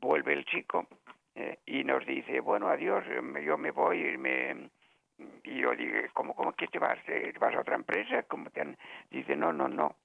vuelve 0.00 0.32
el 0.32 0.44
chico 0.44 0.86
eh, 1.34 1.58
y 1.66 1.84
nos 1.84 2.04
dice, 2.06 2.40
bueno, 2.40 2.68
adiós, 2.68 3.04
yo 3.44 3.58
me 3.58 3.70
voy 3.70 4.06
y 4.06 4.18
me... 4.18 4.70
Y 5.44 5.60
yo 5.60 5.74
dije, 5.74 6.10
¿cómo, 6.12 6.34
cómo 6.34 6.52
que 6.52 6.66
te 6.66 6.78
vas? 6.78 6.98
¿Vas 7.40 7.54
a 7.54 7.60
otra 7.60 7.76
empresa? 7.76 8.24
¿Cómo 8.24 8.50
te 8.50 8.76
Dice, 9.10 9.34
no, 9.34 9.50
no, 9.50 9.66
no. 9.66 9.96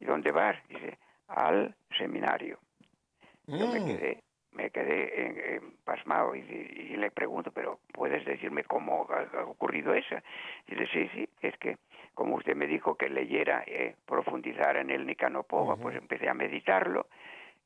¿Y 0.00 0.06
dónde 0.06 0.30
vas? 0.30 0.56
Dice, 0.68 0.96
al 1.28 1.74
seminario. 1.98 2.58
Yo 3.46 3.66
me 3.66 3.80
mm. 3.80 3.86
quedé 3.86 4.22
me 4.54 4.70
quedé 4.70 5.60
pasmado 5.84 6.34
y, 6.34 6.42
le 6.96 7.10
pregunto, 7.10 7.50
pero 7.50 7.80
¿puedes 7.92 8.24
decirme 8.24 8.64
cómo 8.64 9.06
ha, 9.10 9.44
ocurrido 9.44 9.92
eso? 9.94 10.16
Y 10.68 10.76
dice, 10.76 10.88
sí, 10.92 11.10
sí, 11.12 11.28
es 11.42 11.56
que 11.58 11.76
como 12.14 12.36
usted 12.36 12.54
me 12.54 12.66
dijo 12.66 12.96
que 12.96 13.08
leyera, 13.08 13.64
eh, 13.66 13.96
profundizara 14.06 14.80
en 14.80 14.90
el 14.90 15.06
Nicanopova, 15.06 15.76
pues 15.76 15.96
empecé 15.96 16.28
a 16.28 16.34
meditarlo 16.34 17.06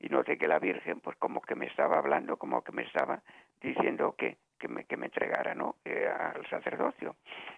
y 0.01 0.09
noté 0.09 0.39
que 0.39 0.47
la 0.47 0.59
Virgen, 0.59 1.01
pues 1.01 1.17
como 1.17 1.41
que 1.41 1.55
me 1.55 1.67
estaba 1.67 1.99
hablando, 1.99 2.37
como 2.37 2.63
que 2.63 2.73
me 2.73 2.83
estaba 2.83 3.21
diciendo 3.61 4.15
que, 4.17 4.37
que, 4.59 4.69
me, 4.69 4.85
que 4.85 4.97
me 4.97 5.07
entregara 5.07 5.55
¿no? 5.55 5.77
Eh, 5.85 6.07
al 6.09 6.49
sacerdocio. 6.49 7.17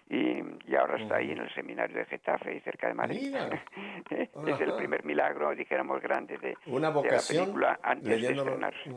Y, 0.09 0.41
y 0.67 0.75
ahora 0.75 1.01
está 1.01 1.17
ahí 1.17 1.31
en 1.31 1.39
el 1.39 1.53
seminario 1.53 1.97
de 1.97 2.05
Getafe, 2.05 2.55
y 2.55 2.59
cerca 2.61 2.87
de 2.87 2.93
Madrid. 2.93 3.35
es 4.09 4.61
el 4.61 4.73
primer 4.73 5.05
milagro, 5.05 5.55
dijéramos, 5.55 6.01
grande 6.01 6.37
de, 6.37 6.57
Una 6.65 6.89
vocación, 6.89 7.59
la 7.59 7.77
película 7.77 7.79
antes 7.83 8.21
de 8.21 8.33
estrenarse. 8.33 8.91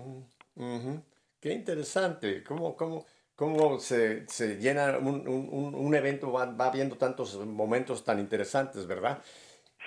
Qué 1.40 1.52
interesante. 1.52 2.42
¿Cómo, 2.42 2.74
cómo, 2.74 3.04
cómo 3.36 3.78
se, 3.80 4.26
se 4.28 4.56
llena 4.56 4.98
un, 4.98 5.26
un, 5.28 5.74
un 5.74 5.94
evento, 5.94 6.32
va, 6.32 6.46
va 6.46 6.70
viendo 6.70 6.96
tantos 6.96 7.36
momentos 7.46 8.04
tan 8.04 8.18
interesantes, 8.20 8.86
¿verdad? 8.86 9.18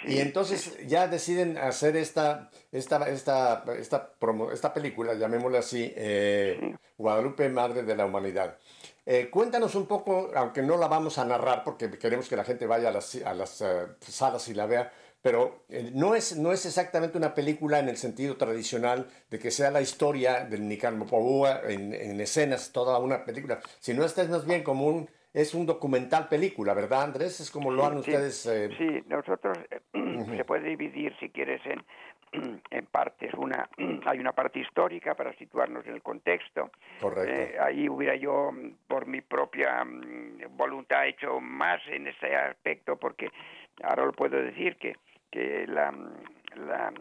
Y 0.06 0.20
entonces 0.20 0.78
ya 0.88 1.08
deciden 1.08 1.58
hacer 1.58 1.98
esta, 1.98 2.52
esta, 2.72 3.10
esta, 3.10 3.64
esta, 3.80 4.14
esta 4.54 4.74
película, 4.74 5.16
llamémosla 5.16 5.60
así, 5.60 5.92
eh, 5.96 6.76
Guadalupe, 6.98 7.50
Madre 7.50 7.82
de 7.82 7.96
la 7.96 8.06
Humanidad. 8.06 8.58
Eh, 9.08 9.30
cuéntanos 9.32 9.74
un 9.74 9.88
poco, 9.88 10.32
aunque 10.36 10.62
no 10.62 10.78
la 10.78 10.88
vamos 10.88 11.18
a 11.18 11.26
narrar 11.26 11.64
porque 11.64 11.90
queremos 11.98 12.28
que 12.28 12.36
la 12.36 12.44
gente 12.44 12.68
vaya 12.68 12.90
a 12.90 12.92
las, 12.92 13.16
a 13.16 13.34
las 13.34 13.62
uh, 13.62 13.88
salas 14.02 14.48
y 14.50 14.54
la 14.54 14.66
vea, 14.66 14.92
pero 15.22 15.66
eh, 15.70 15.92
no, 15.94 16.16
es, 16.16 16.38
no 16.38 16.52
es 16.52 16.66
exactamente 16.66 17.18
una 17.18 17.34
película 17.34 17.80
en 17.80 17.90
el 17.90 17.98
sentido 17.98 18.38
tradicional 18.38 19.08
de 19.30 19.40
que 19.40 19.52
sea 19.52 19.72
la 19.72 19.82
historia 19.82 20.46
del 20.46 20.68
Nicaragua 20.68 21.62
en, 21.68 21.94
en 21.94 22.22
escenas, 22.22 22.72
toda 22.72 22.98
una 23.00 23.26
película, 23.26 23.60
sino 23.80 24.04
esta 24.06 24.22
es 24.22 24.30
más 24.30 24.46
bien 24.46 24.64
como 24.64 24.88
un 24.88 25.10
es 25.34 25.54
un 25.54 25.68
documental 25.68 26.28
película, 26.30 26.74
¿verdad, 26.74 27.04
Andrés? 27.04 27.40
Es 27.40 27.52
como 27.52 27.70
lo 27.70 27.86
han 27.86 27.98
ustedes... 27.98 28.44
Eh... 28.48 28.70
Sí, 28.76 29.04
nosotros 29.08 29.56
eh, 29.70 29.82
se 30.36 30.46
puede 30.46 30.70
dividir, 30.70 31.16
si 31.20 31.30
quieres, 31.30 31.62
en, 31.66 32.62
en 32.72 32.86
partes. 32.88 33.34
Una, 33.36 33.70
hay 34.06 34.20
una 34.20 34.32
parte 34.32 34.60
histórica 34.60 35.14
para 35.14 35.34
situarnos 35.38 35.86
en 35.86 35.94
el 35.94 36.02
contexto. 36.02 36.72
Correcto. 37.00 37.32
Eh, 37.32 37.56
ahí 37.60 37.88
hubiera 37.88 38.16
yo, 38.16 38.52
por 38.88 39.06
mi 39.06 39.22
propia 39.22 39.84
mm, 39.86 40.58
voluntad, 40.58 41.08
hecho 41.08 41.40
más 41.40 41.82
en 41.88 42.08
ese 42.08 42.36
aspecto, 42.36 42.96
porque 42.98 43.30
ahora 43.84 44.06
lo 44.06 44.14
puedo 44.14 44.42
decir 44.42 44.78
que, 44.78 44.96
que 45.32 45.66
la, 45.68 45.92
la 46.56 46.94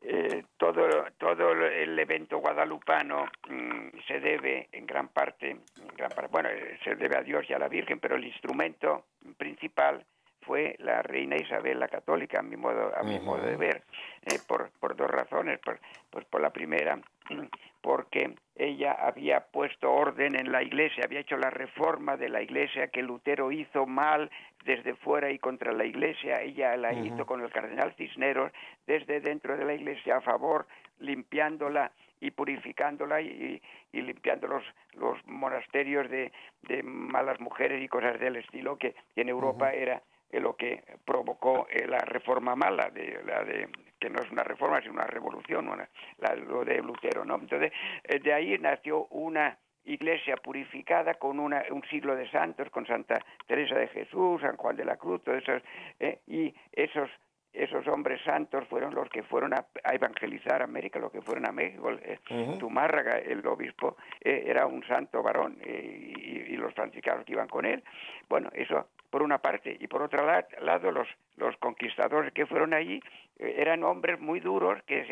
eh, 0.00 0.44
todo, 0.56 1.06
todo 1.18 1.52
el 1.52 1.98
evento 1.98 2.38
guadalupano 2.38 3.26
mm, 3.48 3.98
se 4.06 4.20
debe 4.20 4.68
en 4.70 4.86
gran 4.86 5.08
parte, 5.08 5.50
en 5.50 5.96
gran 5.96 6.10
parte, 6.10 6.30
bueno, 6.30 6.48
eh, 6.50 6.78
se 6.84 6.94
debe 6.94 7.16
a 7.18 7.22
Dios 7.22 7.44
y 7.48 7.52
a 7.52 7.58
la 7.58 7.68
Virgen, 7.68 7.98
pero 7.98 8.16
el 8.16 8.24
instrumento 8.24 9.06
principal 9.36 10.04
fue 10.48 10.76
la 10.78 11.02
reina 11.02 11.36
Isabel 11.36 11.78
la 11.78 11.88
católica, 11.88 12.40
a 12.40 12.42
mi 12.42 12.56
modo, 12.56 12.90
a 12.96 13.02
mi 13.02 13.20
modo 13.20 13.42
de 13.42 13.56
ver, 13.56 13.82
eh, 14.24 14.38
por, 14.48 14.70
por 14.80 14.96
dos 14.96 15.10
razones. 15.10 15.60
Por, 15.60 15.78
pues 16.10 16.24
por 16.24 16.40
la 16.40 16.50
primera, 16.50 16.98
porque 17.82 18.34
ella 18.56 18.92
había 18.92 19.40
puesto 19.40 19.92
orden 19.92 20.34
en 20.34 20.50
la 20.50 20.62
iglesia, 20.62 21.04
había 21.04 21.20
hecho 21.20 21.36
la 21.36 21.50
reforma 21.50 22.16
de 22.16 22.30
la 22.30 22.40
iglesia 22.40 22.88
que 22.88 23.02
Lutero 23.02 23.52
hizo 23.52 23.84
mal 23.84 24.30
desde 24.64 24.94
fuera 24.94 25.30
y 25.30 25.38
contra 25.38 25.72
la 25.72 25.84
iglesia, 25.84 26.40
ella 26.40 26.76
la 26.78 26.94
hizo 26.94 27.26
con 27.26 27.42
el 27.42 27.50
cardenal 27.50 27.94
Cisneros 27.96 28.50
desde 28.86 29.20
dentro 29.20 29.56
de 29.56 29.64
la 29.66 29.74
iglesia 29.74 30.16
a 30.16 30.20
favor, 30.22 30.66
limpiándola 30.98 31.92
y 32.20 32.30
purificándola 32.30 33.20
y, 33.20 33.62
y 33.92 34.02
limpiando 34.02 34.48
los, 34.48 34.64
los 34.94 35.24
monasterios 35.26 36.10
de, 36.10 36.32
de, 36.62 36.82
malas 36.82 37.38
mujeres 37.38 37.82
y 37.82 37.88
cosas 37.88 38.18
del 38.18 38.36
estilo 38.36 38.76
que 38.76 38.94
en 39.14 39.28
Europa 39.28 39.72
era 39.72 40.02
lo 40.32 40.56
que 40.56 40.82
provocó 41.04 41.66
eh, 41.70 41.86
la 41.86 41.98
reforma 41.98 42.54
mala 42.54 42.90
de 42.90 43.20
la 43.24 43.44
de 43.44 43.68
que 43.98 44.10
no 44.10 44.20
es 44.20 44.30
una 44.30 44.44
reforma, 44.44 44.80
sino 44.80 44.94
una 44.94 45.06
revolución, 45.06 45.68
una, 45.68 45.88
la, 46.18 46.34
lo 46.36 46.64
de 46.64 46.80
Lutero, 46.80 47.24
¿no? 47.24 47.36
Entonces, 47.36 47.72
eh, 48.04 48.20
de 48.20 48.32
ahí 48.32 48.56
nació 48.58 49.06
una 49.06 49.58
iglesia 49.84 50.36
purificada 50.36 51.14
con 51.14 51.40
una, 51.40 51.64
un 51.70 51.82
siglo 51.88 52.14
de 52.14 52.30
santos, 52.30 52.70
con 52.70 52.86
Santa 52.86 53.24
Teresa 53.46 53.74
de 53.76 53.88
Jesús, 53.88 54.40
San 54.40 54.56
Juan 54.56 54.76
de 54.76 54.84
la 54.84 54.96
Cruz, 54.96 55.22
todos 55.24 55.42
esos, 55.42 55.62
eh, 55.98 56.20
y 56.26 56.54
esos 56.72 57.10
esos 57.52 57.86
hombres 57.88 58.20
santos 58.24 58.66
fueron 58.68 58.94
los 58.94 59.08
que 59.08 59.22
fueron 59.22 59.54
a, 59.54 59.66
evangelizar 59.92 60.62
América, 60.62 60.98
los 60.98 61.10
que 61.10 61.22
fueron 61.22 61.46
a 61.48 61.52
México. 61.52 61.90
Eh, 61.90 62.18
Tumárraga, 62.58 63.18
el 63.18 63.46
obispo, 63.46 63.96
eh, 64.20 64.44
era 64.46 64.66
un 64.66 64.86
santo 64.86 65.22
varón 65.22 65.58
y, 65.64 65.70
y, 65.70 66.56
los 66.56 66.74
franciscanos 66.74 67.24
que 67.24 67.32
iban 67.32 67.48
con 67.48 67.64
él. 67.64 67.82
Bueno, 68.28 68.50
eso 68.52 68.88
por 69.10 69.22
una 69.22 69.38
parte. 69.38 69.76
Y 69.80 69.86
por 69.86 70.02
otro 70.02 70.26
lado, 70.26 70.92
los, 70.92 71.08
los 71.36 71.56
conquistadores 71.56 72.32
que 72.32 72.46
fueron 72.46 72.74
allí 72.74 72.96
eh, 72.96 73.02
eran 73.38 73.84
hombres 73.84 74.20
muy 74.20 74.40
duros 74.40 74.82
que, 74.84 75.06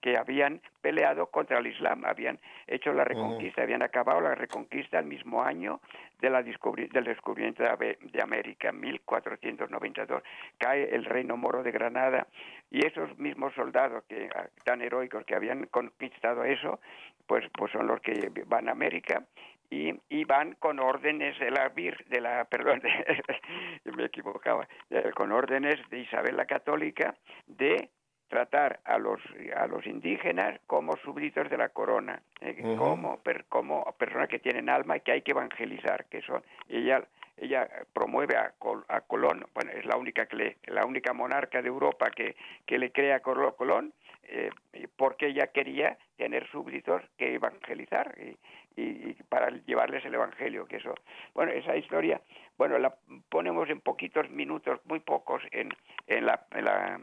que 0.00 0.16
habían 0.16 0.60
peleado 0.82 1.26
contra 1.26 1.58
el 1.58 1.66
Islam, 1.66 2.04
habían 2.04 2.38
hecho 2.66 2.92
la 2.92 3.04
reconquista, 3.04 3.62
habían 3.62 3.82
acabado 3.82 4.20
la 4.20 4.34
reconquista 4.34 4.98
el 4.98 5.06
mismo 5.06 5.42
año 5.42 5.80
de 6.20 6.30
la 6.30 6.42
del 6.42 7.04
descubrimiento 7.04 7.62
de, 7.62 7.98
de 8.00 8.22
América, 8.22 8.72
1492. 8.72 10.22
Cae 10.58 10.94
el 10.94 11.04
reino 11.04 11.36
moro 11.36 11.62
de 11.62 11.72
Granada 11.72 12.26
y 12.70 12.84
esos 12.86 13.16
mismos 13.18 13.54
soldados 13.54 14.04
que 14.04 14.28
ah, 14.34 14.46
tan 14.64 14.82
heroicos 14.82 15.24
que 15.24 15.34
habían 15.34 15.66
conquistado 15.66 16.44
eso, 16.44 16.80
pues, 17.26 17.44
pues 17.56 17.72
son 17.72 17.86
los 17.86 18.00
que 18.00 18.30
van 18.46 18.68
a 18.68 18.72
América 18.72 19.24
y, 19.70 19.94
y, 20.08 20.24
van 20.24 20.54
con 20.54 20.78
órdenes 20.80 21.38
de 21.38 21.50
la 21.50 21.68
vir, 21.70 22.04
de 22.08 22.20
la 22.20 22.44
perdón 22.50 22.82
me 23.96 24.04
equivocaba 24.04 24.68
con 25.14 25.32
órdenes 25.32 25.76
de 25.90 26.00
Isabel 26.00 26.36
la 26.36 26.46
Católica 26.46 27.14
de 27.46 27.90
tratar 28.28 28.80
a 28.84 28.98
los 28.98 29.20
a 29.54 29.66
los 29.66 29.86
indígenas 29.86 30.60
como 30.66 30.96
súbditos 30.96 31.48
de 31.48 31.56
la 31.56 31.68
corona 31.68 32.20
eh, 32.40 32.60
como 32.76 33.18
per, 33.20 33.44
como 33.44 33.84
personas 33.98 34.28
que 34.28 34.40
tienen 34.40 34.68
alma 34.68 34.96
y 34.96 35.00
que 35.00 35.12
hay 35.12 35.22
que 35.22 35.30
evangelizar 35.30 36.06
que 36.06 36.22
son 36.22 36.42
ella 36.68 37.04
ella 37.38 37.68
promueve 37.92 38.36
a, 38.36 38.54
a 38.88 39.00
Colón, 39.02 39.46
bueno, 39.54 39.70
es 39.72 39.84
la 39.84 39.96
única 39.96 40.26
que 40.26 40.36
le, 40.36 40.56
la 40.66 40.86
única 40.86 41.12
monarca 41.12 41.60
de 41.60 41.68
Europa 41.68 42.10
que, 42.10 42.36
que 42.64 42.78
le 42.78 42.92
crea 42.92 43.16
a 43.16 43.20
Colón, 43.20 43.92
eh, 44.22 44.50
porque 44.96 45.28
ella 45.28 45.48
quería 45.48 45.98
tener 46.16 46.48
súbditos 46.50 47.02
que 47.18 47.34
evangelizar 47.34 48.14
y, 48.18 48.36
y, 48.76 49.14
para 49.28 49.50
llevarles 49.50 50.04
el 50.04 50.14
evangelio, 50.14 50.66
que 50.66 50.76
eso, 50.76 50.94
bueno, 51.34 51.52
esa 51.52 51.76
historia, 51.76 52.20
bueno, 52.58 52.78
la 52.78 52.94
ponemos 53.28 53.68
en 53.70 53.80
poquitos 53.80 54.30
minutos, 54.30 54.80
muy 54.84 55.00
pocos, 55.00 55.42
en, 55.50 55.70
en 56.06 56.26
la, 56.26 56.46
en 56.52 56.64
la, 56.64 57.00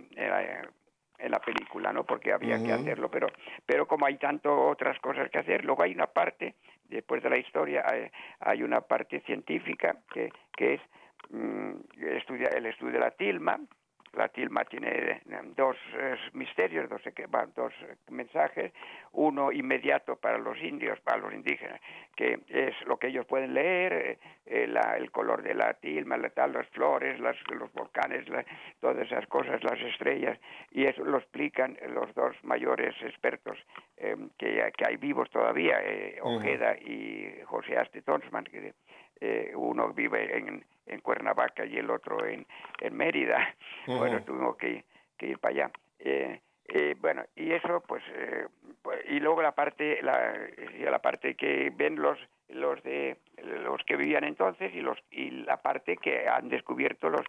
en 1.24 1.32
la 1.32 1.39
película, 1.39 1.93
¿no? 1.93 2.03
Porque 2.05 2.34
había 2.34 2.61
que 2.61 2.71
hacerlo, 2.71 3.09
pero, 3.09 3.28
pero 3.65 3.88
como 3.88 4.05
hay 4.05 4.17
tanto 4.17 4.67
otras 4.67 4.99
cosas 4.99 5.30
que 5.30 5.39
hacer, 5.39 5.63
luego 5.63 5.84
hay 5.84 5.93
una 5.93 6.07
parte, 6.07 6.55
después 6.84 7.24
de 7.24 7.30
la 7.30 7.38
historia, 7.38 7.84
hay, 8.39 8.61
una 8.61 8.82
parte 8.82 9.21
científica 9.21 9.97
que, 10.13 10.32
que 10.55 10.76
es 10.76 10.82
mm, 11.30 11.71
estudia, 12.17 12.49
el 12.49 12.65
estudio 12.65 12.93
de 12.93 12.99
la 12.99 13.11
tilma, 13.11 13.59
la 14.14 14.28
tilma 14.30 14.64
tiene 14.66 14.89
eh, 14.89 15.22
dos 15.55 15.76
eh, 15.95 16.16
misterios, 16.34 16.89
dos, 16.89 17.01
dos 17.55 17.74
mensajes, 18.09 18.72
uno 19.11 19.51
inmediato 19.51 20.16
para 20.16 20.38
los 20.38 20.59
indios, 20.61 20.99
para 21.01 21.18
los 21.18 21.34
indígenas, 21.34 21.80
que 22.16 22.39
es 22.47 22.76
lo 22.86 22.97
que 22.97 23.07
ellos 23.07 23.26
pueden 23.26 23.53
leer, 23.53 24.18
eh, 24.45 24.68
el 24.97 25.11
color 25.11 25.41
de 25.41 25.55
la 25.55 25.74
tilma, 25.74 26.18
la, 26.18 26.30
tal, 26.30 26.53
las 26.53 26.68
flores, 26.70 27.20
los 27.20 27.74
volcanes, 27.74 28.26
todas 28.80 29.05
esas 29.05 29.26
cosas, 29.28 29.64
las 29.64 29.80
estrellas, 29.82 30.38
y 30.72 30.86
eso 30.86 31.03
lo 31.03 31.18
explican 31.18 31.78
los 31.89 32.14
dos 32.14 32.36
mayores 32.43 32.95
expertos 33.01 33.57
que, 34.38 34.72
que, 34.78 34.86
hay 34.86 34.97
vivos 34.97 35.30
todavía, 35.32 35.80
Ojeda 36.22 36.76
y 36.78 37.41
José 37.45 37.78
Aste 37.78 38.01
Tonsman, 38.01 38.43
que 38.43 38.74
uno 39.55 39.93
vive 39.93 40.38
en, 40.38 40.64
en 40.86 40.99
Cuernavaca 41.01 41.65
y 41.65 41.77
el 41.77 41.89
otro 41.89 42.25
en, 42.25 42.45
en 42.79 42.95
Mérida. 42.95 43.55
Bueno, 43.88 44.23
tuvimos 44.23 44.55
que, 44.57 44.86
que, 45.17 45.27
ir 45.27 45.39
para 45.39 45.53
allá. 45.53 45.71
Eh, 45.99 46.39
eh, 46.69 46.95
bueno, 46.99 47.23
y 47.36 47.51
eso, 47.51 47.84
pues, 47.86 48.01
eh, 48.15 48.47
pues, 48.81 48.99
y 49.09 49.19
luego 49.19 49.41
la 49.41 49.51
parte, 49.51 50.01
la, 50.01 50.34
la 50.79 50.99
parte 50.99 51.36
que 51.36 51.71
ven 51.75 52.01
los 52.01 52.17
los 52.49 52.81
de 52.84 53.17
los 53.63 53.84
que 53.84 53.95
vivían 53.95 54.23
entonces 54.23 54.73
y 54.73 54.81
los 54.81 54.97
y 55.11 55.31
la 55.31 55.57
parte 55.61 55.97
que 55.97 56.27
han 56.27 56.49
descubierto 56.49 57.09
los 57.09 57.25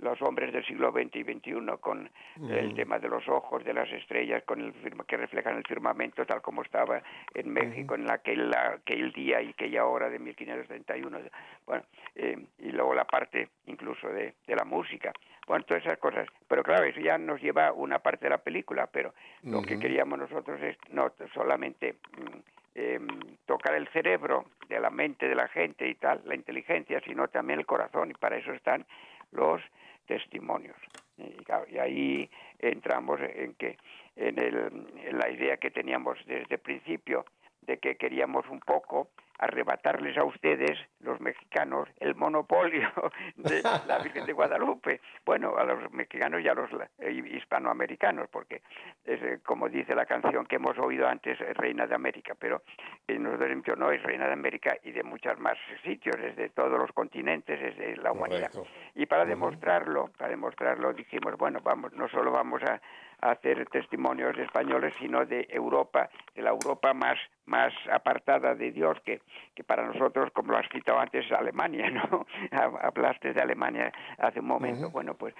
los 0.00 0.20
hombres 0.22 0.52
del 0.52 0.64
siglo 0.66 0.92
XX 0.92 1.16
y 1.16 1.22
XXI 1.22 1.78
con 1.80 2.10
el 2.48 2.74
tema 2.74 2.98
de 2.98 3.08
los 3.08 3.28
ojos, 3.28 3.64
de 3.64 3.72
las 3.72 3.90
estrellas, 3.90 4.42
con 4.44 4.60
el 4.60 4.74
que 5.06 5.16
reflejan 5.16 5.56
el 5.56 5.64
firmamento 5.64 6.26
tal 6.26 6.42
como 6.42 6.62
estaba 6.62 7.02
en 7.34 7.52
México 7.52 7.94
en 7.94 8.10
aquel, 8.10 8.52
aquel 8.54 9.12
día 9.12 9.40
y 9.40 9.50
aquella 9.50 9.86
hora 9.86 10.08
de 10.10 10.18
1531. 10.18 11.18
Bueno, 11.66 11.84
eh, 12.14 12.36
y 12.58 12.70
luego 12.70 12.94
la 12.94 13.04
parte 13.04 13.48
incluso 13.66 14.08
de, 14.08 14.34
de 14.46 14.56
la 14.56 14.64
música. 14.64 15.12
Bueno, 15.46 15.64
todas 15.64 15.84
esas 15.84 15.98
cosas. 15.98 16.26
Pero 16.48 16.62
claro, 16.62 16.84
eso 16.84 17.00
ya 17.00 17.18
nos 17.18 17.40
lleva 17.40 17.72
una 17.72 17.98
parte 17.98 18.26
de 18.26 18.30
la 18.30 18.38
película, 18.38 18.86
pero 18.86 19.12
lo 19.42 19.62
que 19.62 19.78
queríamos 19.78 20.18
nosotros 20.18 20.60
es 20.62 20.76
no 20.90 21.12
solamente 21.34 21.96
mm, 22.16 22.38
em, 22.74 23.08
tocar 23.44 23.74
el 23.74 23.88
cerebro 23.88 24.46
de 24.68 24.80
la 24.80 24.90
mente 24.90 25.28
de 25.28 25.34
la 25.34 25.48
gente 25.48 25.86
y 25.86 25.94
tal, 25.96 26.22
la 26.24 26.34
inteligencia, 26.34 27.00
sino 27.00 27.28
también 27.28 27.58
el 27.58 27.66
corazón, 27.66 28.10
y 28.10 28.14
para 28.14 28.36
eso 28.36 28.52
están 28.52 28.86
los 29.34 29.60
testimonios. 30.06 30.76
Y, 31.18 31.78
ahí 31.78 32.30
entramos 32.58 33.20
en 33.20 33.54
que 33.54 33.76
en, 34.16 34.38
el, 34.38 34.86
en 35.04 35.18
la 35.18 35.30
idea 35.30 35.56
que 35.56 35.70
teníamos 35.70 36.18
desde 36.26 36.54
el 36.54 36.60
principio 36.60 37.24
de 37.62 37.78
que 37.78 37.96
queríamos 37.96 38.48
un 38.48 38.60
poco 38.60 39.08
arrebatarles 39.44 40.16
a 40.18 40.24
ustedes, 40.24 40.78
los 41.00 41.20
mexicanos, 41.20 41.88
el 42.00 42.14
monopolio 42.14 42.90
de 43.36 43.62
la 43.62 43.98
Virgen 44.02 44.26
de 44.26 44.32
Guadalupe. 44.32 45.00
Bueno, 45.24 45.56
a 45.56 45.64
los 45.64 45.92
mexicanos 45.92 46.40
y 46.42 46.48
a 46.48 46.54
los 46.54 46.70
eh, 46.98 47.12
hispanoamericanos, 47.12 48.28
porque 48.28 48.62
es 49.04 49.22
eh, 49.22 49.38
como 49.44 49.68
dice 49.68 49.94
la 49.94 50.06
canción 50.06 50.46
que 50.46 50.56
hemos 50.56 50.78
oído 50.78 51.06
antes, 51.06 51.38
Reina 51.56 51.86
de 51.86 51.94
América, 51.94 52.34
pero 52.38 52.62
nosotros 53.08 53.50
hemos 53.50 53.64
dicho, 53.64 53.76
no, 53.76 53.90
es 53.90 54.02
Reina 54.02 54.26
de 54.26 54.32
América 54.32 54.76
y 54.82 54.92
de 54.92 55.02
muchos 55.02 55.38
más 55.38 55.56
sitios, 55.82 56.16
es 56.16 56.36
de 56.36 56.48
todos 56.50 56.78
los 56.78 56.92
continentes, 56.92 57.60
es 57.60 57.76
de 57.76 57.96
la 57.96 58.12
humanidad. 58.12 58.50
Y 58.94 59.06
para 59.06 59.24
demostrarlo, 59.24 60.10
para 60.16 60.30
demostrarlo 60.30 60.92
dijimos, 60.92 61.36
bueno, 61.36 61.60
vamos, 61.62 61.92
no 61.92 62.08
solo 62.08 62.30
vamos 62.30 62.62
a 62.62 62.80
hacer 63.24 63.66
testimonios 63.70 64.36
españoles, 64.38 64.94
sino 64.98 65.24
de 65.24 65.46
Europa, 65.50 66.10
de 66.34 66.42
la 66.42 66.50
Europa 66.50 66.92
más, 66.92 67.18
más 67.46 67.72
apartada 67.90 68.54
de 68.54 68.70
Dios, 68.70 68.98
que, 69.04 69.20
que 69.54 69.64
para 69.64 69.86
nosotros, 69.86 70.30
como 70.32 70.52
lo 70.52 70.58
has 70.58 70.68
citado 70.68 70.98
antes, 70.98 71.24
es 71.24 71.32
Alemania, 71.32 71.90
¿no? 71.90 72.26
Hablaste 72.52 73.32
de 73.32 73.40
Alemania 73.40 73.92
hace 74.18 74.40
un 74.40 74.46
momento. 74.46 74.90
Bueno, 74.90 75.14
pues, 75.14 75.34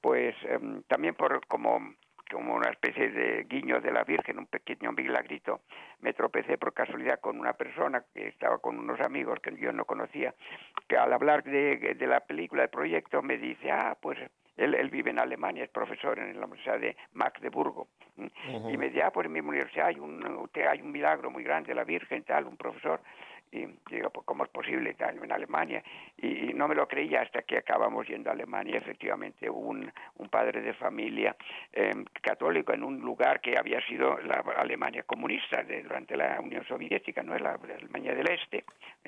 pues 0.00 0.34
em, 0.44 0.82
también 0.84 1.14
por 1.14 1.46
como 1.46 1.80
como 2.30 2.54
una 2.54 2.68
especie 2.68 3.08
de 3.08 3.44
guiño 3.44 3.80
de 3.80 3.90
la 3.90 4.04
Virgen, 4.04 4.38
un 4.38 4.46
pequeño 4.46 4.92
milagrito, 4.92 5.62
me 6.00 6.12
tropecé 6.12 6.58
por 6.58 6.74
casualidad 6.74 7.20
con 7.20 7.40
una 7.40 7.54
persona 7.54 8.04
que 8.14 8.28
estaba 8.28 8.58
con 8.58 8.78
unos 8.78 9.00
amigos 9.00 9.40
que 9.40 9.56
yo 9.56 9.72
no 9.72 9.86
conocía, 9.86 10.34
que 10.86 10.98
al 10.98 11.10
hablar 11.14 11.42
de, 11.42 11.94
de 11.94 12.06
la 12.06 12.20
película, 12.20 12.62
del 12.62 12.70
proyecto, 12.70 13.22
me 13.22 13.38
dice, 13.38 13.70
ah, 13.70 13.96
pues 13.98 14.18
él, 14.58 14.74
él, 14.74 14.90
vive 14.90 15.10
en 15.10 15.18
Alemania, 15.18 15.64
es 15.64 15.70
profesor 15.70 16.18
en 16.18 16.38
la 16.38 16.46
Universidad 16.46 16.78
de 16.78 16.96
Magdeburgo. 17.12 17.88
Y 18.16 18.76
me 18.76 18.86
decía, 18.86 19.06
ah, 19.06 19.10
pues 19.12 19.26
en 19.26 19.32
mi 19.32 19.40
universidad 19.40 19.86
hay 19.86 19.98
un, 19.98 20.48
hay 20.68 20.80
un 20.82 20.90
milagro 20.90 21.30
muy 21.30 21.44
grande, 21.44 21.74
la 21.74 21.84
Virgen, 21.84 22.24
tal, 22.24 22.46
un 22.46 22.56
profesor. 22.56 23.00
Y 23.50 23.64
digo, 23.90 24.10
pues 24.10 24.26
¿cómo 24.26 24.44
es 24.44 24.50
posible 24.50 24.92
tal, 24.94 25.22
en 25.22 25.32
Alemania? 25.32 25.82
Y, 26.18 26.52
no 26.52 26.68
me 26.68 26.74
lo 26.74 26.86
creía 26.86 27.22
hasta 27.22 27.42
que 27.42 27.56
acabamos 27.56 28.06
yendo 28.06 28.28
a 28.28 28.32
Alemania. 28.34 28.76
Efectivamente, 28.76 29.48
un, 29.48 29.90
un 30.16 30.28
padre 30.28 30.60
de 30.60 30.74
familia 30.74 31.34
em, 31.72 32.04
católico 32.20 32.74
en 32.74 32.82
un 32.82 33.00
lugar 33.00 33.40
que 33.40 33.56
había 33.56 33.80
sido 33.86 34.18
la 34.18 34.44
Alemania 34.56 35.04
comunista 35.04 35.62
de, 35.62 35.82
durante 35.82 36.16
la 36.16 36.40
Unión 36.40 36.66
Soviética, 36.66 37.22
no 37.22 37.34
es 37.34 37.40
la 37.40 37.52
Alemania 37.52 38.14
del 38.14 38.28
Este, 38.28 38.64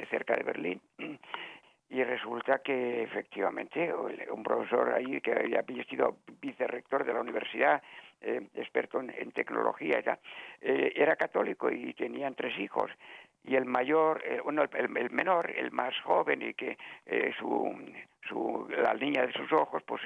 cerca 0.08 0.36
de 0.36 0.42
Berlín 0.44 0.80
y 1.90 2.04
resulta 2.04 2.60
que 2.60 3.02
efectivamente 3.02 3.92
un 3.92 4.42
profesor 4.44 4.92
ahí 4.94 5.20
que 5.20 5.32
había 5.32 5.84
sido 5.84 6.18
vicerrector 6.40 7.04
de 7.04 7.12
la 7.12 7.20
universidad, 7.20 7.82
eh, 8.20 8.48
experto 8.54 9.00
en, 9.00 9.32
tecnología, 9.32 9.98
era, 9.98 10.18
eh, 10.60 10.92
era 10.94 11.16
católico 11.16 11.70
y 11.70 11.92
tenían 11.94 12.36
tres 12.36 12.56
hijos. 12.60 12.92
Y 13.42 13.56
el 13.56 13.64
mayor, 13.64 14.22
eh, 14.24 14.40
bueno, 14.44 14.62
el, 14.62 15.10
menor, 15.10 15.50
el 15.50 15.72
más 15.72 15.98
joven 16.02 16.42
y 16.42 16.54
que 16.54 16.78
su, 17.38 17.74
su, 18.28 18.68
la 18.68 18.94
niña 18.94 19.26
de 19.26 19.32
sus 19.32 19.52
ojos, 19.52 19.82
pues 19.84 20.02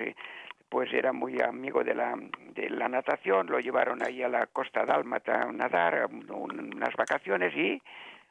pues 0.70 0.93
era 0.93 1.12
muy 1.12 1.41
amigo 1.41 1.85
de 1.85 1.95
la, 1.95 2.16
de 2.55 2.70
la 2.70 2.89
natación, 2.89 3.47
lo 3.47 3.61
llevaron 3.61 4.03
ahí 4.03 4.22
a 4.22 4.28
la 4.28 4.47
costa 4.47 4.85
dálmata 4.85 5.43
a 5.43 5.53
nadar 5.53 6.09
unas 6.11 6.97
vacaciones 6.97 7.55
y 7.55 7.80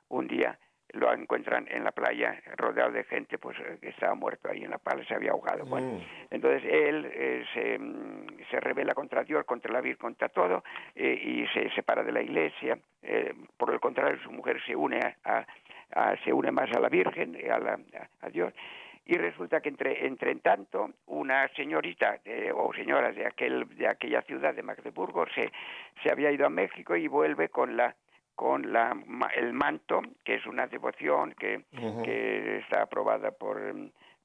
un 0.09 0.27
día 0.27 0.57
lo 0.93 1.11
encuentran 1.11 1.67
en 1.69 1.83
la 1.83 1.91
playa 1.91 2.39
rodeado 2.55 2.91
de 2.91 3.03
gente 3.03 3.37
pues 3.37 3.57
eh, 3.59 3.77
que 3.81 3.89
estaba 3.89 4.13
muerto 4.13 4.49
ahí 4.49 4.63
en 4.63 4.69
la 4.69 4.77
pala 4.77 5.03
se 5.05 5.15
había 5.15 5.31
ahogado 5.31 5.65
bueno 5.65 5.93
mm. 5.93 6.01
entonces 6.29 6.63
él 6.63 7.11
eh, 7.11 7.43
se, 7.53 7.79
mm, 7.79 8.27
se 8.49 8.59
revela 8.59 8.93
contra 8.93 9.23
Dios 9.23 9.43
contra 9.45 9.71
la 9.71 9.81
Virgen 9.81 9.99
contra 9.99 10.29
todo 10.29 10.63
eh, 10.95 11.13
y 11.13 11.47
se 11.47 11.69
separa 11.71 12.03
de 12.03 12.11
la 12.11 12.21
iglesia. 12.21 12.77
Por 13.57 13.73
el 13.73 13.79
contrario 13.79 14.17
su 14.23 14.31
mujer 14.31 14.61
se 14.65 14.75
une 14.75 14.99
a, 15.25 15.45
se 16.23 16.31
une 16.31 16.51
más 16.51 16.71
a 16.71 16.79
la 16.79 16.87
Virgen 16.87 17.37
a, 17.51 17.59
la, 17.59 17.79
a 18.21 18.29
Dios. 18.29 18.53
Y 19.05 19.17
resulta 19.17 19.59
que 19.59 19.69
entre, 19.69 20.05
entre 20.07 20.33
tanto 20.35 20.91
una 21.07 21.47
señorita 21.49 22.19
o 22.55 22.73
señora 22.73 23.11
de 23.11 23.25
aquel 23.25 23.67
de 23.77 23.87
aquella 23.87 24.21
ciudad 24.21 24.53
de 24.53 24.63
Magdeburgo 24.63 25.25
se 25.35 25.51
se 26.01 26.11
había 26.11 26.31
ido 26.31 26.45
a 26.45 26.49
México 26.49 26.95
y 26.95 27.07
vuelve 27.07 27.49
con 27.49 27.75
la 27.75 27.93
con 28.35 28.73
la, 28.73 28.95
el 29.35 29.53
manto, 29.53 30.01
que 30.23 30.35
es 30.35 30.45
una 30.45 30.67
devoción 30.67 31.33
que, 31.37 31.63
que 32.03 32.57
está 32.59 32.83
aprobada 32.83 33.31
por 33.31 33.59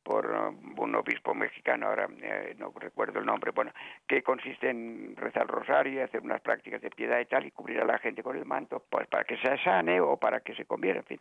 por 0.08 0.26
un 0.26 0.94
obispo 0.94 1.34
mexicano, 1.34 1.88
ahora 1.88 2.08
eh, 2.22 2.54
no 2.58 2.72
recuerdo 2.74 3.20
el 3.20 3.26
nombre, 3.26 3.50
bueno, 3.50 3.72
que 4.06 4.22
consiste 4.22 4.70
en 4.70 5.14
rezar 5.16 5.42
el 5.42 5.48
rosario 5.48 6.02
hacer 6.02 6.22
unas 6.22 6.40
prácticas 6.40 6.80
de 6.80 6.88
piedad 6.88 7.20
y 7.20 7.26
tal, 7.26 7.44
y 7.44 7.50
cubrir 7.50 7.78
a 7.80 7.84
la 7.84 7.98
gente 7.98 8.22
con 8.22 8.34
el 8.34 8.46
manto, 8.46 8.82
pues 8.88 9.06
para 9.08 9.24
que 9.24 9.36
se 9.36 9.58
sane 9.58 10.00
o 10.00 10.16
para 10.16 10.40
que 10.40 10.54
se 10.54 10.64
convierta, 10.64 11.00
en 11.00 11.04
fin. 11.04 11.20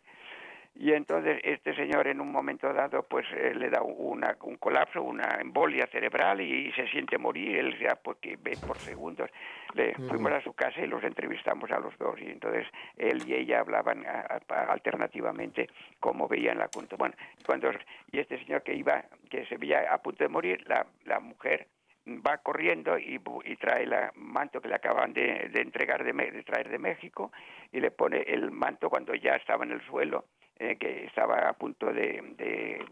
Y 0.80 0.92
entonces 0.92 1.40
este 1.42 1.74
señor 1.74 2.06
en 2.06 2.20
un 2.20 2.30
momento 2.30 2.72
dado 2.72 3.02
pues 3.02 3.26
eh, 3.32 3.52
le 3.52 3.68
da 3.68 3.82
una, 3.82 4.36
un 4.42 4.58
colapso, 4.58 5.02
una 5.02 5.40
embolia 5.40 5.88
cerebral 5.88 6.40
y, 6.40 6.70
se 6.70 6.86
siente 6.86 7.18
morir, 7.18 7.56
él 7.58 7.76
ya 7.80 7.96
porque 7.96 8.38
ve 8.40 8.56
por 8.64 8.78
segundos. 8.78 9.28
Le 9.74 9.94
fuimos 9.94 10.30
a 10.30 10.40
su 10.40 10.52
casa 10.52 10.80
y 10.80 10.86
los 10.86 11.02
entrevistamos 11.02 11.68
a 11.72 11.80
los 11.80 11.98
dos 11.98 12.20
y 12.20 12.30
entonces 12.30 12.64
él 12.96 13.20
y 13.26 13.34
ella 13.34 13.58
hablaban 13.58 14.04
alternativamente 14.48 15.68
cómo 15.98 16.28
veían 16.28 16.58
la 16.58 16.68
punto. 16.68 16.96
Bueno, 16.96 17.16
cuando 17.44 17.72
y 18.12 18.20
este 18.20 18.38
señor 18.38 18.62
que 18.62 18.74
iba 18.74 19.02
que 19.28 19.46
se 19.46 19.56
veía 19.56 19.92
a 19.92 19.98
punto 19.98 20.22
de 20.22 20.28
morir, 20.28 20.64
la, 20.68 20.86
la 21.06 21.18
mujer 21.18 21.66
va 22.06 22.38
corriendo 22.38 22.96
y, 22.96 23.20
y, 23.44 23.56
trae 23.56 23.82
el 23.82 23.94
manto 24.14 24.60
que 24.60 24.68
le 24.68 24.76
acaban 24.76 25.12
de, 25.12 25.48
de 25.52 25.60
entregar 25.60 26.04
de, 26.04 26.12
de, 26.12 26.42
traer 26.44 26.68
de 26.68 26.78
México 26.78 27.32
y 27.72 27.80
le 27.80 27.90
pone 27.90 28.22
el 28.22 28.52
manto 28.52 28.88
cuando 28.88 29.12
ya 29.14 29.34
estaba 29.34 29.64
en 29.64 29.72
el 29.72 29.82
suelo 29.82 30.24
eh, 30.58 30.76
que 30.76 31.04
estaba 31.06 31.48
a 31.48 31.52
punto 31.52 31.92
de, 31.92 32.84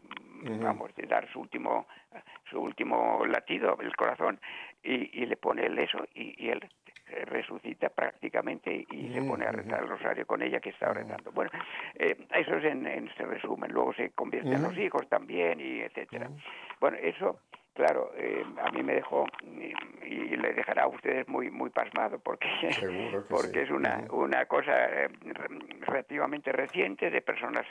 vamos, 0.61 0.95
de 0.95 1.07
dar 1.07 1.31
su 1.33 1.41
último, 1.41 1.87
su 2.51 2.61
último 2.61 3.25
latido, 3.27 3.77
el 3.81 3.95
corazón, 3.97 4.41
y, 4.83 5.23
y 5.23 5.27
le 5.27 5.37
pone 5.37 5.67
el 5.67 5.79
eso, 5.79 6.05
y, 6.15 6.45
y 6.45 6.51
él 6.51 6.69
resucita 7.27 7.89
prácticamente 7.89 8.85
y 8.91 9.13
se 9.15 9.23
pone 9.23 9.47
a 9.47 9.53
rezar 9.53 9.81
el 9.81 9.89
rosario 9.89 10.27
con 10.27 10.43
ella 10.43 10.59
que 10.59 10.71
está 10.71 10.93
rezando. 10.93 11.31
Bueno, 11.31 11.53
eh, 11.95 12.17
eso 12.35 12.57
es 12.57 12.65
en, 12.65 12.85
en 12.85 13.07
ese 13.07 13.25
resumen. 13.25 13.71
Luego 13.71 13.95
se 13.95 14.11
convierte 14.11 14.53
en 14.53 14.63
los 14.63 14.77
hijos 14.77 15.09
también 15.09 15.61
y 15.61 15.83
etcétera. 15.83 16.29
Bueno, 16.81 16.97
eso 17.01 17.39
claro, 17.77 18.11
eh, 18.17 18.43
a 18.61 18.71
mí 18.71 18.83
me 18.83 18.95
dejó 18.95 19.27
y, 19.45 20.37
le 20.37 20.53
dejará 20.53 20.85
a 20.85 20.89
ustedes 20.89 21.27
muy 21.29 21.51
muy 21.51 21.71
pasmado 21.71 22.19
porque 22.19 22.49
porque 23.29 23.63
es 23.63 23.71
una 23.71 24.05
una 24.11 24.47
cosa 24.47 24.73
eh, 24.87 25.09
relativamente 25.81 26.53
reciente 26.53 27.11
de 27.11 27.21
personas 27.21 27.67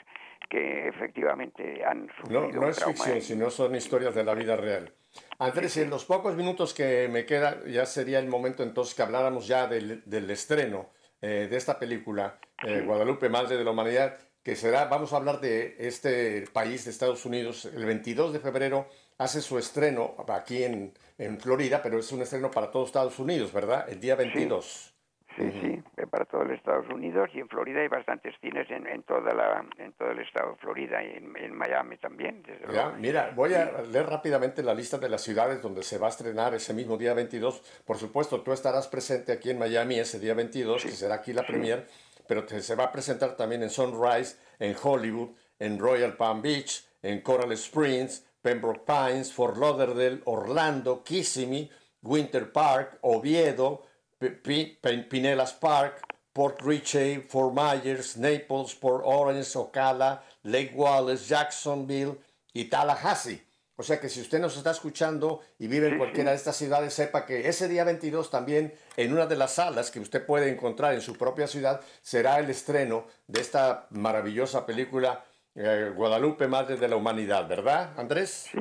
que 0.48 0.88
efectivamente 0.88 1.84
han 1.84 2.08
sufrido 2.16 2.48
no, 2.48 2.60
no 2.60 2.68
es 2.68 2.84
ficción, 2.84 3.20
sino 3.20 3.50
son 3.50 3.74
historias 3.74 4.14
de 4.14 4.24
la 4.24 4.34
vida 4.34 4.56
real. 4.56 4.92
Andrés, 5.38 5.76
en 5.78 5.90
los 5.90 6.04
pocos 6.04 6.36
minutos 6.36 6.74
que 6.74 7.08
me 7.08 7.24
queda, 7.24 7.64
ya 7.66 7.86
sería 7.86 8.18
el 8.18 8.28
momento 8.28 8.62
entonces 8.62 8.94
que 8.94 9.02
habláramos 9.02 9.46
ya 9.46 9.66
del, 9.66 10.02
del 10.04 10.30
estreno 10.30 10.90
eh, 11.22 11.48
de 11.50 11.56
esta 11.56 11.78
película, 11.78 12.38
Guadalupe, 12.84 13.28
Madre 13.28 13.56
de 13.56 13.64
la 13.64 13.70
Humanidad, 13.70 14.18
que 14.42 14.54
será, 14.54 14.84
vamos 14.84 15.12
a 15.12 15.16
hablar 15.16 15.40
de 15.40 15.74
este 15.78 16.44
país 16.52 16.84
de 16.84 16.90
Estados 16.90 17.24
Unidos, 17.24 17.64
el 17.64 17.84
22 17.84 18.32
de 18.32 18.38
febrero 18.38 18.88
hace 19.18 19.40
su 19.40 19.58
estreno 19.58 20.14
aquí 20.28 20.64
en, 20.64 20.92
en, 21.18 21.40
Florida, 21.40 21.80
pero 21.82 21.98
es 21.98 22.12
un 22.12 22.22
estreno 22.22 22.50
para 22.50 22.70
todos 22.70 22.88
Estados 22.88 23.18
Unidos, 23.18 23.52
¿verdad? 23.52 23.88
El 23.88 24.00
día 24.00 24.14
22. 24.14 24.92
Sí, 25.36 25.52
sí, 25.60 25.82
para 26.10 26.24
todo 26.24 26.42
el 26.42 26.52
Estados 26.52 26.88
Unidos 26.88 27.28
y 27.34 27.40
en 27.40 27.48
Florida 27.48 27.80
hay 27.80 27.88
bastantes 27.88 28.34
cines 28.40 28.70
en, 28.70 28.86
en 28.86 29.02
toda 29.02 29.34
la, 29.34 29.66
en 29.76 29.92
todo 29.92 30.10
el 30.10 30.20
estado 30.20 30.52
de 30.52 30.56
Florida 30.56 31.04
y 31.04 31.10
en, 31.16 31.54
Miami 31.54 31.98
también. 31.98 32.42
ya, 32.72 32.90
mira, 32.92 33.32
voy 33.36 33.52
a 33.52 33.82
leer 33.82 34.06
rápidamente 34.06 34.62
la 34.62 34.72
lista 34.72 34.96
de 34.96 35.10
las 35.10 35.20
ciudades 35.20 35.60
donde 35.60 35.82
se 35.82 35.98
va 35.98 36.06
a 36.06 36.10
estrenar 36.10 36.54
ese 36.54 36.72
mismo 36.72 36.96
día 36.96 37.12
22. 37.12 37.82
Por 37.84 37.98
supuesto, 37.98 38.40
tú 38.40 38.52
estarás 38.52 38.88
presente 38.88 39.30
aquí 39.30 39.50
en 39.50 39.58
Miami 39.58 39.98
ese 39.98 40.18
día 40.18 40.32
22, 40.32 40.84
que 40.84 40.90
será 40.90 41.16
aquí 41.16 41.34
la 41.34 41.46
premier, 41.46 41.86
pero 42.26 42.48
se 42.48 42.74
va 42.74 42.84
a 42.84 42.92
presentar 42.92 43.36
también 43.36 43.62
en 43.62 43.68
Sunrise, 43.68 44.38
en 44.58 44.74
Hollywood, 44.82 45.36
en 45.58 45.78
Royal 45.78 46.16
Palm 46.16 46.40
Beach, 46.40 46.86
en 47.02 47.20
Coral 47.20 47.52
Springs, 47.52 48.26
Pembroke 48.46 48.86
Pines, 48.86 49.32
Fort 49.32 49.56
Lauderdale, 49.56 50.22
Orlando, 50.26 51.02
Kissimmee, 51.02 51.68
Winter 52.02 52.52
Park, 52.52 53.00
Oviedo, 53.02 53.82
P 54.20 54.78
Pinellas 55.10 55.52
Park, 55.52 56.04
Port 56.32 56.62
Richey, 56.62 57.22
Fort 57.22 57.52
Myers, 57.52 58.16
Naples, 58.16 58.76
Port 58.76 59.02
Orange, 59.04 59.56
Ocala, 59.56 60.22
Lake 60.44 60.72
Wallace, 60.76 61.26
Jacksonville 61.26 62.18
y 62.52 62.66
Tallahassee. 62.66 63.42
O 63.74 63.82
sea 63.82 64.00
que 64.00 64.08
si 64.08 64.20
usted 64.20 64.38
nos 64.38 64.56
está 64.56 64.70
escuchando 64.70 65.40
y 65.58 65.66
vive 65.66 65.88
en 65.88 65.98
cualquiera 65.98 66.30
de 66.30 66.36
estas 66.36 66.56
ciudades, 66.56 66.94
sepa 66.94 67.26
que 67.26 67.48
ese 67.48 67.66
día 67.66 67.82
22 67.82 68.30
también 68.30 68.72
en 68.96 69.12
una 69.12 69.26
de 69.26 69.34
las 69.34 69.54
salas 69.54 69.90
que 69.90 69.98
usted 69.98 70.24
puede 70.24 70.52
encontrar 70.52 70.94
en 70.94 71.00
su 71.00 71.18
propia 71.18 71.48
ciudad 71.48 71.80
será 72.00 72.38
el 72.38 72.48
estreno 72.48 73.08
de 73.26 73.40
esta 73.40 73.88
maravillosa 73.90 74.64
película 74.64 75.24
eh, 75.56 75.90
Guadalupe, 75.94 76.46
Madre 76.48 76.76
de 76.76 76.86
la 76.86 76.96
Humanidad, 76.96 77.48
¿verdad, 77.48 77.98
Andrés? 77.98 78.50
Sí, 78.52 78.58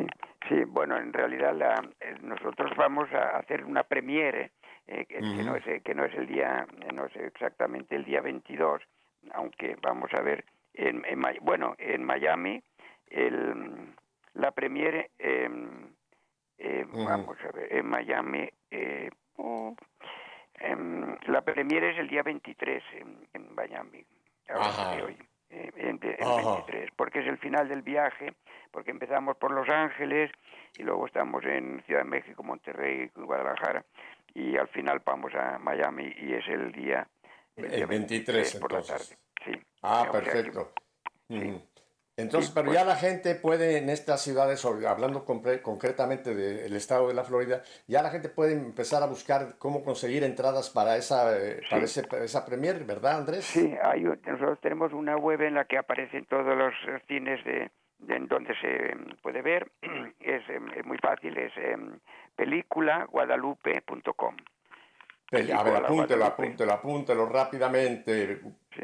sí 0.47 0.63
bueno, 0.65 0.97
en 0.97 1.11
realidad 1.11 1.53
la, 1.53 1.75
eh, 1.99 2.15
nosotros 2.21 2.71
vamos 2.77 3.11
a 3.11 3.37
hacer 3.37 3.65
una 3.65 3.83
premiere, 3.83 4.51
eh, 4.87 5.05
que, 5.05 5.19
no 5.19 5.57
es, 5.57 5.83
que 5.83 5.93
no 5.93 6.05
es 6.05 6.13
el 6.15 6.25
día, 6.27 6.65
no 6.93 7.05
es 7.07 7.15
exactamente 7.17 7.97
el 7.97 8.05
día 8.05 8.21
22, 8.21 8.81
aunque 9.33 9.75
vamos 9.81 10.09
a 10.13 10.21
ver, 10.21 10.45
en, 10.73 11.03
bueno, 11.41 11.75
en 11.79 12.03
Miami, 12.03 12.63
el, 13.09 13.93
la 14.33 14.51
premiere, 14.51 15.11
em, 15.19 15.93
vamos 16.93 17.37
a 17.43 17.51
ver, 17.51 17.73
en 17.73 17.87
Miami, 17.87 18.49
oh, 19.37 19.75
em, 20.59 21.17
la 21.27 21.41
premiere 21.41 21.91
es 21.91 21.99
el 21.99 22.07
día 22.07 22.23
23 22.23 22.83
en, 23.33 23.53
Miami. 23.53 24.05
Ajá. 24.47 25.03
Hoy 25.03 25.17
en, 25.49 25.99
23, 25.99 26.89
porque 26.95 27.19
es 27.19 27.27
el 27.27 27.37
final 27.37 27.67
del 27.67 27.81
viaje, 27.81 28.33
porque 28.71 28.91
empezamos 28.91 29.37
por 29.37 29.51
Los 29.51 29.69
Ángeles 29.69 30.31
y 30.77 30.83
luego 30.83 31.07
estamos 31.07 31.43
en 31.45 31.81
Ciudad 31.85 32.01
de 32.01 32.09
México, 32.09 32.43
Monterrey, 32.43 33.09
Guadalajara 33.15 33.85
y 34.33 34.57
al 34.57 34.67
final 34.67 35.01
vamos 35.05 35.33
a 35.35 35.57
Miami 35.59 36.13
y 36.17 36.33
es 36.33 36.47
el 36.47 36.71
día, 36.71 37.07
el 37.55 37.85
23, 37.85 38.55
por 38.55 38.73
la 38.73 38.81
tarde. 38.81 39.17
Sí. 39.43 39.51
Ah, 39.81 40.07
perfecto. 40.11 40.73
Entonces, 42.17 42.51
pero 42.51 42.71
ya 42.71 42.85
la 42.85 42.95
gente 42.95 43.35
puede 43.35 43.77
en 43.77 43.89
estas 43.89 44.21
ciudades, 44.21 44.63
hablando 44.63 45.25
concretamente 45.25 46.33
del 46.33 46.73
estado 46.75 47.09
de 47.09 47.13
la 47.13 47.25
Florida, 47.25 47.61
ya 47.87 48.01
la 48.01 48.09
gente 48.09 48.29
puede 48.29 48.53
empezar 48.53 49.03
a 49.03 49.07
buscar 49.07 49.57
cómo 49.57 49.83
conseguir 49.83 50.23
entradas 50.23 50.69
para 50.69 50.95
esa, 50.95 51.37
eh, 51.37 51.61
para 52.09 52.23
esa 52.23 52.45
premier, 52.45 52.85
¿verdad, 52.85 53.17
Andrés? 53.17 53.43
Sí, 53.43 53.75
hay, 53.83 54.03
nosotros 54.03 54.59
tenemos 54.61 54.93
una 54.93 55.17
web 55.17 55.41
en 55.41 55.55
la 55.55 55.65
que 55.65 55.77
aparecen 55.77 56.25
todos 56.25 56.55
los 56.57 56.73
cines 57.07 57.43
de, 57.43 57.69
en 58.07 58.27
donde 58.27 58.55
se 58.61 58.95
puede 59.21 59.41
ver. 59.41 59.71
Es, 60.25 60.41
em, 60.49 60.67
es 60.75 60.83
muy 60.83 60.97
fácil, 60.97 61.37
es 61.37 61.51
em, 61.55 61.99
A 65.31 65.63
ver, 65.63 65.77
apúntelo, 65.77 66.25
apúntelo, 66.25 66.73
apúntelo 66.73 67.25
rápidamente. 67.25 68.41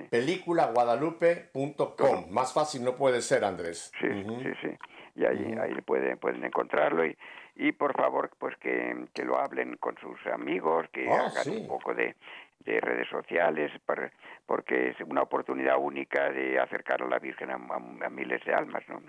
Películaguadalupe.com. 0.10 2.32
Más 2.32 2.52
fácil 2.54 2.84
no 2.84 2.96
puede 2.96 3.22
ser, 3.22 3.46
Andrés. 3.46 3.92
Sí, 4.00 4.08
sí, 4.08 4.52
sí. 4.62 4.70
Y 5.16 5.26
ahí, 5.26 5.56
ahí 5.62 5.76
pueden, 5.82 6.18
pueden 6.18 6.44
encontrarlo 6.44 7.06
y, 7.06 7.16
y 7.56 7.72
por 7.74 7.96
favor, 7.96 8.32
pues 8.40 8.58
que, 8.58 9.06
que 9.14 9.24
lo 9.24 9.38
hablen 9.38 9.78
con 9.78 9.96
sus 9.98 10.18
amigos, 10.28 10.88
que 10.92 11.08
ah, 11.10 11.28
hagan 11.28 11.50
un 11.62 11.68
poco 11.68 11.94
de, 11.94 12.16
de 12.60 12.80
redes 12.80 13.08
sociales, 13.10 13.72
porque 14.46 14.90
es 14.90 15.00
una 15.02 15.22
oportunidad 15.22 15.78
única 15.78 16.32
de 16.32 16.60
acercar 16.60 17.04
a 17.04 17.08
la 17.08 17.20
Virgen 17.20 17.52
a, 17.52 17.56
a 17.56 18.10
miles 18.10 18.44
de 18.46 18.54
almas, 18.54 18.84
¿no? 18.88 19.02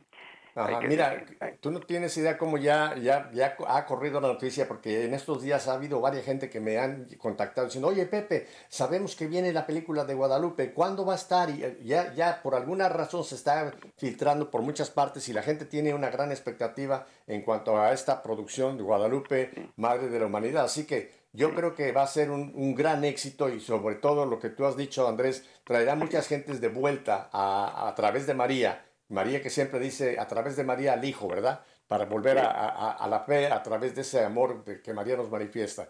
Mira, 0.87 1.25
tú 1.61 1.71
no 1.71 1.81
tienes 1.81 2.17
idea 2.17 2.39
cómo 2.39 2.59
ya, 2.59 2.95
ya, 2.97 3.31
ya 3.33 3.57
ha 3.67 3.87
corrido 3.87 4.21
la 4.21 4.29
noticia, 4.29 4.69
porque 4.69 5.05
en 5.05 5.15
estos 5.15 5.43
días 5.43 5.69
ha 5.69 5.75
habido 5.75 6.01
varias 6.01 6.23
gente 6.23 6.49
que 6.49 6.61
me 6.61 6.79
han 6.79 7.07
contactado 7.19 7.67
diciendo, 7.67 7.89
oye 7.89 8.07
Pepe, 8.07 8.47
sabemos 8.69 9.17
que 9.17 9.27
viene 9.27 9.53
la 9.53 9.67
película 9.67 10.05
de 10.05 10.15
Guadalupe, 10.15 10.73
¿cuándo 10.73 11.05
va 11.05 11.15
a 11.15 11.17
estar? 11.17 11.51
Y 11.51 11.65
eh, 11.65 11.79
ya, 11.85 12.13
ya 12.15 12.43
por 12.43 12.55
alguna 12.55 12.89
razón 12.89 13.25
se 13.25 13.35
está 13.35 13.73
filtrando 13.97 14.51
por 14.51 14.63
muchas 14.63 14.91
partes 14.91 15.29
y 15.29 15.33
la 15.33 15.43
gente 15.43 15.65
tiene 15.65 15.95
una 15.95 16.11
gran 16.11 16.31
expectativa 16.31 17.07
en 17.27 17.43
cuanto 17.43 17.81
a 17.81 17.93
esta 17.93 18.23
producción 18.23 18.77
de 18.77 18.83
Guadalupe, 18.83 19.71
Madre 19.77 20.09
de 20.09 20.21
la 20.21 20.27
Humanidad. 20.27 20.65
Así 20.65 20.85
que 20.85 21.11
yo 21.33 21.55
creo 21.55 21.75
que 21.75 21.93
va 21.93 22.03
a 22.03 22.07
ser 22.07 22.31
un, 22.31 22.53
un, 22.55 22.75
gran 22.75 23.05
éxito 23.05 23.49
y 23.49 23.61
sobre 23.61 23.97
todo 23.97 24.27
lo 24.27 24.39
que 24.39 24.51
tú 24.51 24.67
has 24.67 24.77
dicho, 24.77 25.09
Andrés, 25.09 25.45
traerá 25.65 25.95
muchas 25.95 26.27
gentes 26.29 26.61
de 26.61 26.69
vuelta 26.69 27.31
a, 27.33 27.89
a 27.89 27.95
través 27.95 28.27
de 28.27 28.35
María 28.35 28.85
María 29.13 29.43
que 29.43 29.51
siempre 29.51 29.79
dice 29.79 30.19
a 30.19 30.27
través 30.27 30.57
de 30.57 30.65
María 30.65 30.95
al 30.95 31.05
Hijo, 31.05 31.29
¿verdad? 31.29 31.61
Para 31.87 32.07
volver 32.07 32.39
a, 32.39 33.07
la 33.09 33.21
fe 33.21 33.47
a 33.47 33.63
través 33.63 33.95
de 33.95 34.01
ese 34.01 34.25
amor 34.25 34.65
que 34.83 34.95
María 34.95 35.17
nos 35.17 35.31
manifiesta. 35.31 35.89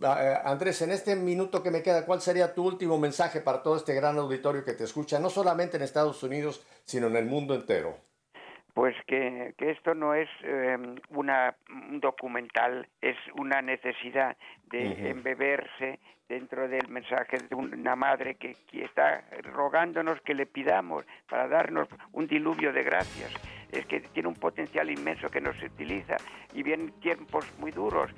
Eh, 0.00 0.38
Andrés, 0.44 0.80
en 0.82 0.90
este 0.90 1.14
minuto 1.14 1.62
que 1.62 1.70
me 1.70 1.82
queda, 1.82 2.06
¿cuál 2.06 2.22
sería 2.22 2.54
tu 2.54 2.64
último 2.64 2.98
mensaje 2.98 3.40
para 3.40 3.62
todo 3.62 3.76
este 3.76 3.94
gran 3.94 4.18
auditorio 4.18 4.64
que 4.64 4.72
te 4.72 4.84
escucha, 4.84 5.18
no 5.18 5.28
solamente 5.28 5.76
en 5.76 5.82
Estados 5.82 6.22
Unidos, 6.22 6.62
sino 6.84 7.08
en 7.08 7.16
el 7.16 7.26
mundo 7.26 7.54
entero? 7.54 7.98
Pues 8.74 8.96
que, 9.06 9.54
esto 9.58 9.94
no 9.94 10.14
es 10.14 10.28
em, 10.42 10.96
una, 11.10 11.54
un 11.68 12.00
documental, 12.00 12.88
es 13.00 13.16
una 13.36 13.60
necesidad 13.60 14.36
de 14.70 15.10
embeberse 15.10 15.98
dentro 16.26 16.66
del 16.66 16.88
mensaje 16.88 17.36
de 17.50 17.54
una 17.54 17.94
madre 17.94 18.36
que, 18.36 18.56
que, 18.70 18.84
está 18.84 19.24
rogándonos 19.42 20.20
que 20.22 20.32
le 20.34 20.46
pidamos 20.46 21.04
para 21.28 21.46
darnos 21.48 21.88
un 22.12 22.26
diluvio 22.26 22.72
de 22.72 22.82
gracias. 22.82 23.32
Es 23.70 23.84
que 23.86 24.00
tiene 24.00 24.28
un 24.28 24.36
potencial 24.36 24.90
inmenso 24.90 25.28
que 25.28 25.40
no 25.40 25.52
se 25.54 25.66
utiliza 25.66 26.16
y 26.54 26.62
vienen 26.62 26.92
tiempos 27.00 27.46
muy 27.58 27.70
duros. 27.70 28.10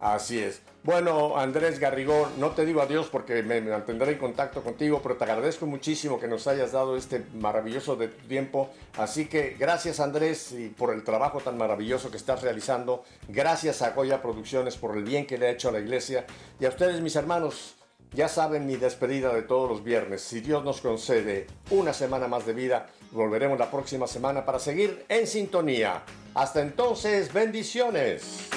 Así 0.00 0.38
es. 0.38 0.62
Bueno, 0.82 1.36
Andrés 1.36 1.78
Garrigón, 1.78 2.30
no 2.38 2.52
te 2.52 2.64
digo 2.64 2.80
adiós 2.80 3.08
porque 3.12 3.42
me 3.42 3.60
mantendré 3.60 4.12
en 4.12 4.18
contacto 4.18 4.62
contigo, 4.62 5.00
pero 5.02 5.16
te 5.16 5.24
agradezco 5.24 5.66
muchísimo 5.66 6.18
que 6.18 6.26
nos 6.26 6.46
hayas 6.46 6.72
dado 6.72 6.96
este 6.96 7.22
maravilloso 7.34 7.96
de 7.96 8.08
tiempo. 8.08 8.70
Así 8.96 9.26
que 9.26 9.56
gracias 9.58 10.00
Andrés 10.00 10.54
por 10.78 10.94
el 10.94 11.04
trabajo 11.04 11.40
tan 11.40 11.58
maravilloso 11.58 12.10
que 12.10 12.16
estás 12.16 12.40
realizando. 12.40 13.04
Gracias 13.28 13.82
a 13.82 13.90
Goya 13.90 14.22
Producciones 14.22 14.78
por 14.78 14.96
el 14.96 15.04
bien 15.04 15.26
que 15.26 15.36
le 15.36 15.48
ha 15.48 15.50
hecho 15.50 15.68
a 15.68 15.72
la 15.72 15.80
iglesia. 15.80 16.24
Y 16.58 16.64
a 16.64 16.70
ustedes, 16.70 17.02
mis 17.02 17.16
hermanos, 17.16 17.76
ya 18.14 18.28
saben 18.28 18.66
mi 18.66 18.76
despedida 18.76 19.34
de 19.34 19.42
todos 19.42 19.68
los 19.68 19.84
viernes. 19.84 20.22
Si 20.22 20.40
Dios 20.40 20.64
nos 20.64 20.80
concede 20.80 21.46
una 21.68 21.92
semana 21.92 22.26
más 22.26 22.46
de 22.46 22.54
vida, 22.54 22.86
volveremos 23.12 23.58
la 23.58 23.70
próxima 23.70 24.06
semana 24.06 24.46
para 24.46 24.58
seguir 24.58 25.04
en 25.10 25.26
sintonía. 25.26 26.04
Hasta 26.34 26.62
entonces, 26.62 27.30
bendiciones. 27.34 28.48